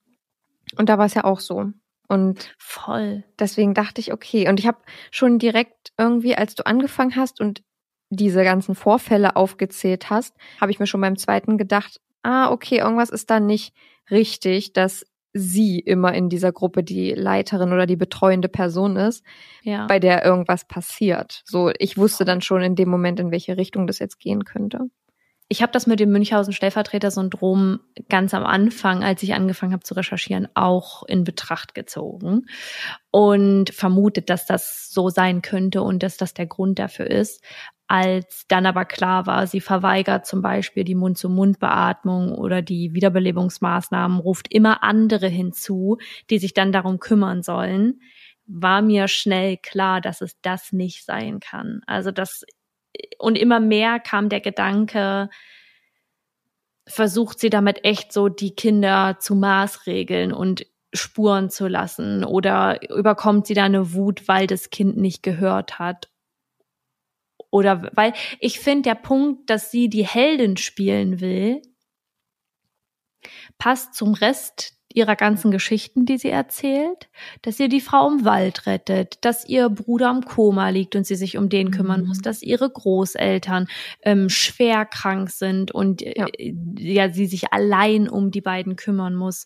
Und 0.78 0.89
da 0.89 0.97
war 0.97 1.05
es 1.05 1.13
ja 1.13 1.24
auch 1.24 1.39
so. 1.39 1.72
Und 2.09 2.53
voll. 2.57 3.24
Deswegen 3.39 3.74
dachte 3.74 4.01
ich, 4.01 4.11
okay. 4.11 4.49
Und 4.49 4.59
ich 4.59 4.68
habe 4.68 4.80
schon 5.11 5.39
direkt 5.39 5.93
irgendwie, 5.97 6.36
als 6.36 6.55
du 6.55 6.65
angefangen 6.65 7.15
hast 7.15 7.39
und 7.39 7.63
diese 8.09 8.43
ganzen 8.43 8.76
Vorfälle 8.76 9.36
aufgezählt 9.36 10.09
hast, 10.09 10.36
habe 10.59 10.72
ich 10.72 10.80
mir 10.80 10.88
schon 10.88 11.01
beim 11.01 11.18
zweiten 11.18 11.57
gedacht, 11.57 11.99
ah, 12.24 12.51
okay, 12.51 12.80
irgendwas 12.80 13.09
ist 13.09 13.30
da 13.30 13.39
nicht 13.39 13.74
richtig, 14.09 14.74
dass 14.74 15.05
sie 15.38 15.80
immer 15.80 16.14
in 16.14 16.30
dieser 16.30 16.52
Gruppe 16.52 16.84
die 16.84 17.12
Leiterin 17.12 17.74
oder 17.74 17.86
die 17.86 17.96
betreuende 17.96 18.50
Person 18.50 18.96
ist, 18.96 19.24
ja. 19.64 19.88
bei 19.88 20.00
der 20.00 20.26
irgendwas 20.26 20.66
passiert. 20.66 21.44
So, 21.46 21.72
ich 21.80 21.98
wusste 21.98 22.26
dann 22.26 22.42
schon 22.42 22.62
in 22.62 22.76
dem 22.76 22.90
Moment, 22.90 23.20
in 23.20 23.32
welche 23.32 23.58
Richtung 23.58 23.88
das 23.88 24.00
jetzt 24.00 24.20
gehen 24.20 24.44
könnte 24.44 24.90
ich 25.50 25.62
habe 25.62 25.72
das 25.72 25.88
mit 25.88 26.00
dem 26.00 26.12
Münchhausen-Stellvertreter-Syndrom 26.12 27.80
ganz 28.10 28.34
am 28.34 28.46
Anfang, 28.46 29.04
als 29.04 29.24
ich 29.24 29.34
angefangen 29.34 29.72
habe 29.72 29.84
zu 29.84 29.94
recherchieren, 29.94 30.50
auch 30.56 31.04
in 31.04 31.24
Betracht 31.24 31.74
gezogen 31.74 32.48
und 33.12 33.70
vermutet, 33.70 34.30
dass 34.30 34.46
das 34.46 34.90
so 34.90 35.10
sein 35.10 35.42
könnte 35.42 35.82
und 35.82 36.04
dass 36.04 36.18
das 36.18 36.34
der 36.34 36.48
Grund 36.48 36.80
dafür 36.80 37.08
ist. 37.08 37.42
Als 37.88 38.46
dann 38.50 38.66
aber 38.66 38.84
klar 38.84 39.28
war, 39.28 39.48
sie 39.48 39.62
verweigert 39.62 40.26
zum 40.26 40.42
Beispiel 40.42 40.84
die 40.84 40.96
Mund-zu-Mund-Beatmung 40.96 42.34
oder 42.34 42.62
die 42.62 42.94
Wiederbelebungsmaßnahmen, 42.94 44.20
ruft 44.20 44.54
immer 44.54 44.84
andere 44.84 45.28
hinzu, 45.28 45.98
die 46.30 46.38
sich 46.38 46.54
dann 46.54 46.74
darum 46.74 47.00
kümmern 47.00 47.44
sollen, 47.44 48.02
war 48.46 48.82
mir 48.82 49.08
schnell 49.08 49.56
klar, 49.58 50.02
dass 50.02 50.20
es 50.20 50.40
das 50.42 50.74
nicht 50.74 51.06
sein 51.06 51.40
kann. 51.40 51.82
Also 51.88 52.12
dass 52.12 52.44
und 53.20 53.38
immer 53.38 53.60
mehr 53.60 54.00
kam 54.00 54.28
der 54.28 54.42
Gedanke, 54.42 55.30
versucht 56.88 57.40
sie 57.40 57.50
damit 57.50 57.86
echt 57.86 58.12
so 58.12 58.28
die 58.28 58.56
Kinder 58.56 59.18
zu 59.20 59.36
maßregeln 59.36 60.34
und 60.34 60.66
Spuren 60.94 61.50
zu 61.50 61.68
lassen 61.68 62.24
oder 62.24 62.90
überkommt 62.90 63.48
sie 63.48 63.54
da 63.54 63.64
eine 63.64 63.94
Wut, 63.94 64.28
weil 64.28 64.48
das 64.48 64.70
Kind 64.72 64.98
nicht 64.98 65.22
gehört 65.22 65.80
hat 65.80 66.10
oder 67.50 67.89
weil 67.93 68.14
ich 68.39 68.60
finde 68.60 68.89
der 68.89 68.95
Punkt, 68.95 69.50
dass 69.50 69.72
sie 69.72 69.89
die 69.89 70.06
Heldin 70.06 70.58
spielen 70.58 71.22
will, 71.22 71.62
passt 73.58 73.95
zum 73.95 74.14
Rest 74.14 74.78
ihrer 74.93 75.16
ganzen 75.16 75.52
Geschichten, 75.52 76.06
die 76.06 76.18
sie 76.18 76.30
erzählt, 76.30 77.10
dass 77.43 77.60
ihr 77.60 77.70
die 77.70 77.82
Frau 77.82 78.10
im 78.10 78.26
Wald 78.26 78.66
rettet, 78.66 79.24
dass 79.24 79.48
ihr 79.48 79.70
Bruder 79.70 80.10
im 80.10 80.24
Koma 80.24 80.70
liegt 80.70 80.95
und 80.95 81.06
sie 81.06 81.16
sich 81.16 81.38
um 81.38 81.50
den 81.50 81.72
kümmern 81.72 82.02
mhm. 82.02 82.08
muss, 82.08 82.20
dass 82.20 82.41
ihre 82.41 82.70
Großeltern 82.70 83.68
ähm, 84.02 84.30
schwer 84.30 84.86
krank 84.86 85.30
sind 85.30 85.72
und 85.72 86.02
äh, 86.02 86.14
ja. 86.18 86.28
ja, 86.80 87.14
sie 87.14 87.28
sich 87.28 87.54
allein 87.54 88.10
um 88.10 88.32
die 88.32 88.41
beiden 88.41 88.76
kümmern 88.76 89.16
muss. 89.16 89.45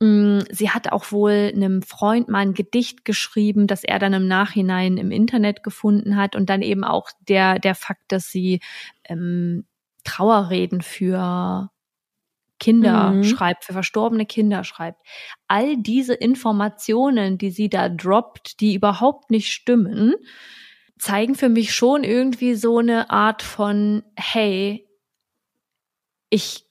Mm, 0.00 0.40
sie 0.50 0.70
hat 0.70 0.92
auch 0.92 1.10
wohl 1.10 1.52
einem 1.54 1.82
Freund 1.82 2.28
mal 2.28 2.40
ein 2.40 2.54
Gedicht 2.54 3.04
geschrieben, 3.04 3.66
das 3.66 3.82
er 3.82 3.98
dann 3.98 4.12
im 4.12 4.28
Nachhinein 4.28 4.98
im 4.98 5.10
Internet 5.10 5.62
gefunden 5.62 6.16
hat 6.16 6.36
und 6.36 6.50
dann 6.50 6.62
eben 6.62 6.84
auch 6.84 7.10
der 7.28 7.58
der 7.58 7.74
Fakt, 7.74 8.12
dass 8.12 8.28
sie 8.28 8.60
ähm, 9.04 9.64
Trauerreden 10.04 10.82
für 10.82 11.70
Kinder 12.58 13.12
mhm. 13.12 13.24
schreibt, 13.24 13.64
für 13.64 13.72
verstorbene 13.72 14.26
Kinder 14.26 14.64
schreibt. 14.64 15.00
All 15.48 15.76
diese 15.76 16.14
Informationen, 16.14 17.38
die 17.38 17.50
sie 17.50 17.68
da 17.68 17.88
droppt, 17.88 18.60
die 18.60 18.74
überhaupt 18.74 19.30
nicht 19.30 19.52
stimmen, 19.52 20.14
zeigen 20.98 21.34
für 21.34 21.48
mich 21.48 21.74
schon 21.74 22.04
irgendwie 22.04 22.54
so 22.54 22.78
eine 22.78 23.10
Art 23.10 23.42
von, 23.42 24.02
hey, 24.16 24.88
ich 26.30 26.65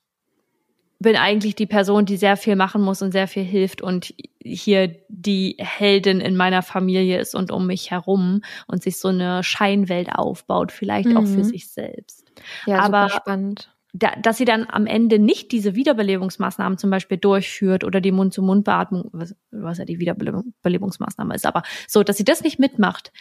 bin 1.06 1.16
eigentlich 1.16 1.54
die 1.54 1.68
Person, 1.68 2.08
die 2.08 2.18
sehr 2.18 2.36
viel 2.36 2.56
machen 2.56 2.82
muss 2.82 3.04
und 3.04 3.12
sehr 3.12 3.28
viel 3.28 3.44
hilft 3.44 3.84
und 3.84 4.12
hier 4.44 4.96
die 5.08 5.56
Heldin 5.60 6.20
in 6.20 6.36
meiner 6.36 6.64
Familie 6.64 7.20
ist 7.20 7.36
und 7.36 7.52
um 7.52 7.68
mich 7.68 7.92
herum 7.92 8.42
und 8.66 8.82
sich 8.82 8.98
so 8.98 9.10
eine 9.10 9.44
Scheinwelt 9.44 10.10
aufbaut, 10.12 10.72
vielleicht 10.72 11.10
mhm. 11.10 11.18
auch 11.18 11.26
für 11.26 11.38
mhm. 11.38 11.44
sich 11.44 11.70
selbst. 11.70 12.26
Ja, 12.66 12.80
Aber 12.80 13.08
super 13.08 13.22
spannend 13.22 13.70
da, 13.94 14.14
dass 14.22 14.38
sie 14.38 14.46
dann 14.46 14.66
am 14.68 14.88
Ende 14.88 15.20
nicht 15.20 15.54
diese 15.54 15.76
Wiederbelebungsmaßnahmen 15.76 16.78
zum 16.78 16.90
Beispiel 16.90 17.18
durchführt 17.18 17.86
oder 17.86 18.02
die 18.02 18.12
Mund-zu-Mund-Beatmung, 18.12 19.10
was, 19.14 19.36
was 19.52 19.78
ja 19.78 19.86
die 19.86 20.00
Wiederbelebungsmaßnahme 20.00 21.34
ist, 21.34 21.46
aber 21.46 21.64
so, 21.88 22.04
dass 22.04 22.18
sie 22.18 22.26
das 22.26 22.44
nicht 22.44 22.60
mitmacht, 22.60 23.14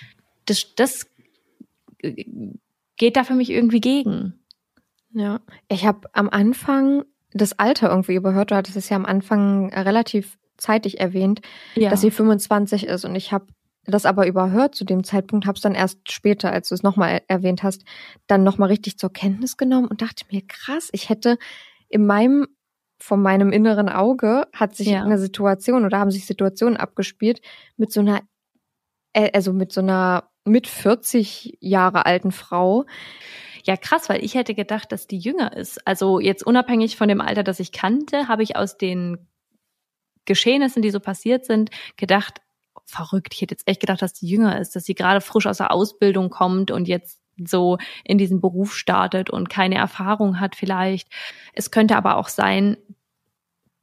das, 0.47 0.75
das 0.75 1.07
geht 2.97 3.17
da 3.17 3.23
für 3.23 3.35
mich 3.35 3.51
irgendwie 3.51 3.81
gegen. 3.81 4.35
Ja, 5.13 5.43
ich 5.69 5.87
habe 5.87 6.09
am 6.13 6.29
Anfang 6.29 7.05
das 7.35 7.59
Alter 7.59 7.91
irgendwie 7.91 8.15
überhört, 8.15 8.51
du 8.51 8.57
hattest 8.57 8.77
es 8.77 8.89
ja 8.89 8.97
am 8.97 9.05
Anfang 9.05 9.73
relativ 9.75 10.39
zeitig 10.57 11.01
erwähnt, 11.01 11.41
ja. 11.75 11.91
dass 11.91 12.01
sie 12.01 12.11
25 12.11 12.87
ist 12.87 13.05
und 13.05 13.15
ich 13.15 13.33
habe 13.33 13.47
das 13.87 14.07
aber 14.07 14.27
überhört 14.27 14.75
zu 14.75 14.85
dem 14.85 15.05
Zeitpunkt, 15.05 15.47
habe 15.47 15.57
es 15.57 15.63
dann 15.63 15.75
erst 15.75 16.11
später, 16.11 16.51
als 16.51 16.69
du 16.69 16.75
es 16.75 16.83
nochmal 16.83 17.21
erwähnt 17.29 17.63
hast, 17.63 17.85
dann 18.27 18.43
nochmal 18.43 18.69
richtig 18.69 18.99
zur 18.99 19.13
Kenntnis 19.13 19.57
genommen 19.57 19.89
und 19.89 20.01
dachte 20.01 20.25
mir, 20.31 20.43
krass, 20.47 20.89
ich 20.93 21.11
hätte 21.11 21.37
in 21.89 22.07
meinem, 22.07 22.47
von 22.99 23.21
meinem 23.21 23.53
inneren 23.53 23.91
Auge 23.91 24.47
hat 24.55 24.75
sich 24.75 24.89
ja. 24.89 25.03
eine 25.03 25.19
Situation 25.19 25.85
oder 25.85 25.99
haben 25.99 26.11
sich 26.11 26.25
Situationen 26.25 26.79
abgespielt 26.79 27.43
mit 27.77 27.93
so 27.93 28.01
einer, 28.01 28.23
äh, 29.13 29.31
also 29.35 29.53
mit 29.53 29.73
so 29.73 29.83
einer 29.83 30.31
mit 30.45 30.67
40 30.67 31.59
Jahre 31.61 32.07
alten 32.07 32.33
Frau. 32.33 32.85
Ja, 33.65 33.77
krass, 33.77 34.09
weil 34.09 34.23
ich 34.23 34.35
hätte 34.35 34.55
gedacht, 34.55 34.93
dass 34.93 35.07
die 35.07 35.19
jünger 35.19 35.57
ist. 35.57 35.87
Also 35.87 36.21
jetzt 36.21 36.47
unabhängig 36.47 36.97
von 36.97 37.09
dem 37.09 37.21
Alter, 37.21 37.43
das 37.43 37.61
ich 37.61 37.73
kannte, 37.73 38.29
habe 38.29 38.43
ich 38.43 38.57
aus 38.57 38.77
den 38.77 39.27
Geschehnissen, 40.27 40.83
die 40.83 40.91
so 40.91 41.01
passiert 41.01 41.47
sind, 41.47 41.71
gedacht, 41.97 42.41
verrückt. 42.85 43.35
Ich 43.35 43.41
hätte 43.41 43.55
jetzt 43.55 43.67
echt 43.67 43.81
gedacht, 43.81 44.03
dass 44.03 44.13
die 44.13 44.27
jünger 44.27 44.61
ist, 44.61 44.77
dass 44.77 44.85
sie 44.85 44.95
gerade 44.95 45.23
frisch 45.23 45.47
aus 45.47 45.59
der 45.59 45.73
Ausbildung 45.73 46.29
kommt 46.29 46.71
und 46.71 46.89
jetzt 46.89 47.21
so 47.43 47.79
in 48.05 48.19
diesen 48.19 48.41
Beruf 48.41 48.75
startet 48.75 49.31
und 49.31 49.49
keine 49.49 49.77
Erfahrung 49.77 50.41
hat 50.41 50.57
vielleicht. 50.57 51.09
Es 51.55 51.71
könnte 51.71 51.97
aber 51.97 52.17
auch 52.17 52.29
sein, 52.29 52.77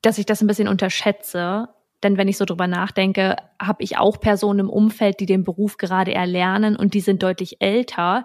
dass 0.02 0.20
ich 0.20 0.26
das 0.26 0.42
ein 0.42 0.48
bisschen 0.48 0.68
unterschätze. 0.68 1.70
Denn 2.04 2.18
wenn 2.18 2.28
ich 2.28 2.38
so 2.38 2.46
drüber 2.46 2.68
nachdenke, 2.68 3.36
habe 3.62 3.84
ich 3.84 3.98
auch 3.98 4.20
Personen 4.20 4.60
im 4.60 4.70
Umfeld, 4.70 5.20
die 5.20 5.28
den 5.28 5.44
Beruf 5.44 5.78
gerade 5.78 6.14
erlernen 6.14 6.76
und 6.76 6.94
die 6.94 7.02
sind 7.02 7.22
deutlich 7.22 7.62
älter. 7.62 8.24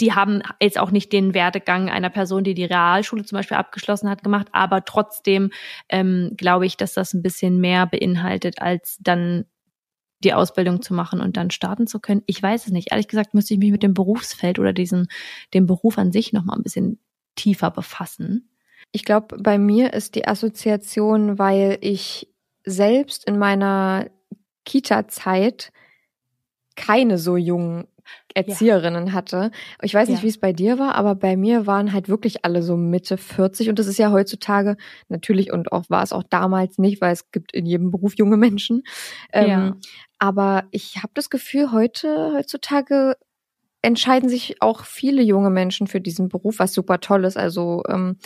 Die 0.00 0.12
haben 0.12 0.42
jetzt 0.60 0.78
auch 0.78 0.90
nicht 0.90 1.12
den 1.12 1.34
Werdegang 1.34 1.88
einer 1.88 2.10
Person, 2.10 2.44
die 2.44 2.54
die 2.54 2.64
Realschule 2.64 3.24
zum 3.24 3.36
Beispiel 3.36 3.56
abgeschlossen 3.56 4.10
hat, 4.10 4.24
gemacht, 4.24 4.48
aber 4.52 4.84
trotzdem 4.84 5.50
ähm, 5.88 6.32
glaube 6.36 6.66
ich, 6.66 6.76
dass 6.76 6.94
das 6.94 7.14
ein 7.14 7.22
bisschen 7.22 7.60
mehr 7.60 7.86
beinhaltet 7.86 8.60
als 8.60 8.98
dann 9.00 9.44
die 10.24 10.34
Ausbildung 10.34 10.82
zu 10.82 10.94
machen 10.94 11.20
und 11.20 11.36
dann 11.36 11.50
starten 11.50 11.86
zu 11.86 12.00
können? 12.00 12.22
Ich 12.26 12.42
weiß 12.42 12.66
es 12.66 12.72
nicht. 12.72 12.90
Ehrlich 12.90 13.08
gesagt 13.08 13.34
müsste 13.34 13.54
ich 13.54 13.60
mich 13.60 13.70
mit 13.70 13.82
dem 13.82 13.94
Berufsfeld 13.94 14.58
oder 14.58 14.72
diesem, 14.72 15.06
dem 15.52 15.66
Beruf 15.66 15.98
an 15.98 16.12
sich 16.12 16.32
noch 16.32 16.44
mal 16.44 16.56
ein 16.56 16.62
bisschen 16.62 16.98
tiefer 17.36 17.70
befassen. 17.70 18.50
Ich 18.92 19.04
glaube, 19.04 19.36
bei 19.38 19.58
mir 19.58 19.92
ist 19.92 20.14
die 20.14 20.26
Assoziation, 20.26 21.38
weil 21.38 21.78
ich 21.80 22.28
selbst 22.64 23.26
in 23.26 23.38
meiner 23.38 24.10
Kita-Zeit 24.64 25.72
keine 26.76 27.18
so 27.18 27.36
jungen 27.36 27.86
Erzieherinnen 28.34 29.08
ja. 29.08 29.12
hatte. 29.12 29.50
Ich 29.82 29.94
weiß 29.94 30.08
nicht, 30.08 30.18
ja. 30.18 30.24
wie 30.24 30.28
es 30.28 30.38
bei 30.38 30.52
dir 30.52 30.78
war, 30.78 30.94
aber 30.94 31.14
bei 31.14 31.36
mir 31.36 31.66
waren 31.66 31.92
halt 31.92 32.08
wirklich 32.08 32.44
alle 32.44 32.62
so 32.62 32.76
Mitte 32.76 33.16
40 33.16 33.68
und 33.68 33.78
das 33.78 33.86
ist 33.86 33.98
ja 33.98 34.10
heutzutage 34.10 34.76
natürlich 35.08 35.52
und 35.52 35.72
auch 35.72 35.84
war 35.88 36.02
es 36.02 36.12
auch 36.12 36.24
damals 36.24 36.78
nicht, 36.78 37.00
weil 37.00 37.12
es 37.12 37.30
gibt 37.30 37.52
in 37.52 37.66
jedem 37.66 37.90
Beruf 37.90 38.14
junge 38.16 38.36
Menschen. 38.36 38.82
Ähm, 39.32 39.48
ja. 39.48 39.76
Aber 40.18 40.64
ich 40.70 40.96
habe 40.96 41.12
das 41.14 41.30
Gefühl, 41.30 41.72
heute, 41.72 42.32
heutzutage 42.34 43.16
entscheiden 43.84 44.30
sich 44.30 44.62
auch 44.62 44.84
viele 44.84 45.22
junge 45.22 45.50
Menschen 45.50 45.86
für 45.86 46.00
diesen 46.00 46.30
Beruf, 46.30 46.58
was 46.58 46.72
super 46.72 47.00
toll 47.00 47.24
ist. 47.24 47.36
Also 47.36 47.82
ähm, 47.86 48.16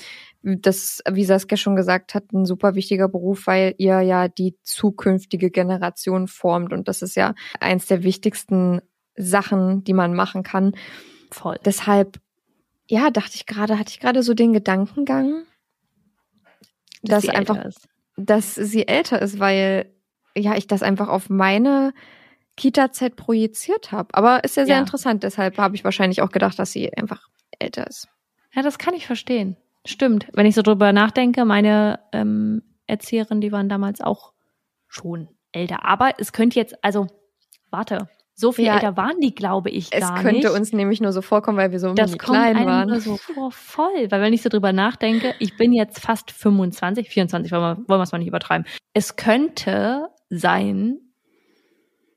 das, 0.43 1.03
wie 1.11 1.24
Saskia 1.24 1.57
schon 1.57 1.74
gesagt 1.74 2.14
hat, 2.14 2.33
ein 2.33 2.47
super 2.47 2.76
wichtiger 2.76 3.09
Beruf, 3.09 3.49
weil 3.49 3.74
ihr 3.79 4.01
ja 4.03 4.29
die 4.29 4.57
zukünftige 4.62 5.51
Generation 5.51 6.29
formt. 6.29 6.72
Und 6.72 6.87
das 6.87 7.03
ist 7.03 7.16
ja 7.16 7.35
eins 7.59 7.87
der 7.87 8.05
wichtigsten 8.05 8.81
Sachen, 9.19 9.85
die 9.85 9.93
man 9.93 10.14
machen 10.14 10.43
kann. 10.43 10.73
Voll. 11.31 11.57
Deshalb, 11.64 12.21
ja, 12.89 13.11
dachte 13.11 13.33
ich 13.35 13.47
gerade, 13.47 13.79
hatte 13.79 13.91
ich 13.91 14.01
gerade 14.01 14.23
so 14.23 14.33
den 14.35 14.53
Gedankengang. 14.53 15.45
dass, 17.03 17.23
sie 17.23 17.31
einfach, 17.31 17.57
älter 17.57 17.69
ist. 17.69 17.89
dass 18.16 18.55
sie 18.55 18.89
älter 18.89 19.21
ist, 19.23 19.39
weil 19.39 19.93
ja 20.37 20.57
ich 20.57 20.66
das 20.66 20.83
einfach 20.83 21.09
auf 21.09 21.31
meine 21.31 21.93
Kita-Zeit 22.57 23.14
projiziert 23.16 23.93
habe. 23.93 24.09
Aber 24.14 24.43
ist 24.45 24.57
ja 24.57 24.64
sehr 24.66 24.75
Ja. 24.77 24.81
interessant, 24.81 25.23
deshalb 25.23 25.59
habe 25.59 25.77
ich 25.77 25.85
wahrscheinlich 25.85 26.23
auch 26.23 26.31
gedacht, 26.31 26.59
dass 26.59 26.73
sie 26.73 26.93
einfach 26.95 27.29
älter 27.59 27.87
ist. 27.87 28.09
Ja, 28.53 28.62
das 28.62 28.79
kann 28.79 28.95
ich 28.95 29.07
verstehen. 29.07 29.57
Stimmt. 29.85 30.27
Wenn 30.33 30.47
ich 30.47 30.55
so 30.55 30.62
drüber 30.62 30.93
nachdenke, 30.93 31.45
meine 31.45 32.01
ähm, 32.12 32.62
Erzieherin, 32.87 33.41
die 33.41 33.53
waren 33.53 33.69
damals 33.69 34.01
auch 34.01 34.33
schon 34.89 35.29
älter. 35.53 35.85
Aber 35.85 36.12
es 36.19 36.33
könnte 36.33 36.59
jetzt, 36.59 36.83
also, 36.85 37.07
warte, 37.71 38.09
so 38.39 38.53
viel 38.53 38.66
Ja, 38.66 38.74
älter 38.74 38.97
waren 38.97 39.18
die, 39.20 39.34
glaube 39.34 39.68
ich, 39.70 39.89
Es 39.91 40.01
gar 40.01 40.22
könnte 40.22 40.49
nicht. 40.49 40.51
uns 40.51 40.72
nämlich 40.72 41.01
nur 41.01 41.12
so 41.12 41.22
vorkommen, 41.22 41.59
weil 41.59 41.72
wir 41.72 41.80
so 41.80 41.93
das 41.95 42.12
kommt 42.12 42.20
klein 42.39 42.57
einem 42.57 42.66
waren. 42.66 42.89
nur 42.89 43.01
so 43.01 43.16
vor, 43.16 43.51
voll. 43.51 44.11
Weil 44.11 44.20
wenn 44.22 44.32
ich 44.32 44.43
so 44.43 44.49
drüber 44.49 44.72
nachdenke, 44.72 45.34
ich 45.41 45.57
bin 45.57 45.72
jetzt 45.72 46.01
fast 46.01 46.30
25, 46.30 47.09
24, 47.11 47.51
wollen 47.53 47.62
wir, 47.62 47.76
wollen 47.89 47.99
wir 48.01 48.03
es 48.05 48.12
mal 48.12 48.18
nicht 48.18 48.28
übertreiben. 48.28 48.64
Es 48.95 49.16
könnte 49.16 50.09
sein, 50.30 50.99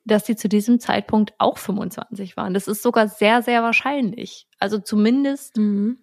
dass 0.05 0.25
sie 0.25 0.35
zu 0.35 0.47
diesem 0.49 0.79
Zeitpunkt 0.79 1.33
auch 1.37 1.57
25 1.57 2.37
waren. 2.37 2.53
Das 2.53 2.67
ist 2.67 2.81
sogar 2.83 3.07
sehr, 3.07 3.41
sehr 3.41 3.63
wahrscheinlich. 3.63 4.47
Also 4.59 4.77
zumindest 4.79 5.57
Mhm. 5.57 5.97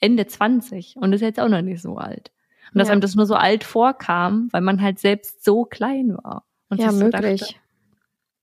Ende 0.00 0.26
20 0.26 0.96
und 0.96 1.12
ist 1.12 1.20
jetzt 1.20 1.38
auch 1.38 1.48
noch 1.48 1.62
nicht 1.62 1.80
so 1.80 1.96
alt. 1.96 2.32
Und 2.72 2.78
dass 2.78 2.88
Ja. 2.88 2.92
einem 2.92 3.00
das 3.00 3.14
nur 3.14 3.26
so 3.26 3.34
alt 3.34 3.64
vorkam, 3.64 4.48
weil 4.50 4.60
man 4.62 4.80
halt 4.82 4.98
selbst 4.98 5.44
so 5.44 5.64
klein 5.64 6.16
war. 6.22 6.44
Und 6.70 6.80
Ja, 6.80 6.90
sich 6.90 6.98
so 6.98 7.04
möglich. 7.04 7.40
dachte, 7.40 7.54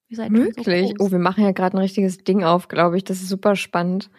ihr 0.09 0.17
seid 0.17 0.27
so 0.27 0.33
möglich. 0.33 0.95
groß. 0.95 1.07
oh, 1.07 1.11
wir 1.11 1.19
machen 1.19 1.43
ja 1.43 1.51
gerade 1.51 1.77
ein 1.77 1.81
richtiges 1.81 2.17
Ding 2.19 2.43
auf, 2.43 2.67
glaube 2.67 2.97
ich. 2.97 3.03
Das 3.03 3.21
ist 3.21 3.29
super 3.29 3.55
spannend. 3.55 4.09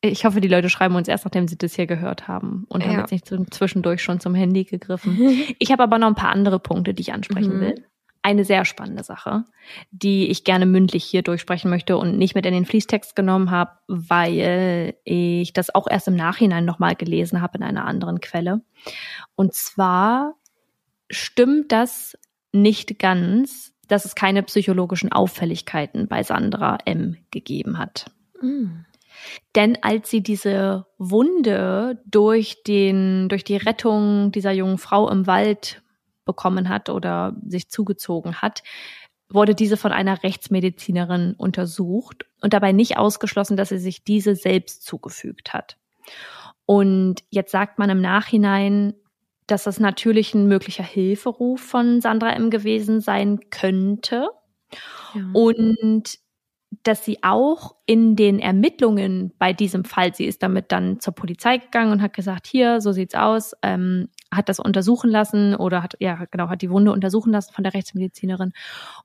Ich 0.00 0.26
hoffe, 0.26 0.42
die 0.42 0.48
Leute 0.48 0.68
schreiben 0.68 0.96
uns 0.96 1.08
erst, 1.08 1.24
nachdem 1.24 1.48
sie 1.48 1.56
das 1.56 1.74
hier 1.74 1.86
gehört 1.86 2.28
haben 2.28 2.66
und 2.68 2.82
haben 2.84 2.92
Ja. 2.92 3.00
jetzt 3.00 3.10
nicht 3.12 3.26
so 3.26 3.42
zwischendurch 3.50 4.02
schon 4.02 4.20
zum 4.20 4.34
Handy 4.34 4.64
gegriffen. 4.64 5.16
Ich 5.58 5.72
habe 5.72 5.82
aber 5.82 5.98
noch 5.98 6.08
ein 6.08 6.14
paar 6.14 6.30
andere 6.32 6.58
Punkte, 6.60 6.92
die 6.92 7.00
ich 7.00 7.12
ansprechen 7.14 7.56
Mhm. 7.56 7.60
will. 7.60 7.84
Eine 8.26 8.44
sehr 8.46 8.64
spannende 8.64 9.04
Sache, 9.04 9.44
die 9.90 10.28
ich 10.30 10.44
gerne 10.44 10.64
mündlich 10.64 11.04
hier 11.04 11.20
durchsprechen 11.22 11.68
möchte 11.70 11.98
und 11.98 12.16
nicht 12.16 12.34
mit 12.34 12.46
in 12.46 12.54
den 12.54 12.64
Fließtext 12.64 13.14
genommen 13.14 13.50
habe, 13.50 13.72
weil 13.86 14.94
ich 15.04 15.52
das 15.52 15.74
auch 15.74 15.86
erst 15.86 16.08
im 16.08 16.16
Nachhinein 16.16 16.64
nochmal 16.64 16.94
gelesen 16.96 17.42
habe 17.42 17.58
in 17.58 17.62
einer 17.64 17.84
anderen 17.84 18.20
Quelle. 18.22 18.62
Und 19.36 19.52
zwar 19.52 20.36
stimmt 21.10 21.70
das 21.70 22.16
nicht 22.52 22.98
ganz, 22.98 23.73
dass 23.86 24.04
es 24.04 24.14
keine 24.14 24.42
psychologischen 24.42 25.12
Auffälligkeiten 25.12 26.08
bei 26.08 26.22
Sandra 26.22 26.78
M 26.84 27.16
gegeben 27.30 27.78
hat. 27.78 28.06
Mhm. 28.40 28.84
Denn 29.54 29.78
als 29.82 30.10
sie 30.10 30.22
diese 30.22 30.86
Wunde 30.98 32.02
durch 32.06 32.62
den, 32.64 33.28
durch 33.28 33.44
die 33.44 33.56
Rettung 33.56 34.32
dieser 34.32 34.52
jungen 34.52 34.78
Frau 34.78 35.08
im 35.08 35.26
Wald 35.26 35.82
bekommen 36.24 36.68
hat 36.68 36.88
oder 36.88 37.36
sich 37.46 37.68
zugezogen 37.68 38.36
hat, 38.42 38.62
wurde 39.28 39.54
diese 39.54 39.76
von 39.76 39.92
einer 39.92 40.22
Rechtsmedizinerin 40.22 41.34
untersucht 41.36 42.26
und 42.40 42.52
dabei 42.52 42.72
nicht 42.72 42.98
ausgeschlossen, 42.98 43.56
dass 43.56 43.70
sie 43.70 43.78
sich 43.78 44.04
diese 44.04 44.34
selbst 44.34 44.84
zugefügt 44.84 45.52
hat. 45.52 45.76
Und 46.66 47.24
jetzt 47.30 47.50
sagt 47.50 47.78
man 47.78 47.90
im 47.90 48.00
Nachhinein, 48.00 48.94
dass 49.46 49.64
das 49.64 49.80
natürlich 49.80 50.34
ein 50.34 50.46
möglicher 50.46 50.84
Hilferuf 50.84 51.60
von 51.60 52.00
Sandra 52.00 52.32
M 52.32 52.50
gewesen 52.50 53.00
sein 53.00 53.40
könnte. 53.50 54.28
Ja. 55.14 55.22
Und 55.32 56.18
dass 56.82 57.04
sie 57.04 57.22
auch 57.22 57.76
in 57.86 58.16
den 58.16 58.38
Ermittlungen 58.38 59.32
bei 59.38 59.52
diesem 59.52 59.84
Fall, 59.84 60.14
sie 60.14 60.24
ist 60.24 60.42
damit 60.42 60.72
dann 60.72 61.00
zur 61.00 61.14
Polizei 61.14 61.58
gegangen 61.58 61.92
und 61.92 62.02
hat 62.02 62.14
gesagt, 62.14 62.46
hier, 62.46 62.80
so 62.80 62.92
sieht's 62.92 63.14
aus, 63.14 63.54
ähm, 63.62 64.08
hat 64.32 64.48
das 64.48 64.58
untersuchen 64.58 65.10
lassen 65.10 65.54
oder 65.54 65.82
hat, 65.82 65.94
ja, 66.00 66.24
genau, 66.30 66.48
hat 66.48 66.62
die 66.62 66.70
Wunde 66.70 66.92
untersuchen 66.92 67.32
lassen 67.32 67.52
von 67.54 67.62
der 67.62 67.74
Rechtsmedizinerin. 67.74 68.52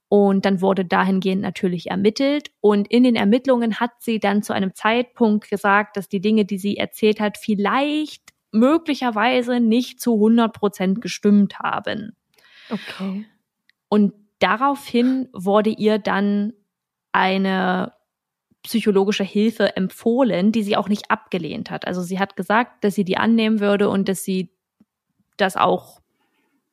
Und 0.07 0.45
dann 0.45 0.61
wurde 0.61 0.85
dahingehend 0.85 1.41
natürlich 1.41 1.91
ermittelt. 1.91 2.51
Und 2.61 2.89
in 2.89 3.03
den 3.03 3.15
Ermittlungen 3.15 3.79
hat 3.79 3.91
sie 3.99 4.19
dann 4.19 4.41
zu 4.41 4.53
einem 4.53 4.73
Zeitpunkt 4.73 5.49
gesagt, 5.49 5.97
dass 5.97 6.09
die 6.09 6.21
Dinge, 6.21 6.45
die 6.45 6.57
sie 6.57 6.77
erzählt 6.77 7.19
hat, 7.19 7.37
vielleicht 7.37 8.23
möglicherweise 8.51 9.59
nicht 9.59 9.99
zu 9.99 10.15
100 10.15 10.53
Prozent 10.53 11.01
gestimmt 11.01 11.59
haben. 11.59 12.15
Okay. 12.69 13.25
Und 13.89 14.13
daraufhin 14.39 15.29
wurde 15.33 15.69
ihr 15.69 15.99
dann 15.99 16.53
eine 17.11 17.93
psychologische 18.63 19.23
Hilfe 19.23 19.75
empfohlen, 19.75 20.51
die 20.51 20.63
sie 20.63 20.75
auch 20.75 20.89
nicht 20.89 21.09
abgelehnt 21.09 21.71
hat. 21.71 21.87
Also 21.87 22.01
sie 22.01 22.19
hat 22.19 22.35
gesagt, 22.35 22.83
dass 22.83 22.95
sie 22.95 23.05
die 23.05 23.17
annehmen 23.17 23.59
würde 23.59 23.89
und 23.89 24.09
dass 24.09 24.23
sie 24.23 24.51
das 25.37 25.55
auch 25.55 26.01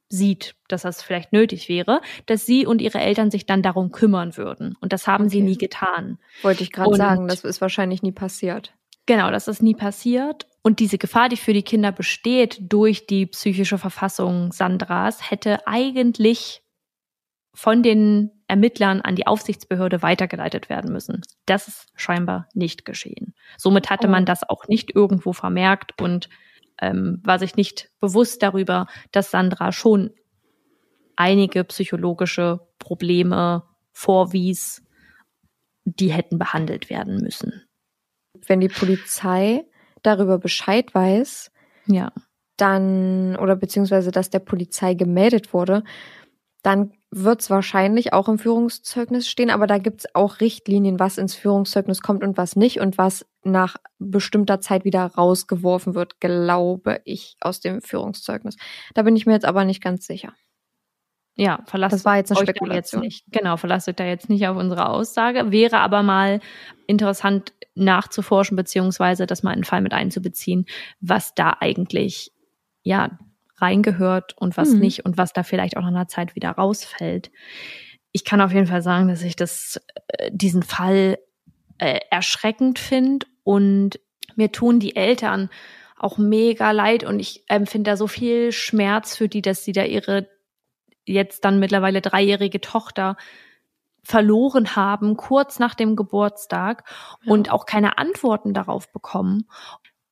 sieht, 0.09 0.55
dass 0.69 0.83
das 0.83 1.03
vielleicht 1.03 1.33
nötig 1.33 1.69
wäre, 1.69 2.01
dass 2.27 2.47
sie 2.47 2.67
und 2.67 2.81
ihre 2.81 2.99
Eltern 2.99 3.31
sich 3.31 3.47
dann 3.47 3.63
darum 3.63 3.91
kümmern 3.91 4.37
würden. 4.37 4.77
Und 4.81 4.93
das 4.93 5.07
haben 5.07 5.29
sie 5.29 5.39
Okay. 5.39 5.47
nie 5.47 5.59
getan. 5.59 6.19
Wollte 6.43 6.63
ich 6.63 6.73
gerade 6.73 6.95
sagen, 6.95 7.29
das 7.29 7.45
ist 7.45 7.61
wahrscheinlich 7.61 8.03
nie 8.03 8.13
passiert. 8.13 8.75
Genau, 9.07 9.31
das 9.31 9.49
ist 9.49 9.63
nie 9.63 9.75
passiert. 9.75 10.47
Und 10.67 10.81
diese 10.81 10.99
Gefahr, 10.99 11.29
die 11.29 11.37
für 11.37 11.53
die 11.53 11.63
Kinder 11.63 11.93
besteht 11.93 12.59
durch 12.61 13.07
die 13.07 13.27
psychische 13.27 13.79
Verfassung 13.79 14.51
Sandras, 14.51 15.31
hätte 15.31 15.65
eigentlich 15.69 16.61
von 17.55 17.85
den 17.85 18.33
Ermittlern 18.49 19.01
an 19.01 19.15
die 19.15 19.29
Aufsichtsbehörde 19.29 20.03
weitergeleitet 20.03 20.69
werden 20.69 20.93
müssen. 20.93 21.23
Das 21.45 21.69
ist 21.69 21.87
scheinbar 21.95 22.49
nicht 22.53 22.85
geschehen. 22.85 23.33
Somit 23.57 23.91
hatte 23.91 24.09
Oh. 24.09 24.11
man 24.11 24.27
das 24.27 24.43
auch 24.43 24.67
nicht 24.67 24.93
irgendwo 24.93 25.33
vermerkt 25.33 26.03
und 26.03 26.29
ähm, 26.83 27.21
war 27.23 27.39
sich 27.39 27.55
nicht 27.55 27.93
bewusst 28.01 28.43
darüber, 28.43 28.89
dass 29.13 29.31
Sandra 29.31 29.71
schon 29.71 30.11
einige 31.15 31.63
psychologische 31.63 32.59
Probleme 32.81 33.63
vorwies, 33.93 34.83
die 35.85 36.11
hätten 36.11 36.41
behandelt 36.41 36.91
werden 36.91 37.19
müssen. 37.19 37.63
Wenn 38.49 38.59
die 38.59 38.67
Polizei 38.67 39.65
darüber 40.07 40.39
Bescheid 40.39 40.95
weiß, 40.95 41.51
Ja. 41.87 42.13
dann 42.57 43.37
oder 43.37 43.57
beziehungsweise 43.57 44.11
dass 44.11 44.31
der 44.31 44.39
Polizei 44.41 44.95
gemeldet 44.95 45.53
wurde, 45.53 45.85
dann 46.63 46.93
wird 47.11 47.41
es 47.41 47.51
wahrscheinlich 47.51 48.13
auch 48.13 48.29
im 48.29 48.39
Führungszeugnis 48.39 49.29
stehen, 49.29 49.51
aber 49.51 49.67
da 49.67 49.79
gibt 49.79 50.01
es 50.01 50.15
auch 50.15 50.41
Richtlinien, 50.41 50.99
was 50.99 51.19
ins 51.19 51.35
Führungszeugnis 51.35 52.03
kommt 52.03 52.25
und 52.25 52.37
was 52.37 52.57
nicht 52.57 52.81
und 52.81 52.99
was 52.99 53.25
nach 53.45 53.77
bestimmter 53.99 54.61
Zeit 54.61 54.85
wieder 54.85 55.05
rausgeworfen 55.07 55.95
wird, 55.95 56.19
glaube 56.21 57.01
ich, 57.05 57.37
aus 57.41 57.61
dem 57.61 57.83
Führungszeugnis. 57.83 58.57
Da 58.95 59.03
bin 59.03 59.15
ich 59.17 59.27
mir 59.27 59.33
jetzt 59.35 59.45
aber 59.47 59.65
nicht 59.65 59.83
ganz 59.83 60.07
sicher. 60.07 60.33
Ja, 61.39 61.61
verlasst 61.67 61.93
Das 61.93 62.05
war 62.05 62.17
jetzt 62.17 62.31
eine 62.33 62.39
da 62.39 62.51
jetzt 62.51 62.57
Spekulation. 62.57 63.01
nicht. 63.03 63.25
Genau, 63.31 63.57
verlasst 63.59 63.89
euch 63.89 63.97
da 63.97 64.05
jetzt 64.07 64.29
nicht 64.31 64.47
auf 64.49 64.57
unsere 64.57 64.89
Aussage. 64.89 65.53
Wäre 65.53 65.79
aber 65.79 66.03
mal 66.03 66.41
interessant 66.87 67.53
nachzuforschen, 67.75 68.57
beziehungsweise 68.57 69.27
das 69.27 69.43
mal 69.43 69.53
in 69.53 69.59
den 69.61 69.65
Fall 69.65 69.83
mit 69.83 69.93
einzubeziehen, 69.93 70.65
was 71.01 71.35
da 71.35 71.57
eigentlich, 71.61 72.33
ja, 72.83 73.19
reingehört 73.59 74.35
und 74.39 74.57
was 74.57 74.71
Mhm. 74.71 74.81
nicht 74.81 75.05
und 75.05 75.19
was 75.19 75.33
da 75.35 75.43
vielleicht 75.43 75.77
auch 75.77 75.83
nach 75.83 75.89
einer 75.89 76.09
Zeit 76.09 76.35
wieder 76.37 76.51
rausfällt. 76.53 77.31
Ich 78.13 78.25
kann 78.25 78.41
auf 78.41 78.53
jeden 78.53 78.67
Fall 78.67 78.83
sagen, 78.83 79.09
dass 79.09 79.23
ich 79.23 79.37
das, 79.37 79.81
äh, 80.09 80.31
diesen 80.33 80.63
Fall 80.63 81.19
äh, 81.79 82.01
erschreckend 82.11 82.79
finde 82.79 83.27
und 83.45 84.01
mir 84.37 84.51
tun 84.53 84.81
die 84.81 84.97
Eltern 84.97 85.51
auch 85.99 86.17
mega 86.17 86.71
leid 86.71 87.05
und 87.05 87.21
ich 87.21 87.45
empfinde 87.49 87.91
da 87.91 87.97
so 87.99 88.07
viel 88.07 88.53
Schmerz 88.53 89.17
für 89.17 89.29
die, 89.29 89.43
dass 89.43 89.65
sie 89.65 89.73
da 89.73 89.85
ihre 89.85 90.29
jetzt 91.07 91.45
dann 91.45 91.59
mittlerweile 91.59 92.01
dreijährige 92.03 92.61
Tochter 92.61 93.17
verloren 94.03 94.77
haben, 94.77 95.17
kurz 95.17 95.59
nach 95.59 95.75
dem 95.75 95.97
Geburtstag 95.97 96.85
Ja. 97.25 97.33
und 97.33 97.51
auch 97.51 97.67
keine 97.67 97.99
Antworten 97.99 98.55
darauf 98.55 98.93
bekommen. 98.93 99.49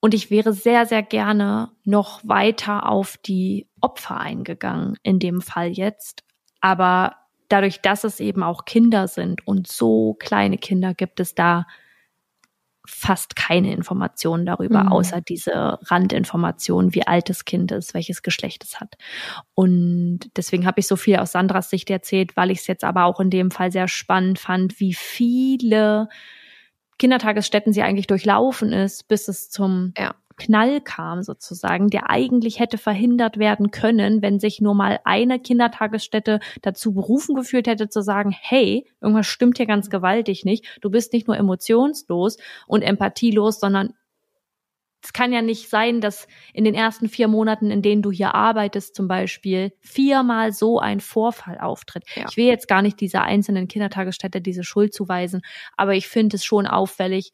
Und 0.00 0.14
ich 0.14 0.30
wäre 0.30 0.52
sehr, 0.52 0.84
sehr 0.84 1.02
gerne 1.02 1.70
noch 1.84 2.20
weiter 2.24 2.88
auf 2.88 3.16
die 3.16 3.68
Opfer 3.80 4.18
eingegangen, 4.20 4.98
in 5.02 5.18
dem 5.18 5.40
Fall 5.40 5.68
jetzt. 5.68 6.24
Aber 6.60 7.16
dadurch, 7.48 7.80
dass 7.80 8.04
es 8.04 8.20
eben 8.20 8.42
auch 8.42 8.64
Kinder 8.64 9.06
sind 9.08 9.46
und 9.46 9.66
so 9.68 10.14
kleine 10.18 10.58
Kinder, 10.58 10.92
gibt 10.94 11.20
es 11.20 11.34
da 11.34 11.66
fast 12.86 13.36
keine 13.36 13.72
Informationen 13.72 14.46
darüber, 14.46 14.84
Mhm. 14.84 14.88
außer 14.92 15.20
diese 15.22 15.78
Randinformationen, 15.84 16.94
wie 16.94 17.06
alt 17.06 17.30
das 17.30 17.44
Kind 17.44 17.72
ist, 17.72 17.94
welches 17.94 18.22
Geschlecht 18.22 18.64
es 18.64 18.80
hat. 18.80 18.96
Und 19.54 20.20
deswegen 20.36 20.66
habe 20.66 20.80
ich 20.80 20.86
so 20.86 20.96
viel 20.96 21.16
aus 21.16 21.32
Sandras 21.32 21.70
Sicht 21.70 21.90
erzählt, 21.90 22.36
weil 22.36 22.50
ich 22.50 22.58
es 22.60 22.66
jetzt 22.66 22.84
aber 22.84 23.04
auch 23.04 23.20
in 23.20 23.30
dem 23.30 23.50
Fall 23.50 23.72
sehr 23.72 23.88
spannend 23.88 24.38
fand, 24.38 24.80
wie 24.80 24.94
viele 24.94 26.08
Kindertagesstätten 26.98 27.72
sie 27.72 27.82
eigentlich 27.82 28.06
durchlaufen 28.06 28.72
ist, 28.72 29.08
bis 29.08 29.28
es 29.28 29.50
zum 29.50 29.92
Ja. 29.98 30.14
Knall 30.36 30.80
kam 30.80 31.22
sozusagen, 31.22 31.88
der 31.88 32.10
eigentlich 32.10 32.58
hätte 32.60 32.78
verhindert 32.78 33.38
werden 33.38 33.70
können, 33.70 34.22
wenn 34.22 34.40
sich 34.40 34.60
nur 34.60 34.74
mal 34.74 35.00
eine 35.04 35.38
Kindertagesstätte 35.38 36.40
dazu 36.62 36.92
berufen 36.94 37.34
gefühlt 37.34 37.66
hätte 37.66 37.88
zu 37.88 38.02
sagen, 38.02 38.34
hey, 38.38 38.86
irgendwas 39.00 39.26
stimmt 39.26 39.56
hier 39.58 39.66
ganz 39.66 39.90
gewaltig 39.90 40.44
nicht. 40.44 40.78
Du 40.80 40.90
bist 40.90 41.12
nicht 41.12 41.26
nur 41.26 41.36
emotionslos 41.36 42.38
und 42.66 42.82
empathielos, 42.82 43.60
sondern 43.60 43.94
es 45.04 45.12
kann 45.12 45.32
ja 45.34 45.42
nicht 45.42 45.68
sein, 45.68 46.00
dass 46.00 46.26
in 46.54 46.64
den 46.64 46.74
ersten 46.74 47.10
vier 47.10 47.28
Monaten, 47.28 47.70
in 47.70 47.82
denen 47.82 48.00
du 48.00 48.10
hier 48.10 48.34
arbeitest, 48.34 48.94
zum 48.94 49.06
Beispiel, 49.06 49.72
viermal 49.80 50.52
so 50.52 50.78
ein 50.78 51.00
Vorfall 51.00 51.58
auftritt. 51.58 52.04
Ja. 52.16 52.24
Ich 52.30 52.38
will 52.38 52.46
jetzt 52.46 52.68
gar 52.68 52.80
nicht 52.80 52.98
dieser 53.00 53.22
einzelnen 53.22 53.68
Kindertagesstätte 53.68 54.40
diese 54.40 54.64
Schuld 54.64 54.94
zuweisen, 54.94 55.42
aber 55.76 55.94
ich 55.94 56.08
finde 56.08 56.36
es 56.36 56.44
schon 56.44 56.66
auffällig, 56.66 57.32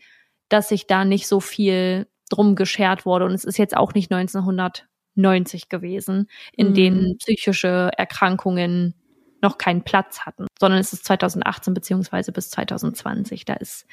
dass 0.48 0.68
sich 0.68 0.88
da 0.88 1.04
nicht 1.04 1.28
so 1.28 1.38
viel 1.38 2.08
drum 2.30 2.54
geschert 2.56 3.04
wurde. 3.04 3.26
Und 3.26 3.32
es 3.32 3.44
ist 3.44 3.58
jetzt 3.58 3.76
auch 3.76 3.92
nicht 3.92 4.10
1990 4.10 5.68
gewesen, 5.68 6.28
in 6.56 6.70
Mhm. 6.70 6.74
denen 6.74 7.18
psychische 7.18 7.90
Erkrankungen 7.96 8.94
noch 9.42 9.58
keinen 9.58 9.82
Platz 9.82 10.20
hatten, 10.20 10.46
sondern 10.58 10.80
es 10.80 10.92
ist 10.92 11.04
2018 11.04 11.74
beziehungsweise 11.74 12.32
bis 12.32 12.50
2020. 12.50 13.44
Da 13.44 13.54
ist 13.54 13.86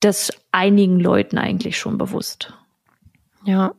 das 0.00 0.30
einigen 0.52 1.00
Leuten 1.00 1.38
eigentlich 1.38 1.78
schon 1.78 1.96
bewusst. 1.98 2.52
Ja. 3.44 3.74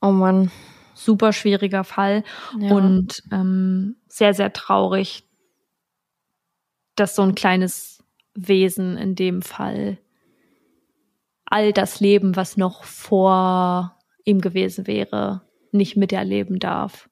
Oh 0.00 0.10
Mann. 0.10 0.50
Super 0.94 1.32
schwieriger 1.32 1.84
Fall 1.84 2.22
Ja. 2.58 2.72
und 2.74 3.22
ähm, 3.32 3.96
sehr, 4.08 4.34
sehr 4.34 4.52
traurig, 4.52 5.24
dass 6.96 7.16
so 7.16 7.22
ein 7.22 7.34
kleines 7.34 8.04
Wesen 8.34 8.96
in 8.98 9.14
dem 9.14 9.42
Fall 9.42 9.98
all 11.52 11.72
das 11.72 12.00
Leben, 12.00 12.34
was 12.34 12.56
noch 12.56 12.84
vor 12.84 13.96
ihm 14.24 14.40
gewesen 14.40 14.86
wäre, 14.86 15.42
nicht 15.70 15.96
miterleben 15.96 16.58
darf. 16.58 17.10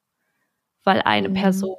Weil 0.83 1.01
eine 1.03 1.29
Mhm. 1.29 1.33
Person. 1.35 1.75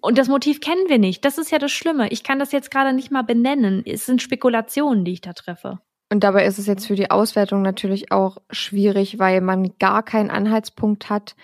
Und 0.00 0.16
das 0.18 0.28
Motiv 0.28 0.60
kennen 0.60 0.88
wir 0.88 0.98
nicht. 0.98 1.24
Das 1.24 1.36
ist 1.36 1.50
ja 1.50 1.58
das 1.58 1.72
Schlimme. 1.72 2.08
Ich 2.10 2.22
kann 2.22 2.38
das 2.38 2.52
jetzt 2.52 2.70
gerade 2.70 2.94
nicht 2.94 3.10
mal 3.10 3.22
benennen. 3.22 3.82
Es 3.84 4.06
sind 4.06 4.22
Spekulationen, 4.22 5.04
die 5.04 5.12
ich 5.12 5.20
da 5.20 5.32
treffe. 5.34 5.80
Und 6.10 6.22
dabei 6.22 6.46
ist 6.46 6.58
es 6.58 6.66
jetzt 6.66 6.86
für 6.86 6.94
die 6.94 7.10
Auswertung 7.10 7.62
natürlich 7.62 8.12
auch 8.12 8.38
schwierig, 8.50 9.18
weil 9.18 9.40
man 9.40 9.76
gar 9.78 10.02
keinen 10.04 10.30
Anhaltspunkt 10.30 11.10
hat, 11.10 11.34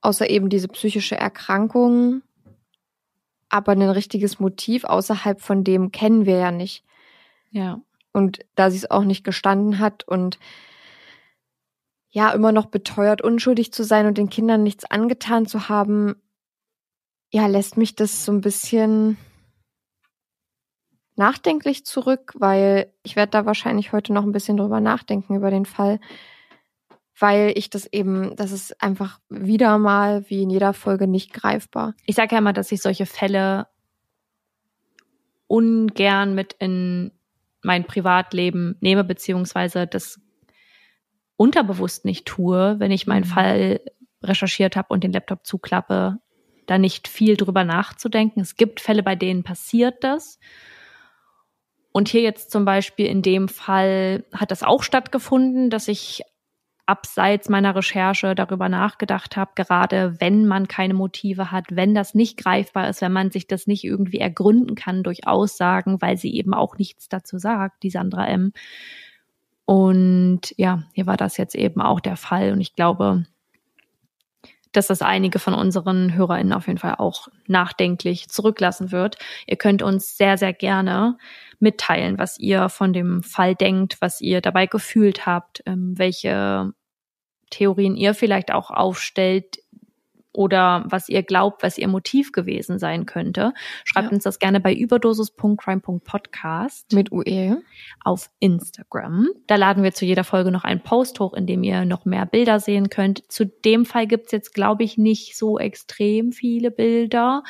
außer 0.00 0.30
eben 0.30 0.48
diese 0.48 0.68
psychische 0.68 1.16
Erkrankung. 1.16 2.22
Aber 3.48 3.72
ein 3.72 3.82
richtiges 3.82 4.38
Motiv 4.38 4.84
außerhalb 4.84 5.40
von 5.40 5.64
dem 5.64 5.92
kennen 5.92 6.24
wir 6.24 6.38
ja 6.38 6.50
nicht. 6.50 6.84
Ja. 7.50 7.80
Und 8.12 8.40
da 8.54 8.70
sie 8.70 8.76
es 8.76 8.90
auch 8.90 9.04
nicht 9.04 9.24
gestanden 9.24 9.78
hat 9.78 10.06
und 10.06 10.38
ja 12.10 12.30
immer 12.30 12.52
noch 12.52 12.66
beteuert, 12.66 13.22
unschuldig 13.22 13.72
zu 13.72 13.84
sein 13.84 14.06
und 14.06 14.18
den 14.18 14.28
Kindern 14.28 14.62
nichts 14.62 14.84
angetan 14.84 15.46
zu 15.46 15.68
haben, 15.68 16.16
ja, 17.30 17.46
lässt 17.46 17.78
mich 17.78 17.96
das 17.96 18.26
so 18.26 18.32
ein 18.32 18.42
bisschen 18.42 19.16
nachdenklich 21.16 21.86
zurück, 21.86 22.34
weil 22.36 22.92
ich 23.02 23.16
werde 23.16 23.30
da 23.30 23.46
wahrscheinlich 23.46 23.92
heute 23.92 24.12
noch 24.12 24.24
ein 24.24 24.32
bisschen 24.32 24.58
drüber 24.58 24.80
nachdenken 24.80 25.34
über 25.34 25.50
den 25.50 25.64
Fall, 25.64 25.98
weil 27.18 27.52
ich 27.56 27.70
das 27.70 27.86
eben, 27.86 28.36
das 28.36 28.52
ist 28.52 28.82
einfach 28.82 29.18
wieder 29.30 29.78
mal 29.78 30.28
wie 30.28 30.42
in 30.42 30.50
jeder 30.50 30.74
Folge 30.74 31.06
nicht 31.06 31.32
greifbar. 31.32 31.94
Ich 32.04 32.16
sage 32.16 32.34
ja 32.34 32.38
immer, 32.38 32.52
dass 32.52 32.72
ich 32.72 32.82
solche 32.82 33.06
Fälle 33.06 33.68
ungern 35.46 36.34
mit 36.34 36.54
in 36.58 37.12
mein 37.62 37.84
Privatleben 37.84 38.76
nehme, 38.80 39.04
beziehungsweise 39.04 39.86
das 39.86 40.20
unterbewusst 41.36 42.04
nicht 42.04 42.26
tue, 42.26 42.76
wenn 42.78 42.90
ich 42.90 43.06
meinen 43.06 43.24
Mhm. 43.24 43.28
Fall 43.28 43.80
recherchiert 44.22 44.76
habe 44.76 44.88
und 44.90 45.02
den 45.02 45.12
Laptop 45.12 45.46
zuklappe, 45.46 46.18
da 46.66 46.78
nicht 46.78 47.08
viel 47.08 47.36
drüber 47.36 47.64
nachzudenken. 47.64 48.40
Es 48.40 48.56
gibt 48.56 48.80
Fälle, 48.80 49.02
bei 49.02 49.16
denen 49.16 49.42
passiert 49.42 50.04
das. 50.04 50.38
Und 51.92 52.08
hier 52.08 52.22
jetzt 52.22 52.50
zum 52.50 52.64
Beispiel 52.64 53.06
in 53.06 53.22
dem 53.22 53.48
Fall 53.48 54.24
hat 54.32 54.50
das 54.50 54.62
auch 54.62 54.82
stattgefunden, 54.82 55.68
dass 55.68 55.88
ich 55.88 56.22
abseits 56.92 57.48
meiner 57.48 57.74
Recherche 57.74 58.34
darüber 58.34 58.68
nachgedacht 58.68 59.34
habe, 59.38 59.52
gerade 59.54 60.14
wenn 60.20 60.46
man 60.46 60.68
keine 60.68 60.92
Motive 60.92 61.50
hat, 61.50 61.64
wenn 61.70 61.94
das 61.94 62.14
nicht 62.14 62.36
greifbar 62.36 62.90
ist, 62.90 63.00
wenn 63.00 63.12
man 63.12 63.30
sich 63.30 63.46
das 63.46 63.66
nicht 63.66 63.82
irgendwie 63.82 64.18
ergründen 64.18 64.74
kann 64.74 65.02
durch 65.02 65.26
Aussagen, 65.26 66.02
weil 66.02 66.18
sie 66.18 66.34
eben 66.36 66.52
auch 66.52 66.76
nichts 66.76 67.08
dazu 67.08 67.38
sagt, 67.38 67.82
die 67.82 67.88
Sandra 67.88 68.26
M. 68.26 68.52
Und 69.64 70.52
ja, 70.58 70.82
hier 70.92 71.06
war 71.06 71.16
das 71.16 71.38
jetzt 71.38 71.54
eben 71.54 71.80
auch 71.80 72.00
der 72.00 72.16
Fall. 72.16 72.52
Und 72.52 72.60
ich 72.60 72.74
glaube, 72.74 73.24
dass 74.72 74.88
das 74.88 75.00
einige 75.00 75.38
von 75.38 75.54
unseren 75.54 76.14
HörerInnen 76.14 76.52
auf 76.52 76.66
jeden 76.66 76.78
Fall 76.78 76.96
auch 76.98 77.28
nachdenklich 77.46 78.28
zurücklassen 78.28 78.92
wird. 78.92 79.16
Ihr 79.46 79.56
könnt 79.56 79.82
uns 79.82 80.18
sehr, 80.18 80.36
sehr 80.36 80.52
gerne 80.52 81.16
mitteilen, 81.58 82.18
was 82.18 82.38
ihr 82.38 82.68
von 82.68 82.92
dem 82.92 83.22
Fall 83.22 83.54
denkt, 83.54 83.96
was 84.00 84.20
ihr 84.20 84.40
dabei 84.40 84.66
gefühlt 84.66 85.24
habt, 85.24 85.62
ähm, 85.64 85.94
welche 85.96 86.72
Theorien 87.52 87.96
ihr 87.96 88.14
vielleicht 88.14 88.52
auch 88.52 88.70
aufstellt 88.70 89.58
oder 90.34 90.84
was 90.86 91.10
ihr 91.10 91.22
glaubt, 91.22 91.62
was 91.62 91.76
ihr 91.76 91.88
Motiv 91.88 92.32
gewesen 92.32 92.78
sein 92.78 93.04
könnte. 93.04 93.52
Schreibt 93.84 94.06
Ja. 94.08 94.12
uns 94.14 94.24
das 94.24 94.38
gerne 94.38 94.60
bei 94.60 94.72
überdosis.crime.podcast 94.74 96.92
Mit 96.92 97.12
UE. 97.12 97.58
auf 98.02 98.30
Instagram. 98.38 99.28
Da 99.46 99.56
laden 99.56 99.82
wir 99.82 99.92
zu 99.92 100.06
jeder 100.06 100.24
Folge 100.24 100.50
noch 100.50 100.64
einen 100.64 100.80
Post 100.82 101.20
hoch, 101.20 101.34
in 101.34 101.46
dem 101.46 101.62
ihr 101.62 101.84
noch 101.84 102.04
mehr 102.06 102.24
Bilder 102.26 102.60
sehen 102.60 102.88
könnt. 102.88 103.30
Zu 103.30 103.44
dem 103.44 103.84
Fall 103.84 104.06
gibt's 104.06 104.32
jetzt, 104.32 104.54
glaube 104.54 104.84
ich, 104.84 104.96
nicht 104.96 105.36
so 105.36 105.58
extrem 105.58 106.32
viele 106.32 106.70
Bilder. 106.70 107.42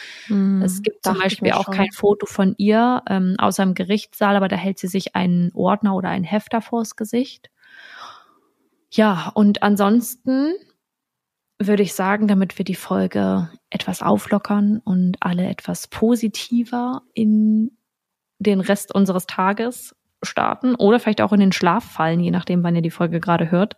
Es 0.62 0.82
gibt 0.82 1.04
zum 1.04 1.18
Beispiel 1.18 1.52
auch 1.52 1.66
schon. 1.66 1.74
kein 1.74 1.92
Foto 1.92 2.26
von 2.26 2.54
ihr, 2.58 3.02
ähm, 3.08 3.36
außer 3.38 3.62
im 3.62 3.74
Gerichtssaal, 3.74 4.34
aber 4.36 4.48
da 4.48 4.56
hält 4.56 4.78
sie 4.80 4.88
sich 4.88 5.14
einen 5.14 5.52
Ordner 5.54 5.94
oder 5.94 6.08
einen 6.08 6.24
Hefter 6.24 6.60
vors 6.60 6.96
Gesicht. 6.96 7.50
Ja, 8.94 9.32
und 9.34 9.62
ansonsten 9.62 10.54
würde 11.58 11.82
ich 11.82 11.94
sagen, 11.94 12.28
damit 12.28 12.58
wir 12.58 12.64
die 12.64 12.74
Folge 12.74 13.50
etwas 13.70 14.02
auflockern 14.02 14.82
und 14.84 15.16
alle 15.20 15.48
etwas 15.48 15.88
positiver 15.88 17.02
in 17.14 17.78
den 18.38 18.60
Rest 18.60 18.94
unseres 18.94 19.26
Tages 19.26 19.96
starten 20.22 20.74
oder 20.74 21.00
vielleicht 21.00 21.22
auch 21.22 21.32
in 21.32 21.40
den 21.40 21.52
Schlaf 21.52 21.84
fallen, 21.84 22.20
je 22.20 22.30
nachdem, 22.30 22.62
wann 22.62 22.76
ihr 22.76 22.82
die 22.82 22.90
Folge 22.90 23.18
gerade 23.18 23.50
hört, 23.50 23.76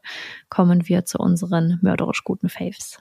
kommen 0.48 0.88
wir 0.88 1.04
zu 1.04 1.18
unseren 1.18 1.78
mörderisch 1.80 2.24
guten 2.24 2.48
Faves. 2.48 3.00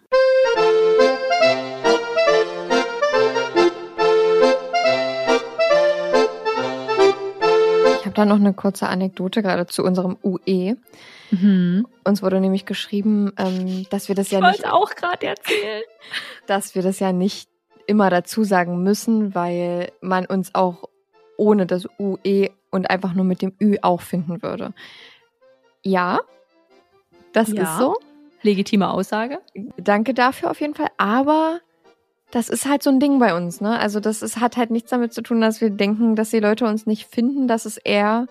Habe 8.14 8.22
da 8.22 8.26
noch 8.26 8.40
eine 8.40 8.54
kurze 8.54 8.88
Anekdote 8.88 9.42
gerade 9.42 9.66
zu 9.66 9.84
unserem 9.84 10.18
UE. 10.24 10.78
Mhm. 11.32 11.88
Uns 12.04 12.22
wurde 12.22 12.40
nämlich 12.40 12.66
geschrieben, 12.66 13.32
ähm, 13.38 13.86
dass 13.90 14.08
wir 14.08 14.16
das 14.16 14.30
ja 14.32 14.40
Ich 14.40 14.46
nicht, 14.46 14.60
wollte 14.64 14.74
auch 14.74 14.94
gerade 14.96 15.26
erzählen. 15.28 15.82
dass 16.48 16.76
wir 16.76 16.82
das 16.84 17.00
ja 17.00 17.12
nicht 17.12 17.50
immer 17.88 18.10
dazu 18.10 18.44
sagen 18.44 18.84
müssen, 18.84 19.34
weil 19.36 19.92
man 20.02 20.26
uns 20.26 20.54
auch 20.54 20.90
ohne 21.38 21.66
das 21.66 21.88
UE 22.00 22.50
und 22.72 22.90
einfach 22.90 23.14
nur 23.14 23.26
mit 23.26 23.42
dem 23.42 23.54
Ü 23.62 23.78
auch 23.82 24.02
finden 24.02 24.42
würde. 24.44 24.74
Ja, 25.82 26.20
das 27.34 27.50
Ja. 27.50 27.64
ist 27.64 27.78
so. 27.80 27.96
Legitime 28.44 28.90
Aussage. 28.92 29.40
Danke 29.78 30.14
dafür 30.14 30.52
auf 30.52 30.60
jeden 30.62 30.76
Fall. 30.76 30.90
Aber 30.98 31.60
das 32.34 32.50
ist 32.50 32.66
halt 32.68 32.82
so 32.82 32.90
ein 32.90 33.00
Ding 33.00 33.20
bei 33.20 33.36
uns, 33.36 33.62
ne? 33.62 33.80
Also 33.80 34.00
das 34.00 34.24
ist, 34.24 34.40
hat 34.40 34.58
halt 34.58 34.72
nichts 34.72 34.90
damit 34.90 35.14
zu 35.14 35.22
tun, 35.22 35.40
dass 35.40 35.62
wir 35.62 35.70
denken, 35.70 36.16
dass 36.16 36.32
die 36.32 36.40
Leute 36.40 36.66
uns 36.66 36.88
nicht 36.88 37.06
finden. 37.06 37.48
Das 37.48 37.68
ist 37.68 37.78
eher, 37.78 38.26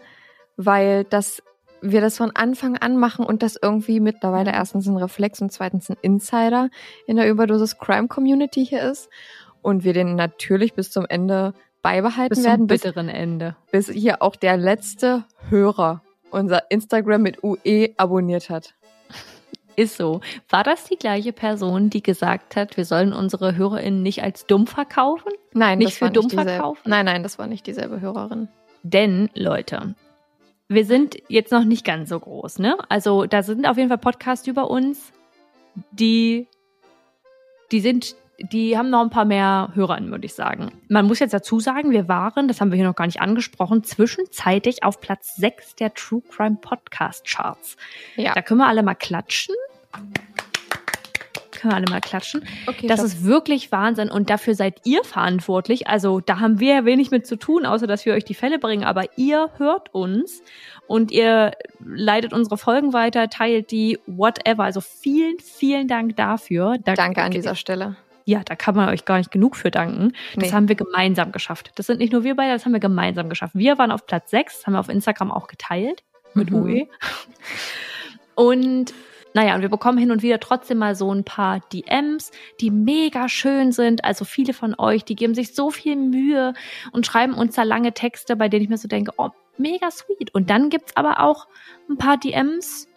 weil 0.57 1.05
das 1.05 1.41
wir 1.81 2.01
das 2.01 2.17
von 2.17 2.33
Anfang 2.35 2.77
an 2.77 2.97
machen 2.97 3.25
und 3.25 3.43
das 3.45 3.57
irgendwie 3.61 4.01
mittlerweile 4.01 4.53
erstens 4.53 4.89
ein 4.89 4.97
Reflex 4.97 5.41
und 5.41 5.53
zweitens 5.53 5.89
ein 5.89 5.97
Insider 6.03 6.69
in 7.07 7.17
der 7.17 7.29
Überdosis 7.29 7.79
Crime 7.79 8.09
Community 8.09 8.67
hier 8.67 8.83
ist 8.83 9.09
und 9.63 9.85
wir 9.85 9.93
den 9.93 10.17
natürlich 10.17 10.75
bis 10.75 10.91
zum 10.91 11.07
Ende 11.09 11.55
beibehalten 11.81 12.31
Bis 12.31 12.43
zum 12.43 12.51
werden, 12.51 12.67
bis, 12.67 12.83
bitteren 12.83 13.09
Ende. 13.09 13.57
bis 13.71 13.89
hier 13.89 14.21
auch 14.21 14.35
der 14.35 14.57
letzte 14.57 15.25
Hörer 15.49 16.03
unser 16.31 16.71
Instagram 16.71 17.23
mit 17.23 17.45
UE 17.45 17.91
abonniert 17.97 18.51
hat. 18.51 18.75
Ist 19.77 19.97
so. 19.97 20.21
War 20.49 20.65
das 20.65 20.85
die 20.85 20.97
gleiche 20.97 21.33
Person, 21.33 21.91
die 21.91 22.03
gesagt 22.03 22.57
hat, 22.57 22.77
wir 22.77 22.85
sollen 22.85 23.13
unsere 23.13 23.57
HörerInnen 23.57 24.03
nicht 24.03 24.23
als 24.23 24.47
dumm 24.47 24.67
verkaufen? 24.67 25.33
Nein, 25.53 25.79
Nicht 25.79 25.93
das 25.93 25.99
für 25.99 26.05
war 26.07 26.11
dumm 26.11 26.27
nicht 26.27 26.35
verkaufen? 26.35 26.83
Nein, 26.89 27.07
nein, 27.07 27.23
das 27.23 27.39
war 27.39 27.47
nicht 27.47 27.67
dieselbe 27.67 28.01
Hörerin. 28.01 28.49
Denn, 28.83 29.31
Leute, 29.35 29.95
wir 30.69 30.85
sind 30.85 31.17
jetzt 31.29 31.53
noch 31.53 31.65
nicht 31.65 31.85
ganz 31.85 32.09
so 32.09 32.19
groß, 32.19 32.59
ne? 32.59 32.77
Also 32.89 33.27
da 33.27 33.43
sind 33.43 33.67
auf 33.67 33.77
jeden 33.77 33.89
Fall 33.89 33.99
Podcasts 33.99 34.47
über 34.47 34.71
uns, 34.71 35.13
die, 35.91 36.49
die 37.71 37.81
sind, 37.81 38.17
die 38.43 38.77
haben 38.77 38.91
noch 38.91 39.01
ein 39.01 39.11
paar 39.11 39.25
mehr 39.25 39.71
HörerInnen, 39.75 40.11
würde 40.11 40.27
ich 40.27 40.35
sagen. 40.35 40.73
Man 40.89 41.07
muss 41.07 41.19
jetzt 41.19 41.33
dazu 41.35 41.61
sagen, 41.61 41.91
wir 41.91 42.09
waren, 42.09 42.49
das 42.49 42.61
haben 42.61 42.71
wir 42.71 42.77
hier 42.77 42.87
noch 42.87 42.97
gar 42.97 43.07
nicht 43.07 43.21
angesprochen, 43.21 43.85
zwischenzeitlich 43.85 44.83
auf 44.83 45.01
Platz 45.01 45.37
6 45.37 45.77
der 45.77 45.95
True 45.95 46.23
Crime 46.29 46.57
Podcast 46.61 47.27
Charts. 47.27 47.77
Ja. 48.17 48.35
Da 48.35 48.43
können 48.43 48.61
wir 48.61 48.67
alle 48.67 48.83
mal 48.83 48.95
klatschen. 48.95 49.55
können 51.53 51.73
wir 51.73 51.77
alle 51.77 51.91
mal 51.91 52.01
klatschen. 52.01 52.45
Okay, 52.67 52.89
Das 52.89 53.03
ist 53.03 53.25
wirklich 53.25 53.71
Wahnsinn 53.71 54.11
und 54.11 54.31
dafür 54.31 54.55
seid 54.55 54.81
ihr 54.85 55.05
verantwortlich. 55.05 55.87
Also 55.87 56.19
da 56.19 56.41
haben 56.41 56.59
wir 56.59 56.75
ja 56.75 56.85
wenig 56.85 57.13
mit 57.13 57.27
zu 57.27 57.37
tun, 57.37 57.67
außer 57.67 57.87
dass 57.87 58.05
wir 58.05 58.15
euch 58.15 58.25
die 58.25 58.35
Fälle 58.35 58.59
bringen. 58.59 58.83
Aber 58.83 59.05
ihr 59.17 59.51
hört 59.59 59.95
uns 59.95 60.43
und 60.89 61.13
ihr 61.13 61.53
leitet 61.79 62.33
unsere 62.33 62.59
Folgen 62.59 62.93
weiter, 62.93 63.31
teilt 63.31 63.71
die, 63.71 64.01
whatever. 64.07 64.65
Also 64.65 64.81
vielen, 64.81 65.39
vielen 65.39 65.87
Dank 65.87 66.17
dafür. 66.17 66.79
Da, 66.85 66.95
Danke 66.95 67.23
an 67.23 67.31
dieser 67.31 67.55
Stelle. 67.55 67.97
Ja, 68.25 68.43
da 68.45 68.55
kann 68.57 68.75
man 68.77 68.89
euch 68.89 69.05
gar 69.05 69.19
nicht 69.19 69.31
genug 69.31 69.57
für 69.57 69.71
danken. 69.71 70.13
Das 70.35 70.45
Nee. 70.51 70.53
haben 70.53 70.69
wir 70.69 70.77
gemeinsam 70.77 71.33
geschafft. 71.33 71.73
Das 71.77 71.87
sind 71.87 71.99
nicht 71.99 72.13
nur 72.13 72.25
wir 72.25 72.37
beide, 72.37 72.53
das 72.53 72.65
haben 72.65 72.73
wir 72.73 72.81
gemeinsam 72.81 73.29
geschafft. 73.29 73.55
Wir 73.55 73.79
waren 73.79 73.91
auf 73.91 74.07
Platz 74.07 74.31
6, 74.31 74.59
das 74.59 74.67
haben 74.67 74.75
wir 74.75 74.81
auf 74.81 74.89
Instagram 74.89 75.31
auch 75.31 75.47
geteilt 75.49 76.03
mit 76.35 76.51
Mhm. 76.51 76.63
UE. 76.63 76.87
Und 78.35 78.95
naja, 79.35 79.55
und 79.55 79.63
wir 79.63 79.71
bekommen 79.71 79.97
hin 79.97 80.11
und 80.11 80.23
wieder 80.23 80.41
trotzdem 80.41 80.79
mal 80.79 80.95
so 80.95 81.13
ein 81.13 81.25
paar 81.25 81.61
DMs, 81.73 82.33
die 82.61 82.71
mega 82.71 83.29
schön 83.31 83.73
sind. 83.73 84.05
Also 84.05 84.25
viele 84.27 84.53
von 84.53 84.75
euch, 84.79 85.05
die 85.05 85.17
geben 85.17 85.35
sich 85.35 85.55
so 85.55 85.71
viel 85.71 85.97
Mühe 85.97 86.53
und 86.93 87.07
schreiben 87.07 87.33
uns 87.35 87.55
da 87.55 87.63
lange 87.63 87.93
Texte, 87.95 88.37
bei 88.37 88.49
denen 88.51 88.65
ich 88.65 88.69
mir 88.69 88.77
so 88.77 88.89
denke, 88.89 89.13
oh, 89.17 89.31
mega 89.57 89.91
sweet. 89.91 90.35
Und 90.35 90.51
dann 90.51 90.69
gibt's 90.69 90.97
aber 90.97 91.21
auch 91.21 91.47
ein 91.89 91.97
paar 91.97 92.19
DMs, 92.19 92.89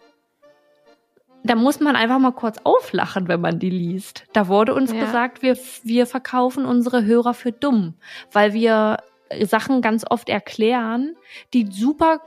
da 1.50 1.54
muss 1.54 1.80
man 1.80 1.96
einfach 1.96 2.18
mal 2.18 2.32
kurz 2.32 2.58
auflachen, 2.64 3.28
wenn 3.28 3.40
man 3.40 3.58
die 3.58 3.70
liest. 3.70 4.24
Da 4.32 4.48
wurde 4.48 4.74
uns 4.74 4.92
Ja. 4.92 5.00
gesagt, 5.00 5.42
wir, 5.42 5.56
wir 5.82 6.06
verkaufen 6.06 6.64
unsere 6.64 7.04
Hörer 7.04 7.34
für 7.34 7.52
dumm, 7.52 7.94
weil 8.32 8.52
wir 8.52 8.98
Sachen 9.42 9.82
ganz 9.82 10.04
oft 10.08 10.28
erklären, 10.28 11.16
die 11.52 11.66
super 11.70 12.20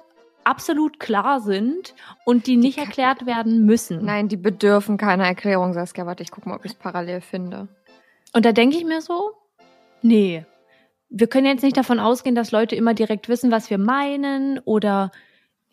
absolut 0.44 1.00
klar 1.00 1.40
sind 1.42 1.94
und 2.26 2.48
die 2.48 2.58
nicht 2.58 2.78
kann- 2.78 2.86
erklärt 2.88 3.26
werden 3.26 3.66
müssen. 3.66 4.04
Nein, 4.04 4.28
die 4.28 4.38
bedürfen 4.38 4.98
keiner 4.98 5.26
Erklärung, 5.26 5.74
Saskia. 5.74 6.06
Warte, 6.06 6.24
ich 6.24 6.32
guck 6.32 6.46
mal, 6.46 6.56
ob 6.56 6.66
ich 6.66 6.72
es 6.72 6.78
parallel 6.78 7.22
finde. 7.22 7.68
Und 8.34 8.46
da 8.46 8.52
denke 8.52 8.78
ich 8.78 8.84
mir 8.86 9.02
so, 9.02 9.32
nee, 10.02 10.46
wir 11.10 11.28
können 11.28 11.46
jetzt 11.48 11.64
nicht 11.64 11.78
davon 11.78 12.00
ausgehen, 12.00 12.36
dass 12.36 12.52
Leute 12.52 12.76
immer 12.76 12.94
direkt 12.94 13.30
wissen, 13.30 13.52
was 13.52 13.70
wir 13.70 13.78
meinen 13.78 14.60
oder 14.60 15.12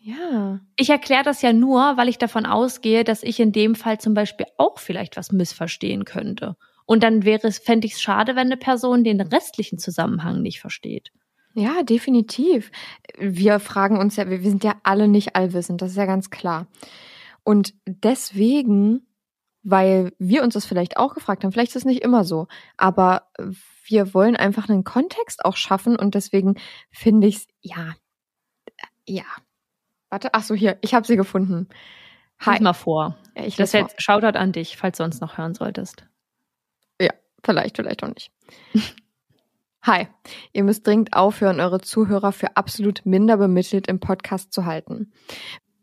Ja. 0.07 0.61
ich 0.77 0.89
erkläre 0.89 1.23
das 1.23 1.41
ja 1.41 1.51
nur, 1.51 1.97
weil 1.97 2.07
ich 2.07 2.17
davon 2.17 2.45
ausgehe, 2.45 3.03
dass 3.03 3.23
ich 3.23 3.41
in 3.41 3.51
dem 3.51 3.75
Fall 3.75 3.99
zum 3.99 4.13
Beispiel 4.13 4.45
auch 4.57 4.79
vielleicht 4.79 5.17
was 5.17 5.33
missverstehen 5.33 6.05
könnte. 6.05 6.55
Und 6.85 7.03
dann 7.03 7.25
wäre 7.25 7.45
es, 7.45 7.59
fände 7.59 7.87
ich 7.87 7.95
es 7.95 8.01
schade, 8.01 8.37
wenn 8.37 8.47
eine 8.47 8.55
Person 8.55 9.03
den 9.03 9.19
restlichen 9.19 9.79
Zusammenhang 9.79 10.41
nicht 10.41 10.61
versteht. 10.61 11.11
Ja, 11.55 11.83
definitiv. 11.83 12.71
Wir 13.19 13.59
fragen 13.59 13.97
uns 13.97 14.15
ja, 14.15 14.29
wir, 14.29 14.39
sind 14.39 14.63
ja 14.63 14.75
alle 14.83 15.09
nicht 15.09 15.35
allwissend, 15.35 15.81
das 15.81 15.91
ist 15.91 15.97
ja 15.97 16.05
ganz 16.05 16.29
klar. 16.29 16.67
Und 17.43 17.73
deswegen, 17.85 19.07
weil 19.63 20.13
wir 20.19 20.41
uns 20.41 20.53
das 20.53 20.65
vielleicht 20.65 20.95
auch 20.95 21.15
gefragt 21.15 21.43
haben, 21.43 21.51
vielleicht 21.51 21.71
ist 21.71 21.81
es 21.81 21.85
nicht 21.85 22.01
immer 22.01 22.23
so, 22.23 22.47
aber 22.77 23.23
wir 23.85 24.13
wollen 24.13 24.37
einfach 24.37 24.69
einen 24.69 24.85
Kontext 24.85 25.43
auch 25.43 25.57
schaffen 25.57 25.97
und 25.97 26.15
deswegen 26.15 26.55
finde 26.91 27.27
ich 27.27 27.35
es, 27.35 27.47
ja, 27.59 27.95
ja. 29.05 29.25
Warte, 30.09 30.33
ach 30.33 30.43
so, 30.43 30.55
hier, 30.55 30.77
ich 30.81 30.93
habe 30.93 31.05
sie 31.05 31.17
gefunden. 31.17 31.67
Hi. 32.39 32.53
Lies 32.53 32.61
mal 32.61 32.73
vor. 32.73 33.17
Ja, 33.35 33.45
ich 33.45 33.55
Das 33.55 33.73
jetzt 33.73 34.01
Shoutout 34.01 34.37
an 34.37 34.51
dich, 34.51 34.77
falls 34.77 34.97
du 34.97 35.03
uns 35.03 35.19
noch 35.19 35.37
hören 35.37 35.53
solltest. 35.53 36.05
Vielleicht, 37.43 37.77
vielleicht 37.77 38.03
auch 38.03 38.09
nicht. 38.09 38.31
Hi, 39.83 40.07
ihr 40.51 40.63
müsst 40.65 40.85
dringend 40.85 41.13
aufhören, 41.13 41.61
eure 41.61 41.79
Zuhörer 41.79 42.33
für 42.33 42.57
absolut 42.57 43.05
minder 43.05 43.37
bemittelt 43.37 43.87
im 43.87 44.01
Podcast 44.01 44.51
zu 44.51 44.65
halten. 44.65 45.13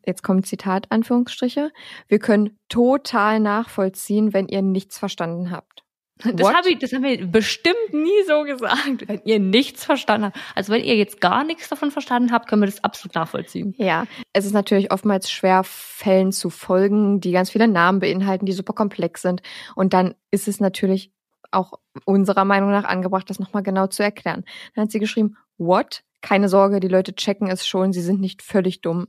Jetzt 0.05 0.23
kommt 0.23 0.47
Zitat, 0.47 0.89
Anführungsstriche. 0.91 1.73
Wir 2.09 2.19
können 2.19 2.59
total 2.69 3.41
nachvollziehen, 3.41 4.35
wenn 4.35 4.49
ihr 4.49 4.61
nichts 4.61 4.99
verstanden 4.99 5.51
habt. 5.51 5.84
Das, 6.33 6.55
hab 6.55 6.67
ich, 6.67 6.79
das 6.79 6.93
haben 6.93 7.03
wir 7.03 7.27
bestimmt 7.27 7.93
nie 7.93 8.23
so 8.27 8.45
gesagt, 8.45 9.07
wenn 9.09 9.21
ihr 9.25 9.39
nichts 9.39 9.85
verstanden 9.85 10.27
habt. 10.27 10.39
Also 10.55 10.73
wenn 10.73 10.83
ihr 10.83 10.97
jetzt 10.97 11.21
gar 11.21 11.45
nichts 11.45 11.69
davon 11.69 11.91
verstanden 11.91 12.33
habt, 12.33 12.49
können 12.49 12.63
wir 12.63 12.67
das 12.67 12.83
absolut 12.83 13.15
nachvollziehen. 13.15 13.75
Ja, 13.77 14.05
es 14.33 14.47
ist 14.47 14.53
natürlich 14.53 14.93
oftmals 14.93 15.31
schwer, 15.31 15.63
Fällen 15.65 16.33
zu 16.33 16.51
folgen, 16.51 17.21
die 17.21 17.33
ganz 17.33 17.51
viele 17.51 17.69
Namen 17.69 18.01
beinhalten, 18.01 18.47
die 18.47 18.53
super 18.53 18.73
komplex 18.73 19.23
sind. 19.23 19.43
Und 19.75 19.93
dann 19.93 20.15
ist 20.31 20.49
es 20.49 20.61
natürlich 20.61 21.13
auch 21.51 21.75
unserer 22.05 22.45
Meinung 22.45 22.71
nach 22.71 22.85
angebracht, 22.85 23.29
das 23.31 23.39
nochmal 23.39 23.63
genau 23.63 23.87
zu 23.87 24.03
erklären. 24.03 24.45
Dann 24.75 24.85
hat 24.85 24.91
sie 24.91 24.99
geschrieben, 24.99 25.37
what? 25.59 26.03
Keine 26.21 26.49
Sorge, 26.49 26.81
die 26.81 26.89
Leute 26.89 27.15
checken 27.15 27.49
es 27.49 27.67
schon, 27.67 27.93
sie 27.93 28.01
sind 28.01 28.21
nicht 28.21 28.43
völlig 28.43 28.81
dumm. 28.81 29.09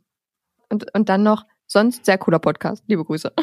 Und, 0.70 0.94
und 0.94 1.10
dann 1.10 1.24
noch, 1.24 1.46
sonst 1.66 2.06
sehr 2.06 2.18
cooler 2.18 2.40
Podcast. 2.40 2.84
Liebe 2.88 3.06
Grüße. 3.06 3.34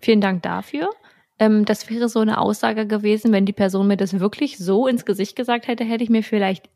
Vielen 0.00 0.20
Dank 0.20 0.42
dafür. 0.42 0.90
Ähm, 1.38 1.64
das 1.64 1.90
wäre 1.90 2.08
so 2.08 2.20
eine 2.20 2.40
Aussage 2.40 2.86
gewesen, 2.86 3.32
wenn 3.32 3.46
die 3.46 3.52
Person 3.52 3.86
mir 3.86 3.96
das 3.96 4.18
wirklich 4.18 4.58
so 4.58 4.86
ins 4.86 5.04
Gesicht 5.04 5.36
gesagt 5.36 5.68
hätte, 5.68 5.84
hätte 5.84 6.04
ich 6.04 6.10
mir 6.10 6.22
vielleicht 6.22 6.70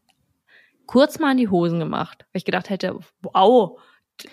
kurz 0.87 1.19
mal 1.19 1.33
in 1.33 1.39
die 1.39 1.49
Hosen 1.49 1.79
gemacht. 1.79 2.27
Weil 2.33 2.39
ich 2.39 2.45
gedacht 2.45 2.69
hätte, 2.71 2.99
wow, 3.23 3.79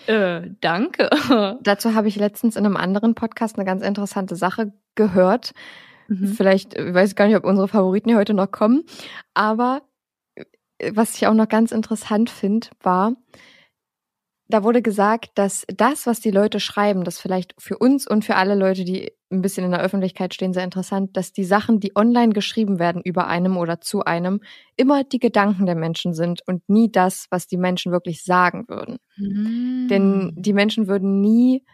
äh, 0.06 0.42
danke. 0.60 1.08
Dazu 1.62 1.94
habe 1.94 2.08
ich 2.08 2.16
letztens 2.16 2.56
in 2.56 2.66
einem 2.66 2.76
anderen 2.76 3.14
Podcast 3.14 3.56
eine 3.56 3.64
ganz 3.64 3.82
interessante 3.82 4.36
Sache 4.36 4.72
gehört. 4.94 5.52
Mhm. 6.08 6.26
Vielleicht, 6.26 6.74
ich 6.76 6.94
weiß 6.94 7.14
gar 7.14 7.26
nicht, 7.26 7.36
ob 7.36 7.44
unsere 7.44 7.68
Favoriten 7.68 8.10
hier 8.10 8.18
heute 8.18 8.34
noch 8.34 8.50
kommen, 8.50 8.84
aber 9.34 9.82
äh, 10.34 10.92
was 10.94 11.14
ich 11.16 11.26
auch 11.26 11.34
noch 11.34 11.48
ganz 11.48 11.70
interessant 11.72 12.30
finde, 12.30 12.68
war, 12.82 13.14
da 14.48 14.64
wurde 14.64 14.80
gesagt, 14.80 15.32
dass 15.34 15.66
das, 15.68 16.06
was 16.06 16.20
die 16.20 16.30
Leute 16.30 16.58
schreiben, 16.58 17.04
das 17.04 17.18
vielleicht 17.18 17.54
für 17.58 17.76
uns 17.76 18.06
und 18.06 18.24
für 18.24 18.36
alle 18.36 18.54
Leute, 18.54 18.84
die 18.84 19.12
ein 19.30 19.42
bisschen 19.42 19.64
in 19.64 19.70
der 19.70 19.80
Öffentlichkeit 19.82 20.34
stehen, 20.34 20.52
sehr 20.54 20.64
interessant, 20.64 21.16
dass 21.16 21.32
die 21.32 21.44
Sachen, 21.44 21.80
die 21.80 21.94
online 21.94 22.32
geschrieben 22.32 22.78
werden 22.78 23.02
über 23.02 23.26
einem 23.26 23.56
oder 23.56 23.80
zu 23.80 24.04
einem, 24.04 24.40
immer 24.76 25.04
die 25.04 25.18
Gedanken 25.18 25.66
der 25.66 25.74
Menschen 25.74 26.14
sind 26.14 26.42
und 26.46 26.66
nie 26.68 26.90
das, 26.90 27.26
was 27.30 27.46
die 27.46 27.58
Menschen 27.58 27.92
wirklich 27.92 28.24
sagen 28.24 28.64
würden. 28.68 28.98
Mhm. 29.16 29.88
Denn 29.88 30.32
die 30.36 30.52
Menschen 30.52 30.88
würden 30.88 31.20
nie 31.20 31.64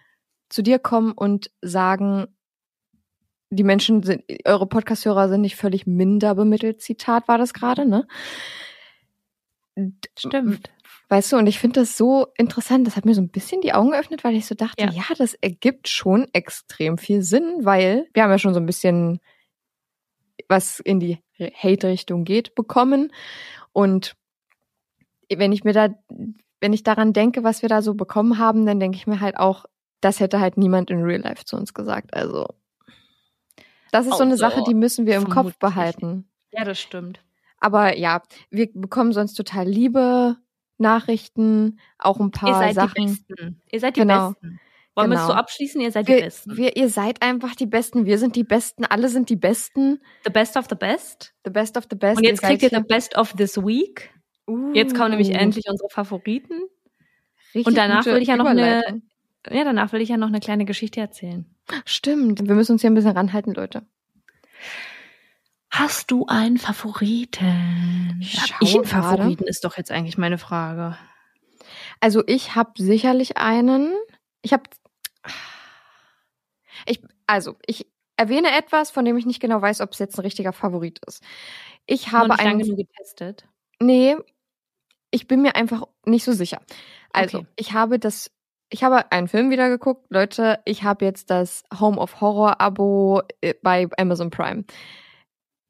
zu 0.48 0.62
dir 0.62 0.78
kommen 0.78 1.12
und 1.12 1.50
sagen, 1.62 2.26
die 3.50 3.64
Menschen 3.64 4.02
sind, 4.02 4.24
eure 4.44 4.66
Podcast-Hörer 4.66 5.28
sind 5.28 5.42
nicht 5.42 5.56
völlig 5.56 5.86
minder 5.86 6.34
bemittelt, 6.34 6.80
Zitat 6.80 7.28
war 7.28 7.38
das 7.38 7.54
gerade, 7.54 7.86
ne? 7.86 8.06
Stimmt. 10.18 10.70
Weißt 11.08 11.32
du, 11.32 11.36
und 11.36 11.46
ich 11.46 11.58
finde 11.58 11.80
das 11.80 11.96
so 11.96 12.28
interessant, 12.36 12.86
das 12.86 12.96
hat 12.96 13.04
mir 13.04 13.14
so 13.14 13.20
ein 13.20 13.28
bisschen 13.28 13.60
die 13.60 13.72
Augen 13.74 13.90
geöffnet, 13.90 14.24
weil 14.24 14.34
ich 14.34 14.46
so 14.46 14.54
dachte, 14.54 14.82
Ja. 14.82 14.90
ja. 14.90 15.04
das 15.18 15.34
ergibt 15.34 15.88
schon 15.88 16.26
extrem 16.32 16.98
viel 16.98 17.22
Sinn, 17.22 17.58
weil 17.64 18.08
wir 18.14 18.22
haben 18.22 18.30
ja 18.30 18.38
schon 18.38 18.54
so 18.54 18.60
ein 18.60 18.66
bisschen 18.66 19.20
was 20.48 20.80
in 20.80 21.00
die 21.00 21.18
Hate-Richtung 21.38 22.24
geht 22.24 22.54
bekommen. 22.54 23.12
Und 23.72 24.14
wenn 25.34 25.52
ich 25.52 25.64
mir 25.64 25.72
da, 25.72 25.88
wenn 26.60 26.72
ich 26.72 26.82
daran 26.82 27.12
denke, 27.12 27.44
was 27.44 27.62
wir 27.62 27.68
da 27.68 27.82
so 27.82 27.94
bekommen 27.94 28.38
haben, 28.38 28.66
dann 28.66 28.80
denke 28.80 28.96
ich 28.96 29.06
mir 29.06 29.20
halt 29.20 29.36
auch, 29.36 29.64
das 30.00 30.20
hätte 30.20 30.40
halt 30.40 30.56
niemand 30.56 30.90
in 30.90 31.02
Real 31.02 31.20
Life 31.20 31.44
zu 31.44 31.56
uns 31.56 31.72
gesagt. 31.74 32.14
Also, 32.14 32.46
das 33.90 34.06
ist 34.06 34.16
so 34.16 34.22
eine 34.22 34.32
Also, 34.32 34.40
Sache, 34.40 34.62
die 34.66 34.74
müssen 34.74 35.06
wir 35.06 35.16
im 35.16 35.28
Kopf 35.28 35.56
behalten. 35.58 36.28
Ja, 36.52 36.64
das 36.64 36.80
stimmt. 36.80 37.20
Aber 37.58 37.96
ja, 37.96 38.22
wir 38.50 38.70
bekommen 38.72 39.12
sonst 39.12 39.34
total 39.34 39.66
liebe 39.66 40.36
Nachrichten, 40.78 41.78
auch 41.98 42.18
ein 42.20 42.26
Ihr 42.26 42.30
paar 42.32 42.54
seid 42.58 42.74
Sachen. 42.74 42.94
die 43.06 43.06
Besten. 43.06 43.60
Ihr 43.70 43.80
seid 43.80 43.96
die 43.96 44.00
Genau. 44.00 44.30
Besten. 44.30 44.60
Wollen 44.96 45.10
wir 45.10 45.14
es 45.16 45.22
Genau. 45.22 45.32
so 45.32 45.38
abschließen? 45.38 45.80
Ihr 45.80 45.90
seid 45.90 46.06
die 46.08 46.12
Wir, 46.12 46.20
Besten. 46.22 46.56
wir, 46.56 46.76
ihr 46.76 46.88
seid 46.88 47.20
einfach 47.22 47.54
die 47.56 47.66
Besten. 47.66 48.06
Wir 48.06 48.18
sind 48.18 48.36
die 48.36 48.44
Besten. 48.44 48.84
Alle 48.84 49.08
sind 49.08 49.28
die 49.28 49.36
Besten. 49.36 50.00
the 50.24 50.30
best 50.30 50.56
of 50.56 50.66
the 50.68 50.76
best. 50.76 51.34
The 51.44 51.50
best 51.50 51.76
of 51.76 51.84
the 51.90 51.96
best. 51.96 52.18
Und 52.18 52.24
jetzt 52.24 52.40
seid 52.42 52.60
kriegt 52.60 52.72
ihr 52.72 52.78
the 52.78 52.84
best 52.86 53.16
of 53.16 53.32
this 53.32 53.56
week. 53.56 54.12
Jetzt 54.72 54.94
kommen 54.94 55.10
nämlich 55.10 55.30
Uh, 55.30 55.32
endlich 55.32 55.64
unsere 55.68 55.88
Favoriten. 55.88 56.60
richtig 57.54 57.66
und 57.66 57.76
danach 57.76 58.04
will 58.06 58.18
ich 58.22 58.28
ja 58.28 58.36
noch 58.36 58.44
eine-. 58.46 59.02
Ja, 59.50 59.64
danach 59.64 59.92
will 59.92 60.00
ich 60.00 60.08
ja 60.10 60.16
noch 60.16 60.28
eine 60.28 60.40
kleine 60.40 60.64
Geschichte 60.64 61.00
erzählen. 61.00 61.44
Stimmt. 61.86 62.46
Wir 62.46 62.54
müssen 62.54 62.72
uns 62.72 62.82
hier 62.82 62.90
ein 62.90 62.94
bisschen 62.94 63.16
ranhalten, 63.16 63.52
Leute. 63.54 63.82
Hast 65.76 66.10
du 66.12 66.26
einen 66.26 66.58
Favoriten? 66.58 68.18
Ich 68.20 68.40
Hab 68.40 68.62
ich 68.62 68.74
einen 68.74 68.84
gerade. 68.84 69.06
Favoriten, 69.18 69.44
ist 69.44 69.64
doch 69.64 69.76
jetzt 69.76 69.90
eigentlich 69.90 70.16
meine 70.16 70.38
Frage. 70.38 70.96
Also 72.00 72.22
ich 72.26 72.54
habe 72.54 72.70
sicherlich 72.80 73.38
einen. 73.38 73.92
Ich 74.42 74.52
habe. 74.52 74.62
Ich, 76.86 77.02
also 77.26 77.56
ich 77.66 77.86
erwähne 78.16 78.56
etwas, 78.56 78.90
von 78.92 79.04
dem 79.04 79.16
ich 79.16 79.26
nicht 79.26 79.40
genau 79.40 79.60
weiß, 79.60 79.80
ob 79.80 79.92
es 79.92 79.98
jetzt 79.98 80.16
ein 80.16 80.22
richtiger 80.22 80.52
Favorit 80.52 81.00
ist. 81.06 81.22
Ich 81.86 82.12
habe 82.12 82.28
Noch 82.28 82.36
nicht 82.36 82.44
lange 82.44 82.62
einen. 82.62 82.76
genug 82.76 82.78
getestet. 82.88 83.48
Nee, 83.80 84.16
ich 85.10 85.26
bin 85.26 85.42
mir 85.42 85.56
einfach 85.56 85.82
nicht 86.04 86.24
so 86.24 86.32
sicher. 86.32 86.60
Also, 87.12 87.38
Okay. 87.38 87.46
ich 87.56 87.72
habe 87.72 87.98
das, 87.98 88.30
ich 88.70 88.84
habe 88.84 89.10
einen 89.10 89.26
Film 89.28 89.50
wieder 89.50 89.68
geguckt. 89.68 90.06
Leute, 90.10 90.60
ich 90.66 90.84
habe 90.84 91.04
jetzt 91.04 91.30
das 91.30 91.64
Home 91.80 91.98
of 91.98 92.20
Horror 92.20 92.60
Abo 92.60 93.22
äh, 93.40 93.54
bei 93.62 93.88
Amazon 93.98 94.30
Prime. 94.30 94.64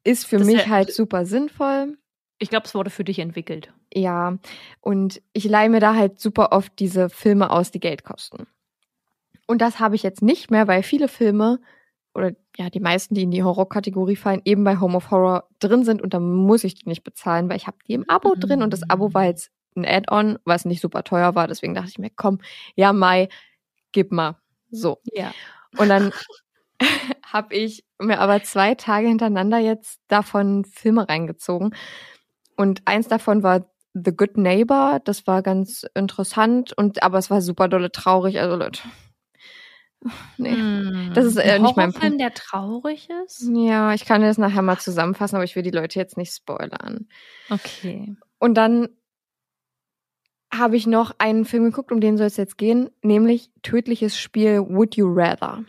Ist 0.05 0.25
für 0.25 0.37
Das 0.37 0.47
mich 0.47 0.69
halt 0.69 0.93
super 0.93 1.25
sinnvoll. 1.25 1.97
Ich 2.39 2.49
glaube, 2.49 2.65
es 2.65 2.75
wurde 2.75 2.89
für 2.89 3.03
dich 3.03 3.19
entwickelt. 3.19 3.73
Ja, 3.93 4.37
und 4.79 5.21
ich 5.33 5.45
leihe 5.45 5.69
mir 5.69 5.79
da 5.79 5.95
halt 5.95 6.19
super 6.19 6.51
oft 6.51 6.71
diese 6.79 7.09
Filme 7.09 7.49
aus, 7.49 7.71
die 7.71 7.79
Geld 7.79 8.03
kosten. 8.03 8.47
Und 9.47 9.61
das 9.61 9.79
habe 9.79 9.95
ich 9.95 10.03
jetzt 10.03 10.21
nicht 10.21 10.51
mehr, 10.51 10.67
weil 10.67 10.83
viele 10.83 11.07
Filme 11.07 11.59
oder 12.13 12.31
ja, 12.55 12.69
die 12.69 12.79
meisten, 12.79 13.13
die 13.13 13.23
in 13.23 13.31
die 13.31 13.43
Horror-Kategorie 13.43 14.15
fallen, 14.15 14.41
eben 14.45 14.63
bei 14.63 14.79
Home 14.79 14.95
of 14.95 15.11
Horror 15.11 15.49
drin 15.59 15.83
sind 15.83 16.01
und 16.01 16.13
da 16.13 16.19
muss 16.19 16.63
ich 16.63 16.75
die 16.75 16.87
nicht 16.87 17.03
bezahlen, 17.03 17.49
weil 17.49 17.57
ich 17.57 17.67
habe 17.67 17.77
die 17.87 17.93
im 17.93 18.09
Abo 18.09 18.35
mhm. 18.35 18.39
drin 18.39 18.63
und 18.63 18.71
das 18.71 18.89
Abo 18.89 19.13
war 19.13 19.25
jetzt 19.25 19.51
ein 19.75 19.85
Add-on, 19.85 20.39
was 20.45 20.63
nicht 20.63 20.81
super 20.81 21.03
teuer 21.03 21.35
war. 21.35 21.47
Deswegen 21.47 21.73
dachte 21.73 21.89
ich 21.89 21.99
mir, 21.99 22.09
komm, 22.09 22.39
ja, 22.75 22.93
Mai, 22.93 23.27
gib 23.91 24.11
mal. 24.11 24.37
So. 24.71 24.99
Ja. 25.11 25.33
Und 25.77 25.89
dann 25.89 26.11
habe 27.23 27.55
ich 27.55 27.85
mir 27.99 28.19
aber 28.19 28.43
zwei 28.43 28.75
Tage 28.75 29.07
hintereinander 29.07 29.59
jetzt 29.59 29.99
davon 30.07 30.65
Filme 30.65 31.07
reingezogen. 31.07 31.75
Und 32.55 32.81
eins 32.85 33.07
davon 33.07 33.43
war 33.43 33.69
The 33.93 34.15
Good 34.15 34.37
Neighbor. 34.37 35.01
Das 35.03 35.27
war 35.27 35.41
ganz 35.41 35.85
interessant 35.93 36.73
und 36.77 37.03
aber 37.03 37.17
es 37.17 37.29
war 37.29 37.41
super 37.41 37.67
dolle 37.67 37.91
traurig. 37.91 38.39
Also 38.39 38.55
Leute, 38.55 38.81
Nee, 40.37 40.51
hm. 40.51 41.11
das 41.13 41.25
ist 41.25 41.37
äh, 41.37 41.59
nicht 41.59 41.77
mein 41.77 41.93
Punkt. 41.93 42.19
der 42.19 42.33
traurig 42.33 43.09
ist? 43.25 43.49
Ja, 43.53 43.93
ich 43.93 44.05
kann 44.05 44.21
das 44.21 44.37
nachher 44.37 44.61
mal 44.61 44.77
zusammenfassen, 44.77 45.35
aber 45.35 45.45
ich 45.45 45.55
will 45.55 45.63
die 45.63 45.71
Leute 45.71 45.99
jetzt 45.99 46.17
nicht 46.17 46.33
spoilern. 46.33 47.07
Okay. 47.49 48.15
Und 48.39 48.55
dann 48.55 48.89
habe 50.53 50.77
ich 50.77 50.87
noch 50.87 51.15
einen 51.17 51.45
Film 51.45 51.65
geguckt, 51.65 51.91
um 51.91 51.99
den 51.99 52.17
soll 52.17 52.27
es 52.27 52.37
jetzt 52.37 52.57
gehen, 52.57 52.89
nämlich 53.01 53.49
Tödliches 53.61 54.17
Spiel 54.17 54.61
Would 54.61 54.95
You 54.95 55.11
Rather. 55.13 55.63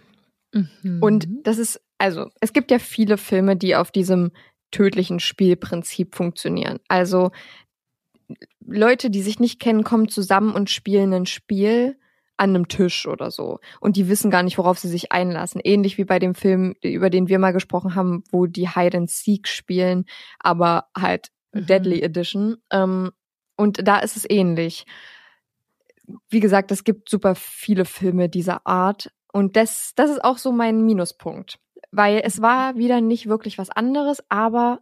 Mhm. 0.53 1.03
Und 1.03 1.29
das 1.43 1.59
ist, 1.59 1.81
also, 1.99 2.31
es 2.41 2.53
gibt 2.53 2.71
ja 2.71 2.79
viele 2.79 3.19
Filme, 3.19 3.57
die 3.57 3.77
auf 3.77 3.91
diesem 3.91 4.33
tödlichen 4.71 5.21
Spielprinzip 5.21 6.15
funktionieren. 6.15 6.81
Also, 6.89 7.31
Leute, 8.61 9.11
die 9.11 9.23
sich 9.23 9.39
nicht 9.39 9.61
kennen, 9.61 9.85
kommen 9.85 10.09
zusammen 10.09 10.55
und 10.55 10.71
spielen 10.71 11.13
ein 11.13 11.27
Spiel 11.27 11.97
an 12.37 12.51
einem 12.51 12.69
Tisch 12.69 13.07
oder 13.07 13.31
so. 13.31 13.61
Und 13.81 13.97
die 13.97 14.09
wissen 14.09 14.31
gar 14.31 14.43
nicht, 14.43 14.59
worauf 14.59 14.79
sie 14.79 14.89
sich 14.89 15.13
einlassen. 15.13 15.61
Ähnlich 15.65 15.99
wie 15.99 16.05
bei 16.05 16.19
dem 16.19 16.35
Film, 16.35 16.75
über 16.83 17.11
den 17.11 17.29
wir 17.29 17.39
mal 17.39 17.53
gesprochen 17.53 17.95
haben, 17.95 18.25
wo 18.31 18.47
die 18.47 18.69
Hide 18.69 18.99
and 18.99 19.11
Seek 19.11 19.49
spielen, 19.49 20.05
aber 20.39 20.89
halt 20.97 21.29
mhm. 21.53 21.67
Deadly 21.67 22.03
Edition. 22.03 22.57
Ähm, 22.71 23.13
und 23.57 23.87
da 23.87 23.99
ist 23.99 24.17
es 24.17 24.29
ähnlich. 24.29 24.85
Wie 26.29 26.41
gesagt, 26.41 26.71
es 26.71 26.85
gibt 26.85 27.09
super 27.09 27.35
viele 27.35 27.85
Filme 27.85 28.29
dieser 28.29 28.67
Art. 28.67 29.11
Und 29.37 29.55
das, 29.55 29.93
das 29.97 30.09
ist 30.09 30.25
auch 30.25 30.39
so 30.39 30.51
mein 30.51 30.87
Minuspunkt. 30.87 31.59
Weil 31.91 32.23
es 32.25 32.41
war 32.41 32.77
wieder 32.77 33.03
nicht 33.03 33.27
wirklich 33.27 33.59
was 33.59 33.69
anderes, 33.69 34.25
aber 34.31 34.81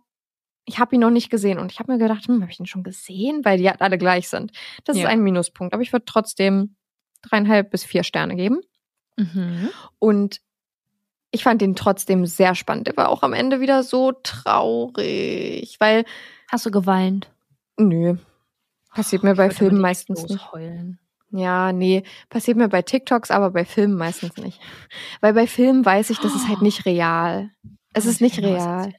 ich 0.65 0.79
habe 0.79 0.95
ihn 0.95 1.01
noch 1.01 1.11
nicht 1.11 1.29
gesehen. 1.29 1.59
Und 1.59 1.73
ich 1.73 1.81
habe 1.81 1.91
mir 1.91 1.99
gedacht, 1.99 2.29
hm, 2.29 2.41
habe 2.41 2.53
ich 2.53 2.61
ihn 2.61 2.67
schon 2.67 2.85
gesehen? 2.85 3.45
Weil 3.45 3.59
die 3.59 3.69
halt 3.69 3.83
alle 3.83 3.99
gleich 3.99 4.29
sind. 4.29 4.53
Das 4.85 4.97
ja. 4.97 5.03
ist 5.03 5.09
ein 5.09 5.25
Minuspunkt. 5.25 5.75
Aber 5.75 5.83
ich 5.83 5.93
würde 5.93 6.05
trotzdem 6.05 6.77
dreieinhalb 7.23 7.73
bis 7.73 7.83
vier 7.83 8.05
Sterne 8.05 8.37
geben. 8.37 8.61
Mhm. 9.17 9.71
Und 9.99 10.41
ich 11.33 11.43
fand 11.43 11.61
ihn 11.61 11.75
trotzdem 11.75 12.25
sehr 12.25 12.55
spannend. 12.55 12.87
Der 12.87 12.97
war 12.97 13.09
auch 13.09 13.25
am 13.25 13.33
Ende 13.33 13.59
wieder 13.59 13.83
so 13.83 14.13
traurig, 14.13 15.81
weil. 15.81 16.05
Hast 16.49 16.65
du 16.65 16.71
geweint? 16.71 17.29
Nö. 17.77 18.19
Passiert 18.91 19.25
mir 19.25 19.35
bei 19.35 19.51
Filmen 19.51 19.81
meistens 19.81 20.29
nicht. 20.29 20.53
Heulen. 20.53 21.01
Ja, 21.37 21.73
nee, 21.73 22.05
passiert 22.29 22.57
mir 22.57 22.69
bei 22.69 22.83
TikToks, 22.83 23.31
aber 23.31 23.51
bei 23.51 23.65
Filmen 23.65 23.97
meistens 23.97 24.37
nicht. 24.37 24.61
Weil 25.21 25.35
bei 25.35 25.47
Filmen 25.47 25.85
weiß 25.85 26.11
ich, 26.11 26.19
das 26.21 26.35
ist 26.35 26.49
halt 26.49 26.63
nicht 26.63 26.87
real. 26.87 27.51
Es 27.93 28.07
ist 28.07 28.21
nicht 28.21 28.39
real. 28.39 28.93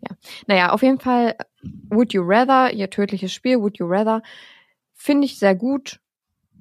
Ja. 0.00 0.16
Naja, 0.46 0.72
auf 0.72 0.82
jeden 0.82 1.00
Fall 1.00 1.36
Would 1.90 2.12
You 2.14 2.22
Rather, 2.24 2.72
ihr 2.72 2.88
tödliches 2.88 3.32
Spiel, 3.32 3.60
Would 3.60 3.78
You 3.78 3.86
Rather, 3.86 4.22
finde 4.94 5.26
ich 5.26 5.38
sehr 5.38 5.54
gut 5.54 6.00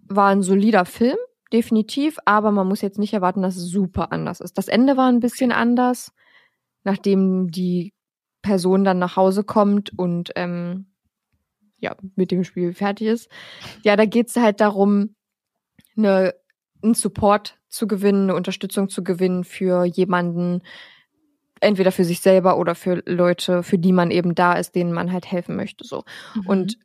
war 0.09 0.29
ein 0.29 0.41
solider 0.41 0.85
Film, 0.85 1.17
definitiv, 1.53 2.17
aber 2.25 2.51
man 2.51 2.67
muss 2.67 2.81
jetzt 2.81 2.99
nicht 2.99 3.13
erwarten, 3.13 3.41
dass 3.41 3.55
es 3.55 3.69
super 3.69 4.11
anders 4.11 4.41
ist. 4.41 4.57
Das 4.57 4.67
Ende 4.67 4.97
war 4.97 5.07
ein 5.09 5.19
bisschen 5.19 5.51
anders, 5.51 6.11
nachdem 6.83 7.49
die 7.49 7.93
Person 8.41 8.83
dann 8.83 8.99
nach 8.99 9.15
Hause 9.15 9.43
kommt 9.43 9.97
und 9.97 10.31
ähm, 10.35 10.87
ja, 11.79 11.95
mit 12.15 12.31
dem 12.31 12.43
Spiel 12.43 12.73
fertig 12.73 13.07
ist. 13.07 13.29
Ja, 13.83 13.95
da 13.95 14.05
geht's 14.05 14.35
halt 14.35 14.61
darum, 14.61 15.15
eine, 15.97 16.33
einen 16.81 16.93
Support 16.93 17.57
zu 17.69 17.87
gewinnen, 17.87 18.23
eine 18.23 18.35
Unterstützung 18.35 18.89
zu 18.89 19.03
gewinnen 19.03 19.43
für 19.43 19.85
jemanden, 19.85 20.61
entweder 21.61 21.91
für 21.91 22.05
sich 22.05 22.21
selber 22.21 22.57
oder 22.57 22.75
für 22.75 23.03
Leute, 23.05 23.63
für 23.63 23.77
die 23.77 23.91
man 23.91 24.11
eben 24.11 24.35
da 24.35 24.53
ist, 24.53 24.75
denen 24.75 24.93
man 24.93 25.11
halt 25.11 25.29
helfen 25.31 25.55
möchte. 25.55 25.83
so. 25.83 26.03
Mhm. 26.35 26.47
Und 26.47 26.79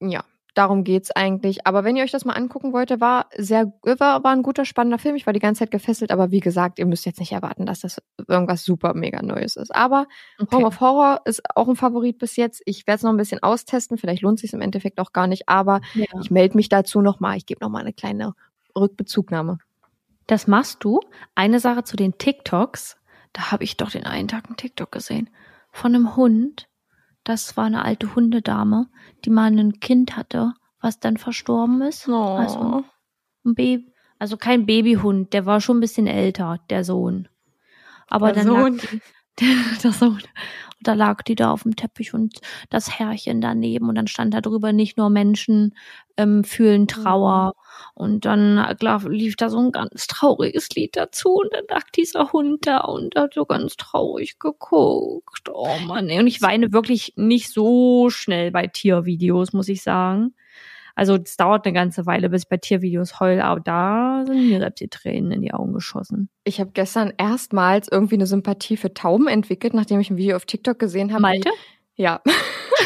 ja, 0.00 0.24
darum 0.54 0.84
geht's 0.84 1.10
eigentlich. 1.10 1.66
Aber 1.66 1.84
wenn 1.84 1.96
ihr 1.96 2.04
euch 2.04 2.10
das 2.10 2.24
mal 2.24 2.34
angucken 2.34 2.72
wollt, 2.72 3.00
war 3.00 3.26
sehr, 3.36 3.72
war, 3.82 4.24
war 4.24 4.32
ein 4.32 4.42
guter, 4.42 4.64
spannender 4.64 4.98
Film. 4.98 5.16
Ich 5.16 5.26
war 5.26 5.32
die 5.32 5.40
ganze 5.40 5.60
Zeit 5.60 5.70
gefesselt, 5.70 6.10
aber 6.10 6.30
wie 6.30 6.40
gesagt, 6.40 6.78
ihr 6.78 6.86
müsst 6.86 7.06
jetzt 7.06 7.20
nicht 7.20 7.32
erwarten, 7.32 7.66
dass 7.66 7.80
das 7.80 8.02
irgendwas 8.28 8.64
super 8.64 8.94
mega 8.94 9.22
Neues 9.22 9.56
ist. 9.56 9.74
Aber 9.74 10.06
okay. 10.38 10.56
Home 10.56 10.66
of 10.66 10.80
Horror 10.80 11.20
ist 11.24 11.42
auch 11.54 11.68
ein 11.68 11.76
Favorit 11.76 12.18
bis 12.18 12.36
jetzt. 12.36 12.62
Ich 12.64 12.86
werde 12.86 12.96
es 12.96 13.02
noch 13.02 13.10
ein 13.10 13.16
bisschen 13.16 13.42
austesten. 13.42 13.98
Vielleicht 13.98 14.22
lohnt 14.22 14.38
sich 14.38 14.52
im 14.52 14.60
Endeffekt 14.60 15.00
auch 15.00 15.12
gar 15.12 15.26
nicht, 15.26 15.48
aber 15.48 15.80
ja. 15.94 16.06
ich 16.20 16.30
melde 16.30 16.56
mich 16.56 16.68
dazu 16.68 17.00
nochmal. 17.00 17.36
Ich 17.36 17.46
gebe 17.46 17.64
nochmal 17.64 17.82
eine 17.82 17.92
kleine 17.92 18.34
Rückbezugnahme. 18.76 19.58
Das 20.26 20.46
machst 20.46 20.84
du. 20.84 21.00
Eine 21.34 21.60
Sache 21.60 21.84
zu 21.84 21.96
den 21.96 22.16
TikToks. 22.16 22.96
Da 23.32 23.50
habe 23.50 23.64
ich 23.64 23.76
doch 23.76 23.90
den 23.90 24.06
einen 24.06 24.28
Tag 24.28 24.46
einen 24.46 24.56
TikTok 24.56 24.92
gesehen. 24.92 25.30
Von 25.72 25.94
einem 25.94 26.16
Hund, 26.16 26.68
das 27.30 27.56
war 27.56 27.64
eine 27.64 27.84
alte 27.84 28.14
Hundedame, 28.14 28.88
die 29.24 29.30
mal 29.30 29.46
ein 29.46 29.78
Kind 29.78 30.16
hatte, 30.16 30.54
was 30.80 30.98
dann 30.98 31.16
verstorben 31.16 31.80
ist. 31.82 32.08
Oh. 32.08 32.12
Also 32.12 32.84
ein 33.44 33.54
Baby, 33.54 33.92
also 34.18 34.36
kein 34.36 34.66
Babyhund, 34.66 35.32
der 35.32 35.46
war 35.46 35.60
schon 35.60 35.78
ein 35.78 35.80
bisschen 35.80 36.08
älter, 36.08 36.58
der 36.70 36.84
Sohn. 36.84 37.28
Aber 38.08 38.32
der 38.32 38.44
dann 38.44 38.54
Sohn. 38.54 38.76
lag 38.76 38.82
die, 38.90 39.00
der, 39.82 39.92
Sohn. 39.92 40.14
Und 40.80 40.86
da 40.86 40.94
lag 40.94 41.22
die 41.22 41.34
da 41.34 41.50
auf 41.50 41.62
dem 41.62 41.76
Teppich 41.76 42.14
und 42.14 42.40
das 42.70 42.98
Herrchen 42.98 43.40
daneben 43.40 43.88
und 43.88 43.94
dann 43.94 44.06
stand 44.06 44.32
da 44.34 44.40
drüber 44.40 44.72
nicht 44.72 44.96
nur 44.96 45.10
Menschen 45.10 45.74
ähm, 46.16 46.44
fühlen 46.44 46.88
Trauer. 46.88 47.54
Mhm. 47.54 47.60
Und 47.94 48.24
dann 48.24 48.76
klar, 48.78 49.08
lief 49.08 49.36
da 49.36 49.48
so 49.48 49.58
ein 49.58 49.72
ganz 49.72 50.06
trauriges 50.06 50.70
Lied 50.70 50.96
dazu 50.96 51.34
und 51.34 51.52
dann 51.52 51.64
lag 51.68 51.84
dieser 51.90 52.32
Hund 52.32 52.66
da 52.66 52.78
und 52.78 53.14
hat 53.16 53.34
so 53.34 53.44
ganz 53.44 53.76
traurig 53.76 54.38
geguckt. 54.38 55.48
Oh 55.52 55.78
Mann, 55.86 56.10
und 56.10 56.26
ich 56.26 56.42
weine 56.42 56.72
wirklich 56.72 57.14
nicht 57.16 57.52
so 57.52 58.10
schnell 58.10 58.50
bei 58.50 58.66
Tiervideos, 58.66 59.52
muss 59.52 59.68
ich 59.68 59.82
sagen. 59.82 60.34
Also 60.94 61.16
es 61.16 61.36
dauert 61.36 61.66
eine 61.66 61.72
ganze 61.72 62.06
Weile, 62.06 62.30
bis 62.30 62.42
ich 62.42 62.48
bei 62.48 62.56
Tiervideos 62.56 63.20
heul, 63.20 63.40
aber 63.40 63.60
da 63.60 64.24
sind 64.26 64.48
mir 64.48 64.58
selbst 64.58 64.80
die 64.80 64.88
Tränen 64.88 65.32
in 65.32 65.42
die 65.42 65.52
Augen 65.52 65.72
geschossen. 65.72 66.28
Ich 66.44 66.60
habe 66.60 66.70
gestern 66.72 67.12
erstmals 67.16 67.88
irgendwie 67.90 68.16
eine 68.16 68.26
Sympathie 68.26 68.76
für 68.76 68.92
Tauben 68.94 69.28
entwickelt, 69.28 69.74
nachdem 69.74 70.00
ich 70.00 70.10
ein 70.10 70.16
Video 70.16 70.36
auf 70.36 70.46
TikTok 70.46 70.78
gesehen 70.78 71.12
habe. 71.12 71.22
Malte? 71.22 71.50
Wie, 71.96 72.02
ja. 72.02 72.20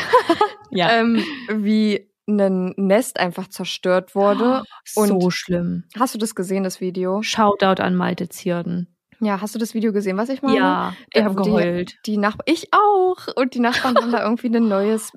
ja. 0.70 1.00
ähm, 1.00 1.22
wie 1.50 2.08
ein 2.26 2.72
Nest 2.76 3.20
einfach 3.20 3.48
zerstört 3.48 4.14
wurde. 4.14 4.62
Oh, 4.96 5.02
und 5.02 5.08
so 5.08 5.30
schlimm. 5.30 5.84
Hast 5.98 6.14
du 6.14 6.18
das 6.18 6.34
gesehen, 6.34 6.64
das 6.64 6.80
Video? 6.80 7.22
Shoutout 7.22 7.82
an 7.82 7.94
Malte 7.94 8.28
Zierden. 8.28 8.88
Ja, 9.20 9.40
hast 9.40 9.54
du 9.54 9.58
das 9.58 9.74
Video 9.74 9.92
gesehen, 9.92 10.16
was 10.16 10.28
ich 10.28 10.42
meine? 10.42 10.58
Ja, 10.58 10.94
ich 11.12 11.22
habe 11.22 11.34
geheult. 11.34 11.96
Die, 12.06 12.12
die 12.12 12.16
Nachbarn, 12.16 12.44
ich 12.46 12.72
auch. 12.72 13.16
Und 13.36 13.54
die 13.54 13.60
Nachbarn 13.60 13.96
haben 13.96 14.12
da 14.12 14.22
irgendwie 14.24 14.48
ein 14.48 14.68
neues 14.68 15.12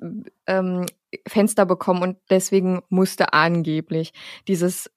ähm, 0.46 0.86
Fenster 1.26 1.66
bekommen 1.66 2.02
und 2.02 2.16
deswegen 2.30 2.82
musste 2.88 3.32
angeblich 3.32 4.12
dieses 4.46 4.90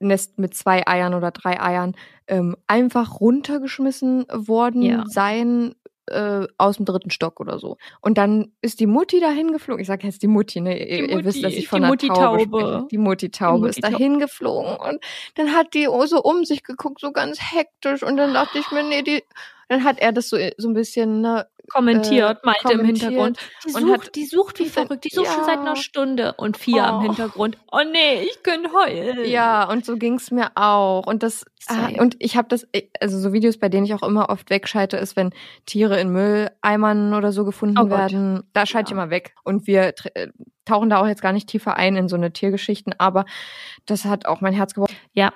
Nest 0.00 0.38
mit 0.38 0.54
zwei 0.54 0.86
Eiern 0.86 1.14
oder 1.14 1.30
drei 1.30 1.60
Eiern 1.60 1.94
ähm, 2.26 2.56
einfach 2.66 3.20
runtergeschmissen 3.20 4.26
worden 4.30 4.82
ja. 4.82 5.04
sein, 5.06 5.74
äh, 6.06 6.46
aus 6.58 6.76
dem 6.76 6.84
dritten 6.84 7.10
Stock 7.10 7.40
oder 7.40 7.58
so. 7.58 7.76
Und 8.00 8.18
dann 8.18 8.52
ist 8.60 8.80
die 8.80 8.86
Mutti 8.86 9.20
dahin 9.20 9.52
geflogen. 9.52 9.80
Ich 9.80 9.86
sage 9.86 10.06
jetzt 10.06 10.22
die 10.22 10.26
Mutti, 10.26 10.60
ne? 10.60 10.78
Ihr, 10.78 11.02
Mutti, 11.02 11.14
ihr 11.14 11.24
wisst, 11.24 11.44
dass 11.44 11.54
ich 11.54 11.68
von 11.68 11.82
der 11.82 11.96
Taube, 11.96 12.14
Taube 12.14 12.40
spreche. 12.40 12.86
Die 12.90 12.98
Mutti-Taube 12.98 13.68
ist 13.68 13.82
dahin 13.82 14.18
geflogen 14.18 14.76
und 14.76 15.02
dann 15.36 15.54
hat 15.54 15.74
die 15.74 15.88
so 16.06 16.22
um 16.22 16.44
sich 16.44 16.62
geguckt, 16.62 17.00
so 17.00 17.12
ganz 17.12 17.38
hektisch. 17.40 18.02
Und 18.02 18.16
dann 18.16 18.34
dachte 18.34 18.58
ich 18.58 18.70
mir, 18.70 18.82
nee, 18.82 19.02
die, 19.02 19.22
dann 19.68 19.84
hat 19.84 19.98
er 19.98 20.12
das 20.12 20.28
so, 20.28 20.36
so 20.58 20.68
ein 20.68 20.74
bisschen, 20.74 21.22
ne, 21.22 21.46
kommentiert, 21.68 22.38
äh, 22.38 22.46
meinte 22.46 22.72
im 22.72 22.84
Hintergrund. 22.84 23.38
Die 23.66 23.70
sucht, 23.70 23.92
hat, 23.92 24.14
die 24.14 24.24
sucht 24.26 24.58
wie 24.58 24.68
verrückt, 24.68 25.04
die 25.04 25.10
sucht 25.10 25.26
ja. 25.26 25.32
schon 25.32 25.44
seit 25.44 25.58
einer 25.58 25.76
Stunde 25.76 26.34
und 26.34 26.56
vier 26.56 26.88
oh. 26.88 26.96
im 26.96 27.02
Hintergrund. 27.02 27.58
Oh 27.70 27.80
nee, 27.90 28.22
ich 28.22 28.42
könnte 28.42 28.70
heulen. 28.72 29.28
Ja, 29.28 29.68
und 29.68 29.84
so 29.84 29.96
ging's 29.96 30.30
mir 30.30 30.52
auch. 30.54 31.06
Und 31.06 31.22
das 31.22 31.44
ah, 31.68 31.88
und 31.98 32.16
ich 32.18 32.36
habe 32.36 32.48
das, 32.48 32.66
also 33.00 33.18
so 33.18 33.32
Videos, 33.32 33.58
bei 33.58 33.68
denen 33.68 33.86
ich 33.86 33.94
auch 33.94 34.02
immer 34.02 34.28
oft 34.28 34.50
wegschalte, 34.50 34.96
ist, 34.96 35.16
wenn 35.16 35.30
Tiere 35.66 36.00
in 36.00 36.10
Mülleimern 36.10 37.14
oder 37.14 37.32
so 37.32 37.44
gefunden 37.44 37.78
oh 37.78 37.90
werden. 37.90 38.42
Da 38.52 38.66
schalte 38.66 38.90
ja. 38.90 38.96
ich 38.96 39.02
immer 39.02 39.10
weg. 39.10 39.34
Und 39.44 39.66
wir 39.66 39.94
äh, 40.14 40.28
tauchen 40.64 40.90
da 40.90 41.00
auch 41.00 41.06
jetzt 41.06 41.22
gar 41.22 41.32
nicht 41.32 41.48
tiefer 41.48 41.76
ein 41.76 41.96
in 41.96 42.08
so 42.08 42.16
eine 42.16 42.32
Tiergeschichten, 42.32 42.94
aber 42.98 43.24
das 43.86 44.04
hat 44.04 44.26
auch 44.26 44.40
mein 44.40 44.54
Herz 44.54 44.74
gebrochen. 44.74 44.96
Ja, 45.12 45.32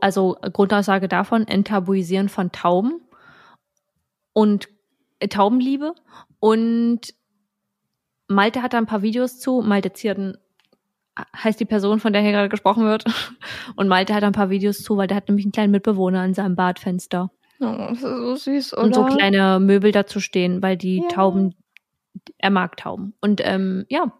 also 0.00 0.36
Grundaussage 0.52 1.08
davon, 1.08 1.46
Enttabuisieren 1.46 2.28
von 2.28 2.52
Tauben 2.52 3.00
und 4.32 4.68
Taubenliebe 5.28 5.94
und 6.40 7.00
Malte 8.28 8.62
hat 8.62 8.72
da 8.74 8.78
ein 8.78 8.86
paar 8.86 9.02
Videos 9.02 9.38
zu. 9.40 9.62
Malte 9.62 9.92
Zierden 9.92 10.36
heißt 11.36 11.58
die 11.58 11.64
Person, 11.64 11.98
von 11.98 12.12
der 12.12 12.22
hier 12.22 12.32
gerade 12.32 12.48
gesprochen 12.48 12.84
wird. 12.84 13.04
Und 13.76 13.88
Malte 13.88 14.14
hat 14.14 14.22
da 14.22 14.28
ein 14.28 14.32
paar 14.32 14.50
Videos 14.50 14.78
zu, 14.82 14.96
weil 14.96 15.08
der 15.08 15.16
hat 15.16 15.26
nämlich 15.28 15.46
einen 15.46 15.52
kleinen 15.52 15.72
Mitbewohner 15.72 16.20
an 16.20 16.32
seinem 16.34 16.54
Badfenster. 16.54 17.30
Oh, 17.58 17.64
das 17.88 17.94
ist 17.94 18.02
so 18.02 18.36
süß, 18.36 18.72
oder? 18.74 18.82
Und 18.84 18.94
so 18.94 19.04
kleine 19.06 19.58
Möbel 19.58 19.90
dazu 19.90 20.20
stehen, 20.20 20.62
weil 20.62 20.76
die 20.76 20.98
Ja. 20.98 21.08
Tauben, 21.08 21.56
er 22.36 22.50
mag 22.50 22.76
Tauben. 22.76 23.14
Und 23.20 23.40
ähm, 23.44 23.84
ja, 23.88 24.12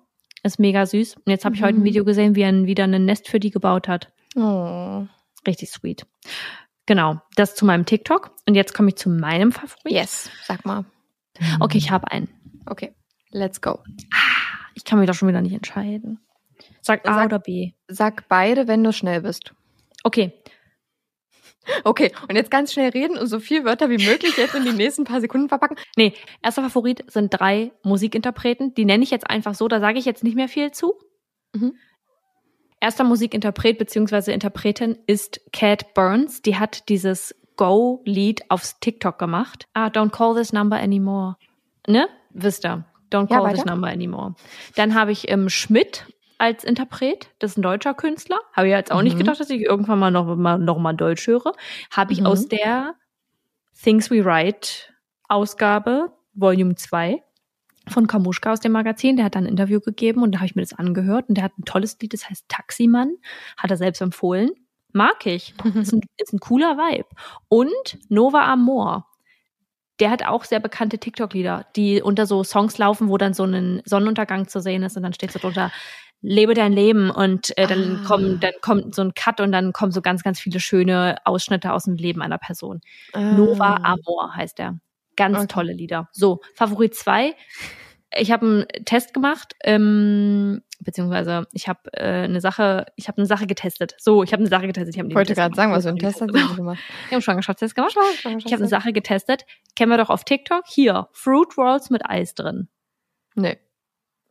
ist 0.42 0.59
mega 0.59 0.86
süß. 0.86 1.18
Und 1.18 1.28
jetzt 1.30 1.44
habe 1.44 1.55
ich 1.55 1.62
heute 1.62 1.74
ein 1.76 1.80
Mhm. 1.82 1.84
Video 1.84 2.05
gesehen, 2.05 2.34
wie 2.34 2.42
er 2.42 2.53
wieder 2.64 2.84
ein 2.84 3.05
Nest 3.05 3.28
für 3.28 3.38
die 3.38 3.51
gebaut 3.51 3.86
hat. 3.86 4.11
Oh. 4.34 5.07
Richtig 5.46 5.70
sweet. 5.70 6.05
Genau, 6.89 7.20
das 7.36 7.55
zu 7.55 7.66
meinem 7.66 7.84
TikTok. 7.84 8.34
Und 8.49 8.55
jetzt 8.55 8.72
komme 8.72 8.89
ich 8.89 8.97
zu 8.97 9.11
meinem 9.11 9.53
Favorit. 9.53 9.93
Yes, 9.93 10.30
sag 10.47 10.64
mal. 10.64 10.86
Okay, 11.61 11.76
ich 11.76 11.91
habe 11.91 12.11
einen. 12.11 12.28
Okay, 12.64 12.95
let's 13.30 13.61
go. 13.61 13.80
Ich 14.74 14.86
kann 14.86 14.99
mich 14.99 15.07
doch 15.07 15.14
schon 15.14 15.28
wieder 15.28 15.43
nicht 15.43 15.53
entscheiden. 15.53 16.18
Sag 16.80 17.07
A 17.07 17.12
Sag- 17.12 17.26
oder 17.26 17.41
B. 17.41 17.72
Sag 17.89 18.26
beide, 18.28 18.68
wenn 18.68 18.82
du 18.82 18.95
schnell 18.95 19.20
bist. 19.20 19.53
Okay, 20.03 20.32
Okay, 21.84 22.11
und 22.26 22.36
jetzt 22.36 22.51
ganz 22.51 22.72
schnell 22.72 22.89
reden 22.89 23.18
und 23.18 23.26
so 23.26 23.39
viel 23.39 23.66
Wörter 23.66 23.91
wie 23.91 24.05
möglich 24.05 24.39
jetzt 24.39 24.55
in 24.55 24.64
die 24.64 24.72
nächsten 24.72 25.05
paar 25.05 25.20
Sekunden 25.20 25.51
verpacken. 25.51 25.76
Nee, 25.95 26.14
erster 26.43 26.62
Favorit 26.62 27.05
sind 27.11 27.28
drei 27.30 27.72
Musikinterpreten. 27.82 28.72
Die 28.74 28.86
nenne 28.86 29.05
ich 29.05 29.11
jetzt 29.11 29.28
einfach 29.28 29.55
so, 29.55 29.68
da 29.68 29.78
sage 29.80 29.99
ich 29.99 30.07
jetzt 30.07 30.24
nicht 30.24 30.36
mehr 30.36 30.49
viel 30.49 30.70
zu. 30.70 30.95
Mhm. 31.55 31.74
Erster 32.81 33.05
Musikinterpret 33.05 33.79
bzw. 33.79 34.33
Interpretin 34.33 34.99
ist 35.07 35.41
Cat 35.53 35.95
Burns. 35.95 36.43
Die 36.43 36.57
hat 36.59 36.89
dieses 36.89 37.35
Go-Lied 37.57 38.43
aufs 38.51 38.79
TikTok 38.81 39.18
gemacht. 39.18 39.66
Ah, 39.74 39.89
don't 39.89 40.11
call 40.11 40.35
this 40.37 40.53
number 40.53 40.76
anymore. 40.79 41.37
Ne? 41.89 42.09
Wisst 42.31 42.64
ihr. 42.64 42.85
Don't 43.11 43.31
Ja, 43.31 43.39
call 43.41 43.51
this 43.51 43.61
weiter. 43.61 43.70
number 43.72 43.89
anymore. 43.89 44.35
Dann 44.76 44.95
habe 44.95 45.11
ich 45.12 45.31
ähm, 45.31 45.49
Schmidt 45.49 46.07
als 46.37 46.62
Interpret. 46.62 47.31
Das 47.41 47.53
ist 47.53 47.57
ein 47.59 47.62
deutscher 47.62 47.95
Künstler. 47.95 48.39
Habe 48.53 48.68
ich 48.68 48.72
jetzt 48.72 48.93
auch 48.93 49.03
nicht 49.03 49.14
Mhm. 49.14 49.18
gedacht, 49.20 49.41
dass 49.41 49.51
ich 49.51 49.62
irgendwann 49.62 49.99
mal 49.99 50.11
noch 50.11 50.37
mal, 50.37 50.59
noch 50.59 50.79
mal 50.79 50.93
Deutsch 50.93 51.26
höre. 51.26 51.53
Habe 51.91 52.12
ich 52.12 52.20
Mhm. 52.20 52.26
aus 52.26 52.47
der 52.47 52.95
Things 53.83 54.11
We 54.11 54.24
Write 54.24 54.68
Ausgabe, 55.29 56.12
Volume 56.35 56.74
2 56.76 57.22
von 57.91 58.07
Kamuschka 58.07 58.53
aus 58.53 58.61
dem 58.61 58.72
Magazin. 58.72 59.16
Der 59.16 59.24
hat 59.26 59.34
dann 59.34 59.45
ein 59.45 59.51
Interview 59.51 59.80
gegeben 59.80 60.22
und 60.22 60.32
da 60.32 60.39
habe 60.39 60.47
ich 60.47 60.55
mir 60.57 60.62
das 60.62 60.72
angehört 60.74 61.28
und 61.28 61.36
der 61.36 61.45
hat 61.45 61.59
ein 61.59 61.64
tolles 61.64 61.99
Lied, 62.01 62.12
das 62.12 62.28
heißt 62.28 62.47
Taximann. 62.49 63.16
Hat 63.57 63.70
er 63.70 63.76
selbst 63.76 64.01
empfohlen. 64.01 64.51
Mag 64.93 65.26
ich. 65.26 65.55
Ist 65.74 65.93
ein, 65.93 66.01
ist 66.16 66.32
ein 66.32 66.41
cooler 66.41 66.76
Vibe. 66.78 67.09
Und 67.49 67.99
Nova 68.09 68.45
Amor. 68.45 69.07
Der 70.01 70.11
hat 70.11 70.24
auch 70.24 70.45
sehr 70.45 70.61
bekannte 70.61 70.99
TikTok-Lieder, 70.99 71.66
die 71.74 72.01
unter 72.03 72.24
so 72.26 72.45
Songs 72.45 72.78
laufen, 72.78 73.09
wo 73.09 73.18
dann 73.18 73.34
so 73.34 73.45
ein 73.45 73.82
Sonnenuntergang 73.84 74.47
zu 74.49 74.61
sehen 74.61 74.84
ist 74.84 74.97
und 74.97 75.03
dann 75.03 75.12
steht 75.12 75.32
so 75.32 75.41
drunter, 75.41 75.72
lebe 76.22 76.55
dein 76.55 76.72
Leben 76.72 77.11
und 77.11 77.57
äh, 77.59 77.66
dann 77.66 78.01
Ah. 78.05 78.07
kommt 78.07 78.43
dann 78.45 78.53
kommt 78.62 78.95
so 78.95 79.03
ein 79.03 79.14
Cut 79.14 79.41
und 79.41 79.51
dann 79.53 79.72
kommen 79.72 79.91
so 79.93 80.01
ganz 80.01 80.22
ganz 80.22 80.39
viele 80.41 80.61
schöne 80.61 81.16
Ausschnitte 81.24 81.72
aus 81.72 81.84
dem 81.84 81.97
Leben 81.97 82.22
einer 82.22 82.39
Person. 82.39 82.80
Ah. 83.12 83.32
Nova 83.32 83.80
Amor 83.82 84.34
heißt 84.36 84.61
er. 84.61 84.78
Ganz 85.18 85.36
Okay. 85.36 85.46
tolle 85.48 85.72
Lieder. 85.72 86.08
So, 86.12 86.40
Favorit 86.54 86.94
2. 86.94 87.34
Ich 88.16 88.30
habe 88.30 88.46
einen 88.46 88.84
Test 88.86 89.12
gemacht, 89.12 89.54
ähm, 89.64 90.62
beziehungsweise 90.80 91.46
ich 91.52 91.68
habe 91.68 91.80
äh, 91.92 92.22
eine 92.24 92.40
Sache, 92.40 92.86
ich 92.96 93.08
habe 93.08 93.18
eine 93.18 93.26
Sache 93.26 93.46
getestet. 93.46 93.96
So, 93.98 94.22
ich 94.22 94.32
habe 94.32 94.40
eine 94.40 94.48
Sache 94.48 94.66
getestet. 94.66 94.96
Ich, 94.96 95.14
wollte 95.14 95.34
gerade 95.34 95.54
sagen, 95.54 95.72
was 95.72 95.82
für 95.82 95.90
einen 95.90 95.98
Test 95.98 96.22
hast 96.22 96.30
du 96.30 96.56
gemacht? 96.56 96.78
Ich 96.78 97.04
habe 97.06 97.14
einen 97.16 97.22
Schwangerschaftstest 97.22 97.74
gemacht. 97.74 97.94
Ich 98.20 98.24
habe 98.24 98.56
eine 98.56 98.68
Sache 98.68 98.92
getestet. 98.92 99.44
Kennen 99.76 99.90
wir 99.90 99.98
doch 99.98 100.08
auf 100.08 100.24
TikTok. 100.24 100.62
Hier, 100.66 101.08
Fruit 101.12 101.58
Rolls 101.58 101.90
mit 101.90 102.08
Eis 102.08 102.34
drin. 102.34 102.68
Nee. 103.34 103.58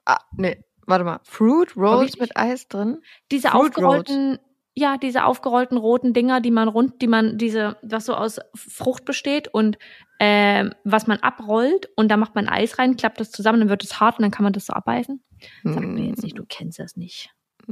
Ah, 0.05 0.21
nee. 0.35 0.63
Warte 0.87 1.03
mal. 1.03 1.19
Fruit 1.23 1.75
Rolls 1.75 2.17
mit 2.17 2.35
Eis 2.37 2.69
drin? 2.69 3.01
Diese 3.29 3.49
Fruit 3.49 3.75
aufgerollten, 3.75 4.39
ja, 4.73 4.97
diese 4.97 5.25
aufgerollten 5.25 5.77
roten 5.77 6.13
Dinger, 6.13 6.39
die 6.39 6.51
man 6.51 6.67
rund, 6.67 7.01
die 7.01 7.07
man, 7.07 7.37
diese, 7.37 7.77
was 7.81 8.05
so 8.05 8.15
aus 8.15 8.39
Frucht 8.55 9.05
besteht 9.05 9.47
und 9.47 9.77
ähm, 10.19 10.73
was 10.83 11.07
man 11.07 11.19
abrollt 11.19 11.89
und 11.95 12.09
da 12.09 12.17
macht 12.17 12.35
man 12.35 12.49
Eis 12.49 12.79
rein, 12.79 12.97
klappt 12.97 13.19
das 13.19 13.31
zusammen, 13.31 13.59
dann 13.59 13.69
wird 13.69 13.83
es 13.83 13.99
hart 13.99 14.17
und 14.17 14.23
dann 14.23 14.31
kann 14.31 14.43
man 14.43 14.53
das 14.53 14.65
so 14.65 14.73
abbeißen. 14.73 15.21
Sag 15.63 15.83
mir 15.83 16.05
jetzt 16.05 16.23
nicht, 16.23 16.37
du 16.37 16.45
kennst 16.47 16.79
das 16.79 16.95
nicht. 16.95 17.29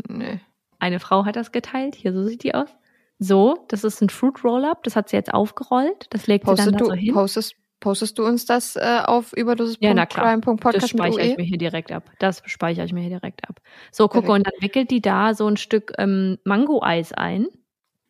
Nee. 0.07 0.39
Eine 0.79 0.99
Frau 0.99 1.25
hat 1.25 1.35
das 1.35 1.51
geteilt. 1.51 1.95
Hier, 1.95 2.13
so 2.13 2.23
sieht 2.23 2.43
die 2.43 2.53
aus. 2.53 2.69
So, 3.17 3.65
das 3.69 3.83
ist 3.83 4.01
ein 4.01 4.09
Fruit 4.09 4.43
Roll-Up. 4.43 4.83
Das 4.83 4.95
hat 4.95 5.09
sie 5.09 5.15
jetzt 5.15 5.33
aufgerollt. 5.33 6.07
Das 6.09 6.27
legt 6.27 6.47
sie 6.47 6.55
dann 6.55 6.73
da 6.73 6.77
du, 6.77 6.85
so 6.85 6.93
hin. 6.93 7.13
postest, 7.13 7.55
postest 7.79 8.19
du 8.19 8.25
uns 8.25 8.45
das 8.45 8.75
äh, 8.75 9.01
auf 9.05 9.33
Ja, 9.79 9.93
na 9.93 10.05
klar. 10.05 10.37
Das 10.73 10.89
speichere 10.89 11.21
ich 11.21 11.37
mir 11.37 11.43
hier 11.43 11.57
direkt 11.57 11.91
ab. 11.91 12.11
Das 12.19 12.43
speichere 12.45 12.85
ich 12.85 12.93
mir 12.93 13.01
hier 13.01 13.17
direkt 13.19 13.47
ab. 13.47 13.61
So, 13.91 14.07
gucke, 14.09 14.31
und 14.31 14.45
dann 14.45 14.53
wickelt 14.59 14.91
die 14.91 15.01
da 15.01 15.33
so 15.33 15.47
ein 15.47 15.57
Stück 15.57 15.93
ähm, 15.97 16.37
Mango-Eis 16.43 17.13
ein. 17.13 17.47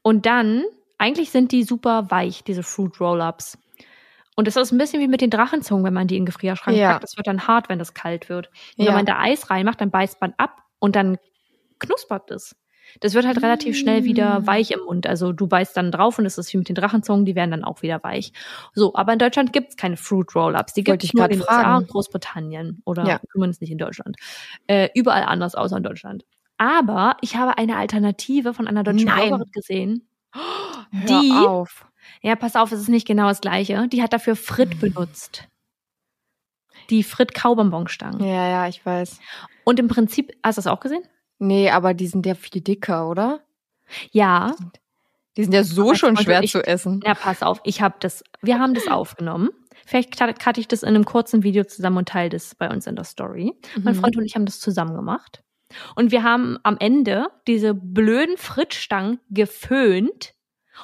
Und 0.01 0.25
dann, 0.25 0.63
eigentlich 0.97 1.29
sind 1.29 1.51
die 1.51 1.63
super 1.63 2.09
weich, 2.09 2.43
diese 2.43 2.63
Fruit 2.63 2.99
Roll-Ups. 2.99 3.57
Und 4.36 4.47
das 4.47 4.55
ist 4.57 4.71
ein 4.71 4.77
bisschen 4.77 4.99
wie 5.01 5.07
mit 5.07 5.21
den 5.21 5.29
Drachenzungen, 5.29 5.83
wenn 5.86 5.93
man 5.93 6.07
die 6.07 6.15
in 6.17 6.21
den 6.21 6.25
Gefrierschrank 6.25 6.75
Ja. 6.77 6.91
packt. 6.93 7.03
Das 7.03 7.17
wird 7.17 7.27
dann 7.27 7.47
hart, 7.47 7.69
wenn 7.69 7.79
das 7.79 7.93
kalt 7.93 8.27
wird. 8.29 8.47
Und 8.77 8.83
Ja. 8.83 8.88
wenn 8.89 8.95
man 8.95 9.05
da 9.05 9.19
Eis 9.19 9.49
reinmacht, 9.49 9.79
dann 9.81 9.91
beißt 9.91 10.19
man 10.21 10.33
ab 10.38 10.57
und 10.79 10.95
dann 10.95 11.17
knuspert 11.79 12.31
es. 12.31 12.55
Das 12.99 13.13
wird 13.15 13.25
halt 13.25 13.41
relativ 13.41 13.75
schnell 13.77 14.03
wieder 14.03 14.41
Mm. 14.41 14.47
weich 14.47 14.71
im 14.71 14.79
Mund. 14.86 15.07
Also 15.07 15.31
du 15.33 15.47
beißt 15.47 15.75
dann 15.75 15.91
drauf 15.91 16.19
und 16.19 16.25
es 16.25 16.38
ist 16.38 16.53
wie 16.53 16.57
mit 16.57 16.69
den 16.69 16.75
Drachenzungen, 16.75 17.25
die 17.25 17.33
werden 17.36 17.49
dann 17.51 17.63
auch 17.63 17.81
wieder 17.81 18.03
weich. 18.03 18.31
So, 18.73 18.93
aber 18.93 19.13
in 19.13 19.19
Deutschland 19.19 19.53
gibt 19.53 19.69
es 19.69 19.75
keine 19.77 19.97
Fruit 19.97 20.36
Roll-Ups. 20.36 20.73
Die 20.73 20.83
gibt 20.83 21.03
es 21.03 21.13
nur 21.13 21.25
in 21.25 21.31
den 21.31 21.41
USA 21.41 21.77
und 21.77 21.88
Großbritannien 21.88 22.81
oder 22.86 23.05
Ja. 23.07 23.19
zumindest 23.31 23.61
nicht 23.61 23.71
in 23.71 23.79
Deutschland. 23.79 24.15
Äh, 24.67 24.89
überall 24.93 25.23
anders 25.23 25.55
außer 25.55 25.77
in 25.77 25.83
Deutschland. 25.83 26.25
Aber 26.57 27.17
ich 27.21 27.36
habe 27.36 27.57
eine 27.57 27.75
Alternative 27.75 28.53
von 28.53 28.67
einer 28.67 28.83
deutschen 28.83 29.07
Nein. 29.07 29.29
Bloggerin 29.29 29.51
gesehen. 29.51 30.07
Hör 30.91 31.21
Die- 31.21 31.31
auf. 31.31 31.86
Ja, 32.26 32.36
pass 32.36 32.55
auf, 32.55 32.71
es 32.71 32.82
ist 32.82 32.89
nicht 32.89 33.05
genau 33.05 33.28
das 33.28 33.39
gleiche. 33.39 33.88
Die 33.88 34.01
hat 34.01 34.11
dafür 34.11 34.36
Frit 34.36 34.80
benutzt. 34.80 35.47
Die 36.89 37.03
Frit 37.03 37.34
Kaubonbonstangen. 37.36 38.19
Ja, 38.23 38.47
ja, 38.49 38.67
ich 38.67 38.84
weiß. 38.84 39.19
Und 39.63 39.80
im 39.80 39.88
Prinzip, 39.88 40.32
hast 40.43 40.57
du 40.57 40.61
das 40.61 40.67
auch 40.67 40.80
gesehen? 40.80 41.03
Nee, 41.38 41.69
aber 41.69 41.93
die 41.93 42.07
sind 42.07 42.26
ja 42.26 42.34
viel 42.34 42.61
dicker, 42.61 43.09
oder? 43.09 43.41
Ja. 44.11 44.55
Die 45.38 45.43
sind 45.43 45.53
ja 45.53 45.63
so 45.63 45.84
Aber 45.89 45.95
schon 45.95 46.17
schwer 46.17 46.41
ich- 46.41 46.51
zu 46.51 46.65
essen. 46.65 47.01
Ja, 47.05 47.13
pass 47.13 47.43
auf, 47.43 47.59
ich 47.63 47.82
habe 47.82 47.95
das, 47.99 48.23
wir 48.41 48.57
haben 48.59 48.73
das 48.73 48.88
aufgenommen. 48.88 49.49
Vielleicht 49.86 50.17
cut- 50.17 50.39
cutte 50.43 50.59
ich 50.61 50.67
das 50.67 50.82
in 50.82 50.89
einem 50.89 51.05
kurzen 51.05 51.43
Video 51.43 51.63
zusammen 51.65 51.97
und 51.97 52.07
teile 52.09 52.30
das 52.30 52.55
bei 52.55 52.69
uns 52.71 52.88
in 52.88 52.95
der 52.95 53.05
Story. 53.05 53.53
Mein 53.84 53.95
Mhm. 53.95 53.99
Freund 53.99 54.17
und 54.17 54.26
ich 54.26 54.34
haben 54.36 54.45
das 54.45 54.59
zusammen 54.59 54.95
gemacht. 54.95 55.43
Und 55.95 56.11
wir 56.11 56.23
haben 56.23 56.57
am 56.63 56.78
Ende 56.80 57.28
diese 57.47 57.73
blöden 57.73 58.38
Frittstangen 58.38 59.19
geföhnt 59.30 60.34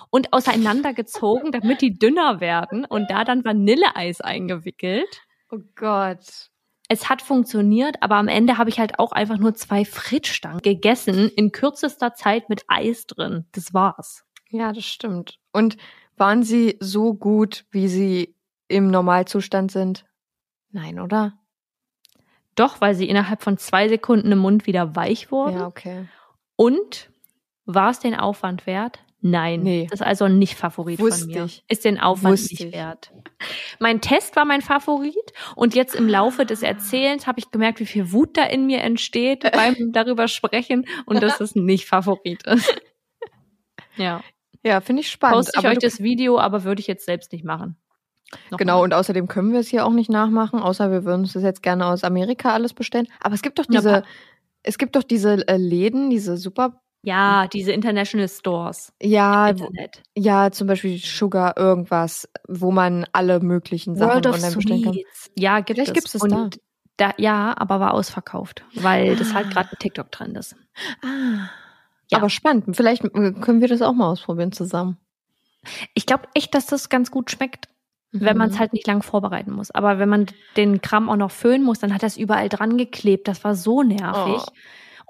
und 0.09 0.33
auseinandergezogen, 0.33 1.51
damit 1.51 1.81
die 1.81 1.97
dünner 1.97 2.39
werden 2.39 2.85
und 2.85 3.09
da 3.09 3.23
dann 3.23 3.45
Vanilleeis 3.45 4.21
eingewickelt. 4.21 5.21
Oh 5.51 5.59
Gott. 5.75 6.49
Es 6.87 7.09
hat 7.09 7.21
funktioniert, 7.21 7.95
aber 8.01 8.15
am 8.15 8.27
Ende 8.27 8.57
habe 8.57 8.69
ich 8.69 8.79
halt 8.79 8.99
auch 8.99 9.13
einfach 9.13 9.37
nur 9.37 9.53
zwei 9.55 9.85
Frittstangen 9.85 10.61
gegessen 10.61 11.29
in 11.29 11.51
kürzester 11.51 12.13
Zeit 12.13 12.49
mit 12.49 12.63
Eis 12.67 13.07
drin. 13.07 13.45
Das 13.53 13.73
war's. 13.73 14.25
Ja, 14.49 14.73
das 14.73 14.83
stimmt. 14.83 15.39
Und 15.53 15.77
waren 16.17 16.43
sie 16.43 16.77
so 16.79 17.13
gut, 17.13 17.65
wie 17.71 17.87
sie 17.87 18.35
im 18.67 18.91
Normalzustand 18.91 19.71
sind? 19.71 20.05
Nein, 20.71 20.99
oder? 20.99 21.33
Doch, 22.55 22.81
weil 22.81 22.95
sie 22.95 23.07
innerhalb 23.07 23.41
von 23.41 23.57
zwei 23.57 23.87
Sekunden 23.87 24.31
im 24.31 24.39
Mund 24.39 24.67
wieder 24.67 24.95
weich 24.95 25.31
wurden. 25.31 25.59
Ja, 25.59 25.67
okay. 25.67 26.07
Und 26.55 27.09
war 27.65 27.89
es 27.91 27.99
den 27.99 28.15
Aufwand 28.15 28.67
wert? 28.67 28.99
Nein. 29.21 29.61
Nee. 29.61 29.87
Das 29.89 30.01
ist 30.01 30.05
also 30.05 30.27
nicht 30.27 30.55
Favorit 30.55 30.99
Wusste 30.99 31.25
von 31.25 31.33
mir. 31.33 31.45
ich. 31.45 31.63
Ist 31.67 31.85
den 31.85 31.99
Aufwand 31.99 32.33
Wusste 32.33 32.53
nicht 32.53 32.65
ich. 32.65 32.73
wert. 32.73 33.11
Mein 33.79 34.01
Test 34.01 34.35
war 34.35 34.45
mein 34.45 34.61
Favorit 34.61 35.15
und 35.55 35.75
jetzt 35.75 35.95
im 35.95 36.09
Laufe 36.09 36.45
des 36.45 36.63
Erzählens 36.63 37.27
habe 37.27 37.39
ich 37.39 37.51
gemerkt, 37.51 37.79
wie 37.79 37.85
viel 37.85 38.11
Wut 38.11 38.35
da 38.35 38.43
in 38.43 38.65
mir 38.65 38.81
entsteht 38.81 39.43
beim 39.53 39.91
darüber 39.91 40.27
sprechen 40.27 40.85
und 41.05 41.21
dass 41.21 41.39
es 41.39 41.55
nicht 41.55 41.85
Favorit 41.85 42.45
ist. 42.47 42.81
Ja. 43.95 44.23
Ja, 44.63 44.81
finde 44.81 45.01
ich 45.01 45.09
spannend. 45.09 45.37
Poste 45.37 45.51
ich 45.55 45.59
aber 45.59 45.69
euch 45.69 45.79
das 45.79 46.01
Video, 46.01 46.39
aber 46.39 46.63
würde 46.63 46.81
ich 46.81 46.87
jetzt 46.87 47.05
selbst 47.05 47.31
nicht 47.31 47.43
machen. 47.43 47.77
Nochmal. 48.45 48.57
Genau, 48.57 48.83
und 48.83 48.93
außerdem 48.93 49.27
können 49.27 49.51
wir 49.51 49.59
es 49.59 49.67
hier 49.67 49.85
auch 49.85 49.91
nicht 49.91 50.09
nachmachen, 50.09 50.59
außer 50.59 50.91
wir 50.91 51.03
würden 51.03 51.21
uns 51.21 51.33
das 51.33 51.43
jetzt 51.43 51.63
gerne 51.63 51.85
aus 51.85 52.03
Amerika 52.03 52.53
alles 52.53 52.73
bestellen. 52.73 53.07
Aber 53.19 53.35
es 53.35 53.41
gibt 53.41 53.59
doch 53.59 53.65
diese, 53.65 54.03
es 54.63 54.77
gibt 54.77 54.95
doch 54.95 55.03
diese 55.03 55.47
äh, 55.47 55.57
Läden, 55.57 56.09
diese 56.09 56.37
super, 56.37 56.81
Ja, 57.03 57.47
diese 57.47 57.71
International 57.71 58.27
Stores. 58.29 58.93
ja, 59.01 59.49
Internet. 59.49 60.03
ja, 60.15 60.51
zum 60.51 60.67
Beispiel 60.67 60.97
Sugar, 60.99 61.57
irgendwas, 61.57 62.29
wo 62.47 62.71
man 62.71 63.07
alle 63.11 63.39
möglichen 63.39 63.95
Sachen 63.95 64.11
World 64.11 64.27
of 64.27 64.35
online 64.35 64.55
bestellen 64.55 64.83
kann. 64.83 64.93
Sweets. 64.93 65.31
Ja, 65.35 65.57
gibt 65.61 65.77
Vielleicht 65.77 65.89
es. 65.89 65.93
gibt's 65.95 66.15
es 66.15 66.21
und 66.21 66.59
da. 66.97 67.13
Ja, 67.17 67.55
aber 67.57 67.79
war 67.79 67.95
ausverkauft, 67.95 68.63
weil 68.75 69.15
das 69.15 69.33
halt 69.33 69.47
Ah. 69.47 69.49
gerade 69.49 69.69
ein 69.71 69.79
TikTok-Trend 69.79 70.37
ist. 70.37 70.55
Ah. 71.03 71.49
Ja. 72.11 72.17
Aber 72.19 72.29
spannend. 72.29 72.75
Vielleicht 72.75 73.03
äh, 73.05 73.31
können 73.31 73.61
wir 73.61 73.67
das 73.67 73.81
auch 73.81 73.93
mal 73.93 74.09
ausprobieren 74.11 74.51
zusammen. 74.51 74.97
Ich 75.95 76.05
glaube 76.05 76.23
echt, 76.35 76.53
dass 76.53 76.67
das 76.67 76.89
ganz 76.89 77.09
gut 77.09 77.31
schmeckt, 77.31 77.67
wenn 78.11 78.37
man 78.37 78.49
es 78.49 78.55
Mhm. 78.55 78.59
halt 78.59 78.73
nicht 78.73 78.85
lang 78.85 79.01
vorbereiten 79.01 79.51
muss. 79.53 79.71
Aber 79.71 79.97
wenn 79.97 80.09
man 80.09 80.25
den 80.57 80.81
Kram 80.81 81.09
auch 81.09 81.15
noch 81.15 81.31
föhnen 81.31 81.63
muss, 81.63 81.79
dann 81.79 81.93
hat 81.93 82.03
das 82.03 82.17
überall 82.17 82.49
dran 82.49 82.77
geklebt. 82.77 83.27
Das 83.27 83.43
war 83.43 83.55
so 83.55 83.81
nervig. 83.81 84.41
Oh. 84.45 84.51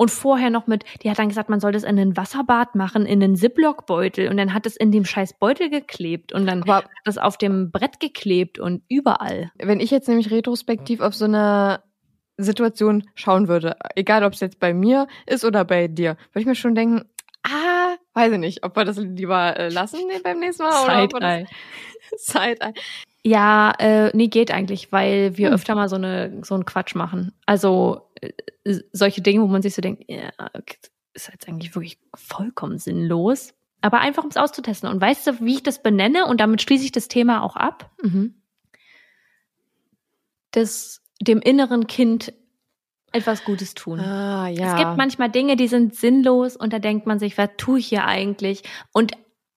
Und 0.02 0.10
vorher 0.10 0.50
noch 0.50 0.66
mit, 0.66 0.84
die 1.04 1.12
hat 1.12 1.20
dann 1.20 1.30
gesagt, 1.30 1.48
man 1.48 1.60
soll 1.60 1.74
das 1.74 1.84
in 1.84 2.00
ein 2.00 2.18
Wasserbad 2.18 2.74
machen, 2.74 3.06
in 3.06 3.22
einen 3.22 3.36
Ziploc-Beutel. 3.36 4.30
Und 4.30 4.38
dann 4.38 4.52
hat 4.52 4.66
es 4.66 4.76
in 4.76 4.92
dem 4.92 5.06
scheiß 5.06 5.38
Beutel 5.38 5.70
geklebt 5.70 6.34
und 6.34 6.48
dann 6.48 6.64
Aber- 6.64 6.78
hat 6.78 6.90
es 7.06 7.20
auf 7.20 7.38
dem 7.38 7.70
Brett 7.70 8.00
geklebt 8.00 8.58
und 8.58 8.82
überall. 8.90 9.52
Wenn 9.60 9.80
ich 9.80 9.92
jetzt 9.92 10.08
nämlich 10.08 10.32
retrospektiv 10.32 11.02
auf 11.02 11.14
so 11.14 11.26
eine 11.26 11.84
Situation 12.38 13.08
schauen 13.14 13.48
würde, 13.48 13.76
egal 13.94 14.24
ob 14.24 14.34
es 14.34 14.40
jetzt 14.40 14.60
bei 14.60 14.74
mir 14.74 15.06
ist 15.28 15.46
oder 15.46 15.66
bei 15.66 15.88
dir, 15.88 16.18
würde 16.34 16.40
ich 16.40 16.46
mir 16.48 16.56
schon 16.56 16.74
denken, 16.74 17.08
ah, 17.44 17.94
weiß 18.16 18.32
ich 18.34 18.40
nicht, 18.40 18.64
ob 18.66 18.76
wir 18.76 18.86
das 18.86 18.98
lieber 18.98 19.56
äh, 19.56 19.70
lassen 19.70 20.00
beim 20.24 20.40
nächsten 20.40 20.64
Mal 20.64 20.84
oder 20.84 21.04
ob 21.04 21.14
wir 21.14 21.46
das 22.10 22.26
Side-Eye. 22.26 22.74
Ja, 23.24 23.72
äh, 23.78 24.16
nee, 24.16 24.28
geht 24.28 24.52
eigentlich, 24.52 24.92
weil 24.92 25.38
wir 25.38 25.48
Hm. 25.50 25.54
öfter 25.54 25.76
mal 25.76 25.90
so 25.90 25.96
eine 25.96 26.42
so 26.44 26.56
einen 26.56 26.66
Quatsch 26.66 26.96
machen. 26.96 27.34
Also 27.46 28.10
äh, 28.22 28.32
solche 28.92 29.22
Dinge, 29.22 29.42
wo 29.42 29.48
man 29.48 29.62
sich 29.62 29.76
so 29.76 29.82
denkt, 29.82 30.06
ja, 30.08 30.32
okay, 30.54 30.78
ist 31.14 31.30
jetzt 31.32 31.48
eigentlich 31.48 31.76
wirklich 31.76 32.00
vollkommen 32.16 32.80
sinnlos. 32.80 33.54
Aber 33.82 34.00
einfach 34.00 34.24
um 34.24 34.30
es 34.30 34.38
auszutesten. 34.38 34.90
Und 34.90 35.02
weißt 35.02 35.28
du, 35.28 35.40
wie 35.42 35.56
ich 35.56 35.64
das 35.64 35.82
benenne? 35.82 36.26
Und 36.26 36.40
damit 36.40 36.62
schließe 36.62 36.86
ich 36.86 36.92
das 36.92 37.08
Thema 37.08 37.42
auch 37.44 37.56
ab. 37.56 37.92
Mhm. 38.02 38.36
Das 40.52 41.02
dem 41.22 41.40
inneren 41.40 41.88
Kind 41.88 42.34
etwas 43.12 43.44
Gutes 43.44 43.74
tun. 43.74 44.00
Ah, 44.00 44.48
ja. 44.48 44.72
Es 44.72 44.78
gibt 44.78 44.98
manchmal 44.98 45.30
Dinge, 45.30 45.56
die 45.56 45.68
sind 45.68 45.96
sinnlos 45.96 46.56
und 46.56 46.74
da 46.74 46.80
denkt 46.80 47.06
man 47.08 47.20
sich, 47.20 47.38
was 47.38 47.50
tue 47.58 47.80
ich 47.80 47.88
hier 47.88 48.06
eigentlich? 48.06 48.64
Und 48.94 49.14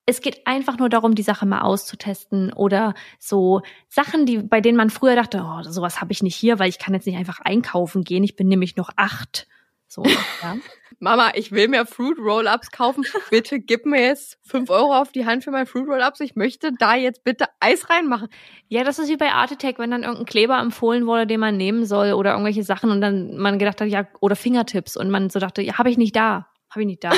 es 0.06 0.20
geht 0.20 0.46
einfach 0.46 0.78
nur 0.78 0.88
darum, 0.88 1.14
die 1.14 1.22
Sache 1.22 1.46
mal 1.46 1.62
auszutesten 1.62 2.52
oder 2.52 2.94
so 3.18 3.62
Sachen, 3.88 4.26
die, 4.26 4.38
bei 4.38 4.60
denen 4.60 4.76
man 4.76 4.90
früher 4.90 5.16
dachte, 5.16 5.44
oh, 5.44 5.62
sowas 5.62 6.00
habe 6.00 6.12
ich 6.12 6.22
nicht 6.22 6.36
hier, 6.36 6.58
weil 6.58 6.68
ich 6.68 6.78
kann 6.78 6.94
jetzt 6.94 7.06
nicht 7.06 7.16
einfach 7.16 7.40
einkaufen 7.40 8.04
gehen. 8.04 8.24
Ich 8.24 8.36
bin 8.36 8.48
nämlich 8.48 8.76
noch 8.76 8.90
acht. 8.96 9.46
So, 9.88 10.02
ja. 10.42 10.56
Mama, 10.98 11.32
ich 11.34 11.52
will 11.52 11.68
mir 11.68 11.86
Fruit 11.86 12.18
Roll-Ups 12.18 12.70
kaufen. 12.70 13.04
Bitte 13.30 13.60
gib 13.60 13.86
mir 13.86 14.00
jetzt 14.00 14.38
fünf 14.42 14.70
Euro 14.70 14.94
auf 14.94 15.12
die 15.12 15.24
Hand 15.24 15.44
für 15.44 15.50
mein 15.50 15.66
Fruit 15.66 15.86
Roll-Ups. 15.86 16.20
Ich 16.20 16.36
möchte 16.36 16.72
da 16.78 16.94
jetzt 16.94 17.24
bitte 17.24 17.46
Eis 17.60 17.88
reinmachen. 17.90 18.28
ja, 18.68 18.84
das 18.84 18.98
ist 18.98 19.08
wie 19.08 19.16
bei 19.16 19.32
Art 19.32 19.52
Attack, 19.52 19.78
wenn 19.78 19.90
dann 19.90 20.02
irgendein 20.02 20.26
Kleber 20.26 20.58
empfohlen 20.58 21.06
wurde, 21.06 21.26
den 21.26 21.40
man 21.40 21.56
nehmen 21.56 21.86
soll 21.86 22.12
oder 22.12 22.32
irgendwelche 22.32 22.62
Sachen 22.62 22.90
und 22.90 23.00
dann 23.00 23.36
man 23.36 23.58
gedacht 23.58 23.80
hat, 23.80 23.88
ja, 23.88 24.06
oder 24.20 24.36
Fingertips 24.36 24.96
und 24.96 25.10
man 25.10 25.30
so 25.30 25.38
dachte, 25.38 25.62
ja, 25.62 25.78
habe 25.78 25.90
ich 25.90 25.96
nicht 25.96 26.16
da. 26.16 26.48
Habe 26.74 26.82
ich 26.82 26.86
nicht 26.86 27.04
da. 27.04 27.12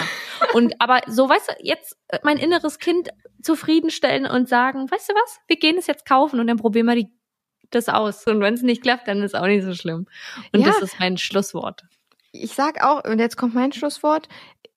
und 0.54 0.74
aber 0.80 1.00
so, 1.06 1.28
weißt 1.28 1.48
du, 1.48 1.52
jetzt 1.60 1.96
äh, 2.08 2.18
mein 2.22 2.36
inneres 2.36 2.78
Kind 2.78 3.08
zufriedenstellen 3.42 4.26
und 4.26 4.48
sagen, 4.48 4.90
weißt 4.90 5.08
du 5.08 5.14
was, 5.14 5.40
wir 5.46 5.56
gehen 5.56 5.76
es 5.78 5.86
jetzt 5.86 6.06
kaufen 6.06 6.40
und 6.40 6.46
dann 6.46 6.58
probieren 6.58 6.86
wir 6.86 6.94
die, 6.94 7.08
das 7.70 7.88
aus. 7.88 8.26
Und 8.26 8.40
wenn 8.40 8.54
es 8.54 8.62
nicht 8.62 8.82
klappt, 8.82 9.08
dann 9.08 9.22
ist 9.22 9.34
auch 9.34 9.46
nicht 9.46 9.64
so 9.64 9.74
schlimm. 9.74 10.06
Und 10.52 10.60
Ja. 10.60 10.66
das 10.68 10.82
ist 10.82 11.00
mein 11.00 11.16
Schlusswort. 11.16 11.84
Ich 12.32 12.52
sag 12.54 12.82
auch, 12.84 13.04
und 13.04 13.18
jetzt 13.18 13.36
kommt 13.36 13.54
mein 13.54 13.72
Schlusswort. 13.72 14.28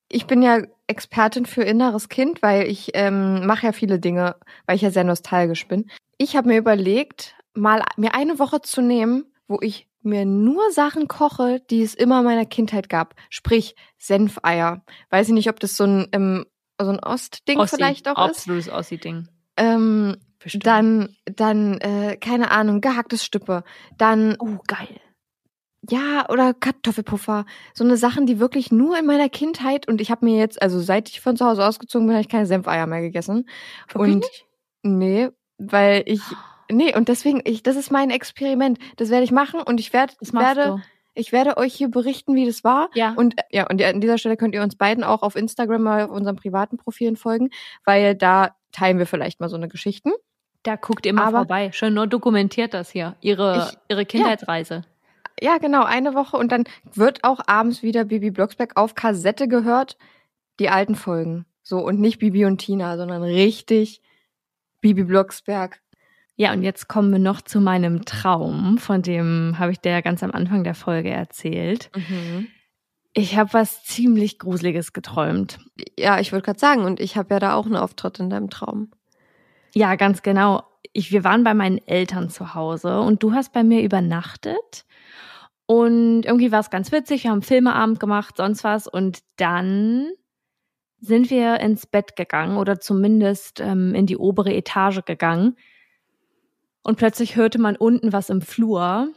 Ich 0.08 0.26
bin 0.26 0.42
ja 0.42 0.62
Expertin 0.88 1.46
für 1.46 1.62
inneres 1.64 2.10
Kind, 2.10 2.42
weil 2.42 2.64
ich 2.68 2.92
ähm, 2.94 3.46
mache 3.46 3.68
ja 3.68 3.72
viele 3.74 4.00
Dinge, 4.00 4.38
weil 4.66 4.76
ich 4.78 4.82
ja 4.82 4.92
sehr 4.92 5.04
nostalgisch 5.04 5.68
bin. 5.68 5.90
Ich 6.18 6.36
habe 6.36 6.48
mir 6.48 6.58
überlegt, 6.58 7.36
mal 7.54 7.84
mir 7.98 8.16
eine 8.16 8.40
Woche 8.40 8.62
zu 8.62 8.82
nehmen, 8.82 9.29
wo 9.50 9.58
ich 9.62 9.88
mir 10.02 10.26
nur 10.26 10.72
Sachen 10.72 11.08
koche, 11.08 11.60
die 11.70 11.82
es 11.82 11.94
immer 11.94 12.20
in 12.20 12.26
meiner 12.26 12.46
Kindheit 12.46 12.88
gab. 12.88 13.16
Sprich, 13.30 13.76
Senfeier. 13.98 14.84
Weiß 15.10 15.28
ich 15.28 15.34
nicht, 15.34 15.50
ob 15.50 15.60
das 15.60 15.76
so 15.76 15.84
ein, 15.84 16.08
ähm, 16.14 16.46
so 16.80 16.90
ein 16.90 17.00
Ostding 17.00 17.60
Ossi, 17.60 17.76
vielleicht 17.76 18.08
auch 18.08 18.30
ist. 18.30 18.38
Absolutes 18.38 18.72
Ossi-Ding. 18.72 19.28
Ähm, 19.58 20.16
Bestimmt. 20.40 20.66
dann, 20.66 21.16
dann, 21.26 21.80
äh, 21.80 22.16
keine 22.16 22.52
Ahnung, 22.52 22.80
gehacktes 22.80 23.26
Stüppe. 23.26 23.64
Dann 23.98 24.38
oh, 24.40 24.60
geil. 24.68 25.02
ja, 25.90 26.30
oder 26.30 26.54
Kartoffelpuffer. 26.54 27.46
So 27.74 27.84
eine 27.84 27.98
Sachen, 27.98 28.26
die 28.26 28.40
wirklich 28.40 28.72
nur 28.72 28.98
in 28.98 29.06
meiner 29.06 29.28
Kindheit 29.28 29.88
und 29.88 30.00
ich 30.00 30.12
habe 30.12 30.24
mir 30.24 30.38
jetzt, 30.38 30.62
also 30.62 30.80
seit 30.80 31.10
ich 31.10 31.20
von 31.20 31.36
zu 31.36 31.46
Hause 31.46 31.66
ausgezogen 31.66 32.08
bin, 32.08 32.16
habe 32.16 32.22
ich 32.22 32.30
keine 32.30 32.46
Senfeier 32.46 32.88
mehr 32.88 33.02
gegessen. 33.02 33.50
Wirklich 33.92 34.14
und 34.14 34.20
nicht? 34.20 34.46
nee, 34.84 35.30
weil 35.58 36.04
ich 36.06 36.22
nee, 36.72 36.96
und 36.96 37.08
deswegen 37.10 37.42
ich 37.46 37.64
das 37.64 37.76
ist 37.76 37.92
mein 37.92 38.10
Experiment. 38.10 38.80
Das 38.98 39.10
werde 39.10 39.24
ich 39.24 39.32
machen 39.32 39.62
und 39.62 39.80
ich 39.80 39.92
machst 39.94 40.34
werde 40.34 40.64
du. 40.70 40.82
ich 41.14 41.32
werde 41.32 41.58
euch 41.58 41.74
hier 41.74 41.90
berichten, 41.90 42.36
wie 42.36 42.46
das 42.46 42.64
war. 42.64 42.90
Ja. 42.94 43.14
Und 43.16 43.38
äh, 43.38 43.44
ja, 43.52 43.68
und 43.70 43.82
an 43.82 44.02
dieser 44.02 44.18
Stelle 44.18 44.38
könnt 44.38 44.56
ihr 44.56 44.62
uns 44.64 44.76
beiden 44.76 45.04
auch 45.04 45.22
auf 45.22 45.36
Instagram 45.36 45.82
mal 45.84 46.04
auf 46.06 46.12
unseren 46.12 46.36
privaten 46.36 46.78
Profilen 46.78 47.16
folgen, 47.16 47.50
weil 47.86 48.16
da 48.16 48.56
teilen 48.72 48.98
wir 49.00 49.06
vielleicht 49.08 49.40
mal 49.40 49.50
so 49.50 49.56
eine 49.56 49.68
Geschichten. 49.68 50.12
Da 50.64 50.76
guckt 50.76 51.06
ihr 51.06 51.14
mal 51.14 51.24
Aber- 51.28 51.38
vorbei. 51.40 51.72
Schön 51.72 51.94
nur 51.94 52.06
dokumentiert 52.08 52.74
das 52.74 52.90
hier. 52.90 53.16
Ihre, 53.22 53.70
Ich- 53.72 53.78
ihre 53.90 54.06
Kindheitsreise. 54.06 54.84
Ja, 55.42 55.58
genau, 55.58 55.86
eine 55.86 56.16
Woche 56.16 56.36
und 56.36 56.52
dann 56.52 56.66
wird 56.94 57.24
auch 57.24 57.40
abends 57.48 57.82
wieder 57.82 58.04
Bibi 58.04 58.30
Blocksberg 58.30 58.76
auf 58.76 58.94
Kassette 58.94 59.48
gehört, 59.48 59.98
die 60.60 60.70
alten 60.70 60.96
Folgen. 60.96 61.46
So 61.64 61.80
und 61.80 62.02
nicht 62.02 62.20
Bibi 62.20 62.44
und 62.46 62.58
Tina, 62.58 62.98
sondern 62.98 63.24
richtig 63.24 64.02
Bibi 64.82 65.04
Blocksberg. 65.06 65.80
Ja, 66.40 66.54
und 66.54 66.64
jetzt 66.64 66.88
kommen 66.88 67.12
wir 67.12 67.20
noch 67.20 67.42
zu 67.42 67.60
meinem 67.60 68.06
Traum, 68.06 68.78
von 68.78 69.02
dem 69.02 69.60
habe 69.60 69.74
ich 69.74 69.82
dir 69.82 69.92
ja 69.92 70.00
ganz 70.00 70.24
am 70.24 70.32
Anfang 70.32 70.64
der 70.64 70.74
Folge 70.74 71.10
erzählt. 71.10 71.92
Ich 73.12 73.36
habe 73.36 73.52
was 73.52 73.84
ziemlich 73.84 74.40
Gruseliges 74.40 74.94
geträumt. 74.94 75.60
Ja, 75.98 76.18
ich 76.18 76.32
wollte 76.32 76.46
gerade 76.46 76.60
sagen, 76.60 76.86
und 76.86 77.02
ich 77.02 77.18
habe 77.18 77.34
ja 77.34 77.40
da 77.42 77.56
auch 77.56 77.66
einen 77.66 77.76
Auftritt 77.76 78.20
in 78.20 78.30
deinem 78.30 78.50
Traum. 78.50 78.90
Ja, 79.76 79.96
ganz 79.96 80.22
genau. 80.22 80.64
Ich, 80.94 81.12
wir 81.12 81.26
waren 81.26 81.44
bei 81.44 81.54
meinen 81.54 81.78
Eltern 81.86 82.30
zu 82.30 82.54
Hause 82.54 83.02
und 83.02 83.22
du 83.22 83.34
hast 83.34 83.52
bei 83.52 83.64
mir 83.64 83.82
übernachtet. 83.82 84.86
Und 85.66 86.24
irgendwie 86.24 86.54
war 86.54 86.62
es 86.62 86.70
ganz 86.70 86.94
witzig. 86.94 87.26
Wir 87.26 87.32
haben 87.32 87.42
Filmeabend 87.42 88.00
gemacht, 88.00 88.38
sonst 88.38 88.64
was. 88.64 88.88
Und 88.88 89.20
dann 89.36 90.08
sind 91.02 91.30
wir 91.32 91.60
ins 91.60 91.86
Bett 91.86 92.16
gegangen 92.16 92.56
oder 92.56 92.80
zumindest 92.80 93.60
ähm, 93.60 93.94
in 93.94 94.06
die 94.06 94.16
obere 94.16 94.54
Etage 94.54 95.04
gegangen. 95.04 95.58
Und 96.84 96.98
plötzlich 96.98 97.36
hörte 97.36 97.60
man 97.60 97.76
unten 97.76 98.14
was 98.14 98.30
im 98.30 98.42
Flur. 98.42 99.10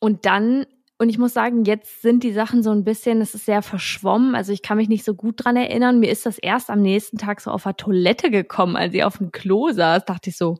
Und 0.00 0.26
dann, 0.26 0.66
und 0.98 1.08
ich 1.08 1.18
muss 1.18 1.32
sagen, 1.32 1.64
jetzt 1.64 2.02
sind 2.02 2.24
die 2.24 2.32
Sachen 2.32 2.62
so 2.62 2.70
ein 2.70 2.84
bisschen, 2.84 3.20
es 3.20 3.34
ist 3.34 3.46
sehr 3.46 3.62
verschwommen. 3.62 4.34
Also 4.34 4.52
ich 4.52 4.62
kann 4.62 4.76
mich 4.76 4.88
nicht 4.88 5.04
so 5.04 5.14
gut 5.14 5.44
dran 5.44 5.56
erinnern. 5.56 6.00
Mir 6.00 6.10
ist 6.10 6.26
das 6.26 6.38
erst 6.38 6.70
am 6.70 6.82
nächsten 6.82 7.18
Tag 7.18 7.40
so 7.40 7.50
auf 7.50 7.62
der 7.62 7.76
Toilette 7.76 8.30
gekommen, 8.30 8.76
als 8.76 8.94
ich 8.94 9.04
auf 9.04 9.18
dem 9.18 9.32
Klo 9.32 9.70
saß. 9.72 10.04
Dachte 10.04 10.30
ich 10.30 10.36
so, 10.36 10.58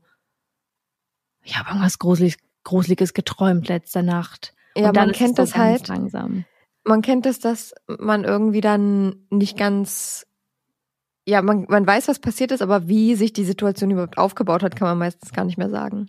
ich 1.43 1.59
habe 1.59 1.70
irgendwas 1.70 1.99
Gruseliges, 1.99 2.39
Gruseliges 2.64 3.14
geträumt 3.14 3.68
letzte 3.68 4.03
Nacht. 4.03 4.55
Ja, 4.76 4.89
und 4.89 4.97
dann 4.97 5.09
man 5.09 5.14
kennt 5.14 5.39
das 5.39 5.57
halt. 5.57 5.89
langsam. 5.89 6.45
Man 6.85 7.03
kennt 7.03 7.26
es, 7.26 7.41
dass 7.41 7.74
man 7.87 8.24
irgendwie 8.24 8.61
dann 8.61 9.26
nicht 9.31 9.59
ganz. 9.59 10.26
Ja, 11.26 11.43
man, 11.43 11.66
man 11.68 11.87
weiß, 11.87 12.09
was 12.09 12.18
passiert 12.18 12.51
ist, 12.51 12.62
aber 12.62 12.89
wie 12.89 13.14
sich 13.14 13.33
die 13.33 13.45
Situation 13.45 13.91
überhaupt 13.91 14.18
aufgebaut 14.18 14.62
hat, 14.62 14.74
kann 14.74 14.89
man 14.89 14.99
meistens 14.99 15.33
gar 15.33 15.45
nicht 15.45 15.59
mehr 15.59 15.70
sagen. 15.70 16.09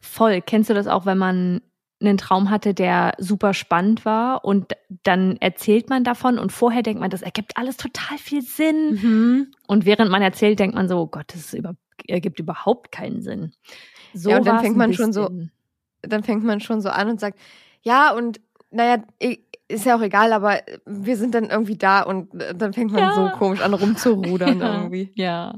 Voll. 0.00 0.40
Kennst 0.42 0.70
du 0.70 0.74
das 0.74 0.86
auch, 0.86 1.06
wenn 1.06 1.18
man 1.18 1.60
einen 2.00 2.18
Traum 2.18 2.50
hatte, 2.50 2.74
der 2.74 3.12
super 3.18 3.54
spannend 3.54 4.04
war 4.04 4.44
und 4.44 4.72
dann 5.04 5.36
erzählt 5.36 5.88
man 5.88 6.02
davon 6.02 6.38
und 6.38 6.50
vorher 6.50 6.82
denkt 6.82 7.00
man, 7.00 7.10
das 7.10 7.22
ergibt 7.22 7.56
alles 7.56 7.76
total 7.76 8.18
viel 8.18 8.42
Sinn. 8.42 9.48
Und 9.68 9.86
während 9.86 10.10
man 10.10 10.20
erzählt, 10.22 10.58
denkt 10.58 10.74
man 10.74 10.88
so, 10.88 10.98
oh 10.98 11.06
Gott, 11.06 11.26
das 11.32 11.54
über, 11.54 11.74
ergibt 12.08 12.40
überhaupt 12.40 12.90
keinen 12.90 13.22
Sinn. 13.22 13.52
So 14.12 14.30
Ja, 14.30 14.38
und 14.38 14.46
dann 14.46 14.58
fängt 14.60 14.76
man 14.76 14.92
schon 14.92 15.12
so-. 15.12 15.30
Dann 16.02 16.24
fängt 16.24 16.42
man 16.42 16.60
schon 16.60 16.80
so 16.80 16.88
an 16.88 17.08
und 17.08 17.20
sagt, 17.20 17.38
ja, 17.82 18.12
und 18.12 18.40
naja, 18.72 19.04
i- 19.22 19.44
ist 19.72 19.84
ja 19.86 19.96
auch 19.96 20.02
egal, 20.02 20.32
aber 20.32 20.60
wir 20.86 21.16
sind 21.16 21.34
dann 21.34 21.44
irgendwie 21.46 21.76
da 21.76 22.02
und 22.02 22.32
äh, 22.40 22.54
dann 22.54 22.72
fängt 22.72 22.92
man 22.92 23.02
Ja. 23.02 23.12
so 23.14 23.28
komisch 23.38 23.60
an 23.60 23.74
rumzurudern 23.74 24.60
Ja, 24.60 24.74
irgendwie. 24.82 25.12
Ja, 25.14 25.54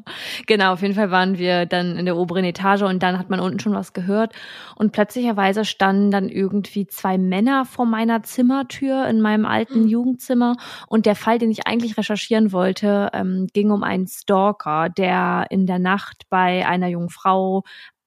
genau. 0.46 0.72
Auf 0.72 0.82
jeden 0.82 0.94
Fall 0.94 1.10
waren 1.10 1.36
wir 1.38 1.66
dann 1.66 1.96
in 1.96 2.04
der 2.06 2.16
oberen 2.16 2.44
Etage 2.44 2.82
und 2.82 3.02
dann 3.02 3.18
hat 3.18 3.30
man 3.30 3.40
unten 3.40 3.58
schon 3.60 3.74
was 3.74 3.92
gehört. 3.92 4.32
Und 4.76 4.92
plötzlicherweise 4.92 5.64
standen 5.64 6.10
dann 6.10 6.28
irgendwie 6.28 6.86
zwei 6.86 7.18
Männer 7.18 7.64
vor 7.64 7.86
meiner 7.86 8.22
Zimmertür 8.22 9.06
in 9.08 9.20
meinem 9.20 9.46
alten 9.46 9.82
Hm. 9.82 9.88
Jugendzimmer. 9.88 10.56
Und 10.88 11.06
der 11.06 11.16
Fall, 11.16 11.38
den 11.38 11.50
ich 11.50 11.66
eigentlich 11.66 11.96
recherchieren 11.98 12.52
wollte, 12.52 13.10
ähm, 13.12 13.48
ging 13.52 13.70
um 13.70 13.82
einen 13.82 14.06
Stalker, 14.06 14.88
der 14.88 15.46
in 15.50 15.66
der 15.66 15.78
Nacht 15.78 16.22
bei 16.30 16.66
einer 16.66 16.88
jungen 16.88 17.10
Frau 17.10 17.64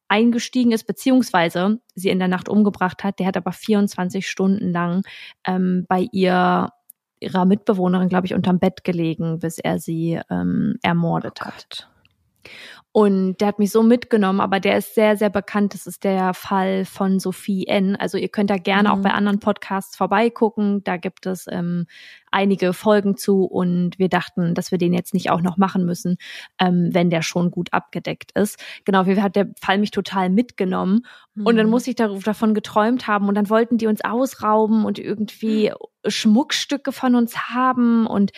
eingestiegen 0.08 0.72
ist, 0.72 0.86
beziehungsweise 0.86 1.80
sie 1.96 2.10
in 2.10 2.20
der 2.20 2.28
Nacht 2.28 2.50
umgebracht 2.50 3.04
hat. 3.04 3.20
Der 3.20 3.28
hat 3.28 3.38
aber 3.38 3.52
24 3.52 4.28
Stunden 4.28 4.72
lang 4.72 5.04
ähm, 5.46 5.86
bei 5.88 6.08
ihr 6.12 6.70
ihrer 7.20 7.46
Mitbewohnerin, 7.46 8.10
glaube 8.10 8.28
ich, 8.28 8.36
unterm 8.36 8.60
Bett 8.60 8.84
gelegen, 8.84 9.40
bis 9.40 9.58
er 9.58 9.80
sie 9.80 10.20
ähm, 10.30 10.76
ermordet 10.84 11.42
hat. 11.42 11.90
Und 12.92 13.38
der 13.38 13.50
hat 13.50 13.60
mich 13.60 13.72
so 13.72 13.84
mitgenommen, 13.84 14.40
aber 14.40 14.60
der 14.60 14.78
ist 14.78 14.96
sehr, 14.96 15.18
sehr 15.18 15.30
bekannt. 15.30 15.76
Das 15.76 15.86
ist 15.86 16.04
der 16.04 16.34
Fall 16.34 16.84
von 16.84 17.20
Sophie 17.20 17.68
N. 17.68 17.96
Also 17.96 18.18
ihr 18.18 18.30
könnt 18.30 18.50
da 18.50 18.58
gerne 18.58 18.90
mhm. 18.90 18.96
auch 18.96 19.02
bei 19.04 19.12
anderen 19.12 19.40
Podcasts 19.40 19.96
vorbeigucken. 19.96 20.84
Da 20.84 20.98
gibt 20.98 21.28
es 21.28 21.46
ähm, 21.48 21.86
einige 22.32 22.74
Folgen 22.74 23.16
zu 23.16 23.44
und 23.44 24.00
wir 24.00 24.10
dachten, 24.10 24.56
dass 24.56 24.72
wir 24.72 24.80
den 24.80 24.94
jetzt 24.94 25.14
nicht 25.14 25.30
auch 25.30 25.42
noch 25.42 25.58
machen 25.58 25.86
müssen, 25.86 26.18
ähm, 26.60 26.90
wenn 26.92 27.12
der 27.12 27.22
schon 27.22 27.52
gut 27.52 27.72
abgedeckt 27.72 28.32
ist. 28.32 28.60
Genau, 28.84 29.06
wie 29.06 29.22
hat 29.22 29.36
der 29.36 29.52
Fall 29.62 29.78
mich 29.78 29.92
total 29.92 30.32
mitgenommen. 30.32 31.06
Mhm. 31.36 31.46
Und 31.46 31.56
dann 31.58 31.68
mhm. 31.68 31.72
muss 31.72 31.88
ich 31.88 31.96
davon 31.96 32.56
geträumt 32.56 33.08
haben 33.08 33.28
und 33.28 33.36
dann 33.36 33.50
wollten 33.50 33.78
die 33.78 33.88
uns 33.88 34.04
ausrauben 34.04 34.86
und 34.86 34.98
irgendwie. 34.98 35.72
Schmuckstücke 36.10 36.94
von 36.94 37.16
uns 37.16 37.50
haben 37.50 38.08
und 38.08 38.32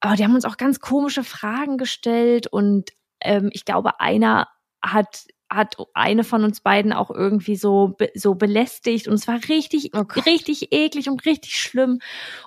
aber 0.00 0.16
die 0.16 0.24
haben 0.24 0.34
uns 0.34 0.44
auch 0.44 0.58
ganz 0.58 0.80
komische 0.80 1.24
Fragen 1.24 1.78
gestellt 1.78 2.46
und 2.46 2.90
ähm, 3.26 3.50
ich 3.52 3.64
glaube, 3.64 4.00
einer 4.00 4.48
hat 4.82 5.26
hat 5.48 5.76
eine 5.94 6.24
von 6.24 6.42
uns 6.42 6.60
beiden 6.60 6.92
auch 6.92 7.10
irgendwie 7.10 7.56
so 7.56 7.96
so 8.14 8.34
belästigt 8.34 9.06
und 9.06 9.14
es 9.14 9.28
war 9.28 9.38
richtig 9.48 9.92
oh 9.94 10.04
richtig 10.26 10.72
eklig 10.72 11.08
und 11.08 11.24
richtig 11.24 11.54
schlimm. 11.56 12.00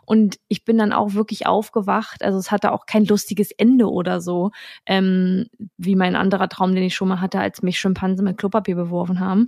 Und 0.06 0.38
ich 0.49 0.65
bin 0.65 0.77
dann 0.77 0.91
auch 0.91 1.14
wirklich 1.14 1.47
aufgewacht. 1.47 2.23
Also 2.23 2.38
es 2.38 2.51
hatte 2.51 2.72
auch 2.72 2.85
kein 2.85 3.06
lustiges 3.06 3.51
Ende 3.51 3.89
oder 3.89 4.19
so 4.19 4.51
ähm, 4.85 5.47
wie 5.77 5.95
mein 5.95 6.15
anderer 6.15 6.49
Traum 6.49 6.76
den 6.76 6.84
ich 6.84 6.95
schon 6.95 7.07
mal 7.07 7.22
hatte 7.22 7.39
als 7.39 7.61
mich 7.61 7.80
Schimpansen 7.80 8.26
mit 8.26 8.38
Klopapier 8.38 8.76
beworfen 8.76 9.19
haben. 9.19 9.47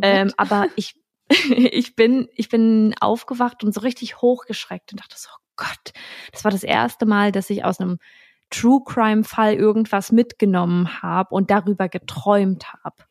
Ähm, 0.00 0.32
aber 0.36 0.66
ich 0.76 0.94
ich 1.28 1.96
bin 1.96 2.28
ich 2.34 2.48
bin 2.48 2.94
aufgewacht 3.00 3.64
und 3.64 3.74
so 3.74 3.80
richtig 3.80 4.22
hochgeschreckt 4.22 4.92
und 4.92 5.00
dachte 5.00 5.16
so 5.18 5.28
oh 5.32 5.42
Gott 5.56 5.92
das 6.32 6.44
war 6.44 6.50
das 6.52 6.62
erste 6.62 7.06
Mal 7.06 7.32
dass 7.32 7.50
ich 7.50 7.64
aus 7.64 7.80
einem 7.80 7.98
True 8.52 8.80
Crime 8.84 9.24
Fall 9.24 9.54
irgendwas 9.54 10.12
mitgenommen 10.12 11.02
habe 11.02 11.34
und 11.34 11.50
darüber 11.50 11.88
geträumt 11.88 12.72
habe. 12.72 13.04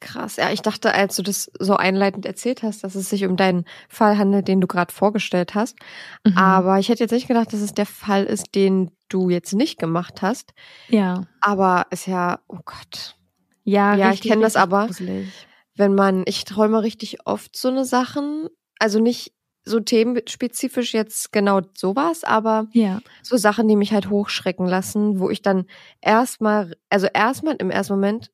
Krass, 0.00 0.34
ja, 0.36 0.50
ich 0.50 0.62
dachte, 0.62 0.92
als 0.92 1.14
du 1.14 1.22
das 1.22 1.50
so 1.60 1.76
einleitend 1.76 2.26
erzählt 2.26 2.64
hast, 2.64 2.82
dass 2.82 2.96
es 2.96 3.08
sich 3.08 3.24
um 3.24 3.36
deinen 3.36 3.64
Fall 3.88 4.18
handelt, 4.18 4.48
den 4.48 4.60
du 4.60 4.66
gerade 4.66 4.92
vorgestellt 4.92 5.54
hast. 5.54 5.78
Mhm. 6.26 6.36
Aber 6.36 6.80
ich 6.80 6.88
hätte 6.88 7.04
jetzt 7.04 7.12
nicht 7.12 7.28
gedacht, 7.28 7.52
dass 7.52 7.60
es 7.60 7.72
der 7.72 7.86
Fall 7.86 8.24
ist, 8.24 8.56
den 8.56 8.90
du 9.08 9.30
jetzt 9.30 9.52
nicht 9.52 9.78
gemacht 9.78 10.20
hast. 10.20 10.54
Ja. 10.88 11.22
Aber 11.40 11.86
ist 11.90 12.06
ja, 12.06 12.40
oh 12.48 12.58
Gott. 12.64 13.16
Ja, 13.62 13.94
ja 13.94 14.08
richtig, 14.08 14.24
ich 14.24 14.30
kenne 14.32 14.42
das 14.42 14.56
aber. 14.56 14.86
Gruselig. 14.86 15.28
Wenn 15.76 15.94
man, 15.94 16.24
ich 16.26 16.44
träume 16.44 16.82
richtig 16.82 17.24
oft 17.26 17.56
so 17.56 17.68
eine 17.68 17.84
Sachen, 17.84 18.48
also 18.80 18.98
nicht 18.98 19.32
so 19.64 19.80
themenspezifisch 19.80 20.92
jetzt 20.92 21.32
genau 21.32 21.60
sowas, 21.74 22.24
aber 22.24 22.66
ja. 22.72 23.00
so 23.22 23.36
Sachen, 23.36 23.68
die 23.68 23.76
mich 23.76 23.92
halt 23.92 24.10
hochschrecken 24.10 24.66
lassen, 24.66 25.20
wo 25.20 25.30
ich 25.30 25.42
dann 25.42 25.66
erstmal, 26.00 26.76
also 26.90 27.06
erstmal 27.12 27.56
im 27.56 27.70
ersten 27.70 27.94
Moment 27.94 28.30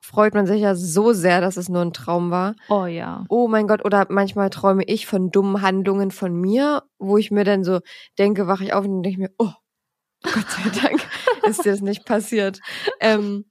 freut 0.00 0.34
man 0.34 0.46
sich 0.46 0.60
ja 0.60 0.74
so 0.74 1.12
sehr, 1.12 1.40
dass 1.40 1.56
es 1.56 1.68
nur 1.68 1.82
ein 1.82 1.92
Traum 1.92 2.30
war. 2.30 2.56
Oh 2.68 2.86
ja. 2.86 3.24
Oh 3.28 3.46
mein 3.46 3.68
Gott, 3.68 3.84
oder 3.84 4.06
manchmal 4.08 4.50
träume 4.50 4.82
ich 4.84 5.06
von 5.06 5.30
dummen 5.30 5.62
Handlungen 5.62 6.10
von 6.10 6.34
mir, 6.34 6.82
wo 6.98 7.16
ich 7.16 7.30
mir 7.30 7.44
dann 7.44 7.62
so 7.62 7.80
denke, 8.18 8.48
wache 8.48 8.64
ich 8.64 8.72
auf 8.72 8.84
und 8.84 9.04
denke 9.04 9.20
mir, 9.20 9.30
oh, 9.38 9.52
Gott 10.22 10.50
sei 10.50 10.80
Dank 10.80 11.00
ist 11.44 11.64
dir 11.64 11.70
das 11.70 11.80
nicht 11.80 12.04
passiert. 12.04 12.60
Ähm, 13.00 13.44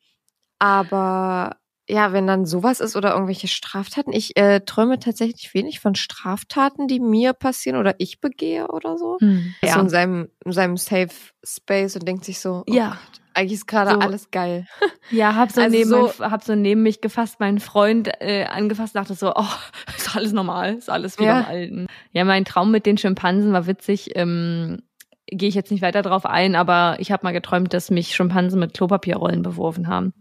aber 0.59 1.55
ja, 1.91 2.13
wenn 2.13 2.25
dann 2.25 2.45
sowas 2.45 2.79
ist 2.79 2.95
oder 2.95 3.11
irgendwelche 3.11 3.49
Straftaten. 3.49 4.13
Ich 4.13 4.37
äh, 4.37 4.61
träume 4.61 4.97
tatsächlich 4.99 5.53
wenig 5.53 5.81
von 5.81 5.93
Straftaten, 5.93 6.87
die 6.87 7.01
mir 7.01 7.33
passieren 7.33 7.77
oder 7.77 7.95
ich 7.97 8.21
begehe 8.21 8.69
oder 8.69 8.97
so. 8.97 9.17
Hm, 9.19 9.53
ja. 9.61 9.73
So 9.73 9.81
in 9.81 9.89
seinem, 9.89 10.29
in 10.45 10.53
seinem 10.53 10.77
Safe 10.77 11.09
Space 11.43 11.97
und 11.97 12.07
denkt 12.07 12.23
sich 12.23 12.39
so, 12.39 12.63
oh 12.65 12.73
ja. 12.73 12.91
Gott, 12.91 13.21
eigentlich 13.33 13.53
ist 13.53 13.67
gerade 13.67 13.91
so. 13.91 13.99
alles 13.99 14.31
geil. 14.31 14.67
Ja, 15.09 15.35
hab 15.35 15.51
so, 15.51 15.59
also 15.59 15.75
neben 15.75 15.89
so, 15.89 16.11
mein, 16.19 16.31
hab 16.31 16.43
so 16.45 16.55
neben 16.55 16.83
mich 16.83 17.01
gefasst, 17.01 17.41
meinen 17.41 17.59
Freund 17.59 18.09
äh, 18.21 18.45
angefasst, 18.45 18.95
dachte 18.95 19.13
so, 19.13 19.33
oh, 19.35 19.43
ist 19.97 20.15
alles 20.15 20.31
normal, 20.31 20.75
ist 20.75 20.89
alles 20.89 21.19
wie 21.19 21.25
ja. 21.25 21.41
beim 21.41 21.45
Alten. 21.45 21.87
Ja, 22.13 22.23
mein 22.23 22.45
Traum 22.45 22.71
mit 22.71 22.85
den 22.85 22.97
Schimpansen 22.97 23.51
war 23.51 23.67
witzig. 23.67 24.11
Ähm, 24.15 24.83
Gehe 25.27 25.49
ich 25.49 25.55
jetzt 25.55 25.71
nicht 25.71 25.81
weiter 25.81 26.01
drauf 26.01 26.25
ein, 26.25 26.55
aber 26.55 26.95
ich 26.99 27.11
habe 27.11 27.23
mal 27.25 27.31
geträumt, 27.31 27.73
dass 27.73 27.89
mich 27.89 28.15
Schimpansen 28.15 28.59
mit 28.59 28.73
Klopapierrollen 28.73 29.41
beworfen 29.41 29.87
haben 29.87 30.13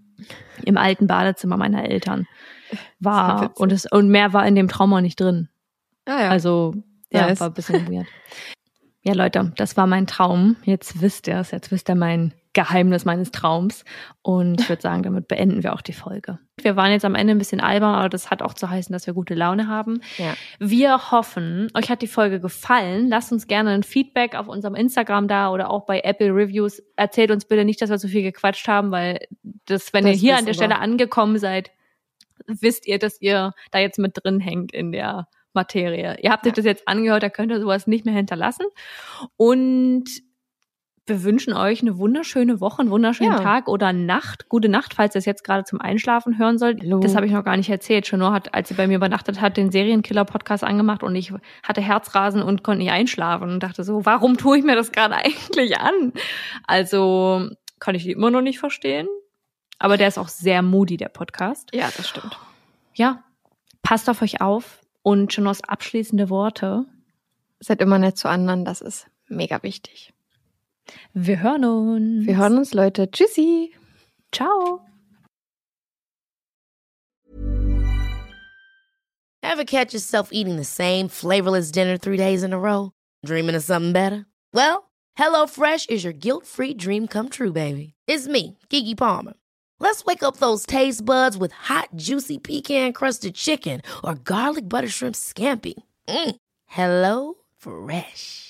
im 0.65 0.77
alten 0.77 1.07
Badezimmer 1.07 1.57
meiner 1.57 1.89
Eltern 1.89 2.27
war. 2.99 3.53
Und, 3.59 3.73
es, 3.73 3.87
und 3.87 4.09
mehr 4.09 4.33
war 4.33 4.47
in 4.47 4.55
dem 4.55 4.69
Trauma 4.69 5.01
nicht 5.01 5.21
drin. 5.21 5.49
Ah, 6.07 6.23
ja. 6.23 6.29
Also, 6.31 6.75
ja, 7.11 7.27
nice. 7.27 7.41
war 7.41 7.49
ein 7.49 7.55
bisschen 7.55 7.91
weird. 7.93 8.07
Ja, 9.03 9.15
Leute, 9.15 9.53
das 9.57 9.77
war 9.77 9.87
mein 9.87 10.07
Traum. 10.07 10.57
Jetzt 10.65 11.01
wisst 11.01 11.27
ihr 11.27 11.39
es. 11.39 11.51
Jetzt 11.51 11.71
wisst 11.71 11.89
ihr 11.89 11.95
mein 11.95 12.35
Geheimnis 12.53 13.05
meines 13.05 13.31
Traums. 13.31 13.85
Und 14.23 14.61
ich 14.61 14.69
würde 14.69 14.83
sagen, 14.83 15.03
damit 15.03 15.29
beenden 15.29 15.63
wir 15.63 15.73
auch 15.73 15.83
die 15.83 15.93
Folge. 15.93 16.39
Wir 16.61 16.77
waren 16.77 16.91
jetzt 16.91 17.05
am 17.05 17.15
Ende 17.15 17.33
ein 17.33 17.39
bisschen 17.39 17.61
albern, 17.61 17.95
aber 17.95 18.09
das 18.09 18.31
hat 18.31 18.43
auch 18.43 18.55
zu 18.55 18.69
heißen, 18.69 18.93
dass 18.93 19.07
wir 19.07 19.15
gute 19.15 19.35
Laune 19.35 19.69
haben. 19.69 20.01
Ja. 20.19 20.35
Wir 20.59 21.13
hoffen, 21.13 21.69
euch 21.75 21.91
hat 21.91 22.03
die 22.03 22.09
Folge 22.09 22.41
gefallen. 22.41 23.09
Lasst 23.09 23.33
uns 23.33 23.47
gerne 23.47 23.71
ein 23.71 23.83
Feedback 23.83 24.35
auf 24.35 24.49
unserem 24.49 24.75
Instagram 24.75 25.29
da 25.29 25.51
oder 25.51 25.71
auch 25.71 25.87
bei 25.87 26.01
Apple 26.01 26.35
Reviews. 26.35 26.83
Erzählt 26.97 27.31
uns 27.31 27.45
bitte 27.45 27.65
nicht, 27.65 27.81
dass 27.81 27.91
wir 27.91 27.99
zu 27.99 28.09
viel 28.09 28.23
gequatscht 28.23 28.67
haben, 28.67 28.91
weil 28.91 29.21
das, 29.67 29.93
wenn 29.93 30.05
das 30.05 30.15
ihr 30.15 30.19
hier 30.19 30.37
an 30.37 30.47
der 30.47 30.55
Stelle 30.55 30.79
angekommen 30.79 31.39
seid, 31.39 31.71
wisst 32.47 32.87
ihr, 32.87 32.99
dass 32.99 33.21
ihr 33.21 33.53
da 33.71 33.79
jetzt 33.79 33.99
mit 33.99 34.19
drin 34.23 34.41
hängt 34.41 34.73
in 34.73 34.91
der 34.93 35.29
Materie. 35.53 36.17
Ihr 36.21 36.31
habt 36.31 36.47
euch 36.47 36.53
das 36.53 36.65
jetzt 36.65 36.87
angehört, 36.87 37.23
da 37.23 37.29
könnt 37.29 37.53
ihr 37.53 37.61
sowas 37.61 37.87
nicht 37.87 38.05
mehr 38.05 38.15
hinterlassen. 38.15 38.67
Und 39.37 40.09
wir 41.07 41.25
wünschen 41.25 41.53
euch 41.53 41.83
eine 41.83 41.99
wunderschöne 41.99 42.61
Woche, 42.61 42.83
einen 42.83 42.91
wunderschönen 42.91 43.33
ja. 43.33 43.41
Tag 43.41 43.69
oder 43.69 43.93
Nacht. 43.93 44.49
Gute 44.49 44.69
Nacht, 44.69 44.95
falls 44.95 45.15
ihr 45.15 45.19
es 45.19 45.25
jetzt 45.25 45.43
gerade 45.43 45.65
zum 45.65 45.81
Einschlafen 45.81 46.39
hören 46.39 46.59
sollt. 46.59 46.83
Hallo. 46.83 47.01
Das 47.01 47.17
habe 47.17 47.27
ich 47.27 47.33
noch 47.33 47.45
gar 47.45 47.57
nicht 47.57 47.69
erzählt. 47.69 48.07
Chanor 48.07 48.33
hat, 48.33 48.55
als 48.55 48.69
sie 48.69 48.75
bei 48.75 48.87
mir 48.87 48.97
übernachtet 48.97 49.41
hat, 49.41 49.57
den 49.57 49.73
Serienkiller-Podcast 49.73 50.63
angemacht 50.63 51.03
und 51.03 51.15
ich 51.17 51.33
hatte 51.63 51.81
Herzrasen 51.81 52.43
und 52.43 52.63
konnte 52.63 52.85
nicht 52.85 52.93
einschlafen 52.93 53.51
und 53.51 53.63
dachte 53.63 53.83
so, 53.83 54.05
warum 54.07 54.37
tue 54.37 54.59
ich 54.59 54.65
mir 54.65 54.77
das 54.77 54.93
gerade 54.93 55.15
eigentlich 55.17 55.79
an? 55.79 56.13
Also 56.67 57.49
kann 57.81 57.95
ich 57.95 58.05
die 58.05 58.13
immer 58.13 58.31
noch 58.31 58.43
nicht 58.43 58.61
verstehen. 58.61 59.09
Aber 59.79 59.97
der 59.97 60.09
ist 60.09 60.19
auch 60.19 60.29
sehr 60.29 60.63
moody, 60.63 60.97
der 60.99 61.09
Podcast. 61.09 61.71
Ja, 61.73 61.89
das 61.97 62.09
stimmt. 62.09 62.39
Ja, 62.95 63.25
passt 63.83 64.11
auf 64.11 64.21
euch 64.23 64.41
auf 64.43 64.83
und 65.03 65.33
Chanors 65.33 65.65
abschließende 65.65 66.29
Worte. 66.29 66.85
Seid 67.59 67.81
immer 67.81 67.99
nett 67.99 68.19
zu 68.19 68.29
anderen, 68.29 68.65
das 68.65 68.81
ist 68.83 69.07
mega 69.27 69.63
wichtig. 69.63 70.13
Wir 71.15 71.43
hören 71.43 71.65
uns. 71.65 72.27
Wir 72.27 72.37
hören 72.37 72.59
uns, 72.59 72.75
Leute. 72.75 73.07
Tschüssi. 73.11 73.73
Ciao. 74.33 74.81
Ever 79.43 79.65
catch 79.65 79.93
yourself 79.93 80.29
eating 80.33 80.57
the 80.57 80.65
same 80.65 81.09
flavorless 81.09 81.71
dinner 81.73 81.97
three 81.97 82.17
days 82.17 82.43
in 82.45 82.53
a 82.53 82.59
row? 82.59 82.93
Dreaming 83.25 83.57
of 83.57 83.65
something 83.65 83.93
better? 83.93 84.27
Well, 84.55 84.91
HelloFresh 85.19 85.91
is 85.91 86.05
your 86.05 86.13
guilt-free 86.13 86.75
dream 86.75 87.09
come 87.09 87.29
true, 87.29 87.53
baby. 87.53 87.95
It's 88.07 88.29
me, 88.29 88.59
Kiki 88.69 88.95
Palmer. 88.95 89.35
Let's 89.81 90.05
wake 90.05 90.23
up 90.23 90.37
those 90.37 90.67
taste 90.67 91.05
buds 91.05 91.37
with 91.37 91.53
hot, 91.53 91.89
juicy 91.97 92.39
pecan-crusted 92.39 93.35
chicken 93.35 93.81
or 94.05 94.15
garlic 94.15 94.69
butter 94.69 94.89
shrimp 94.89 95.17
scampi. 95.17 95.75
Mm. 96.09 96.37
Hello 96.67 97.35
Fresh. 97.57 98.50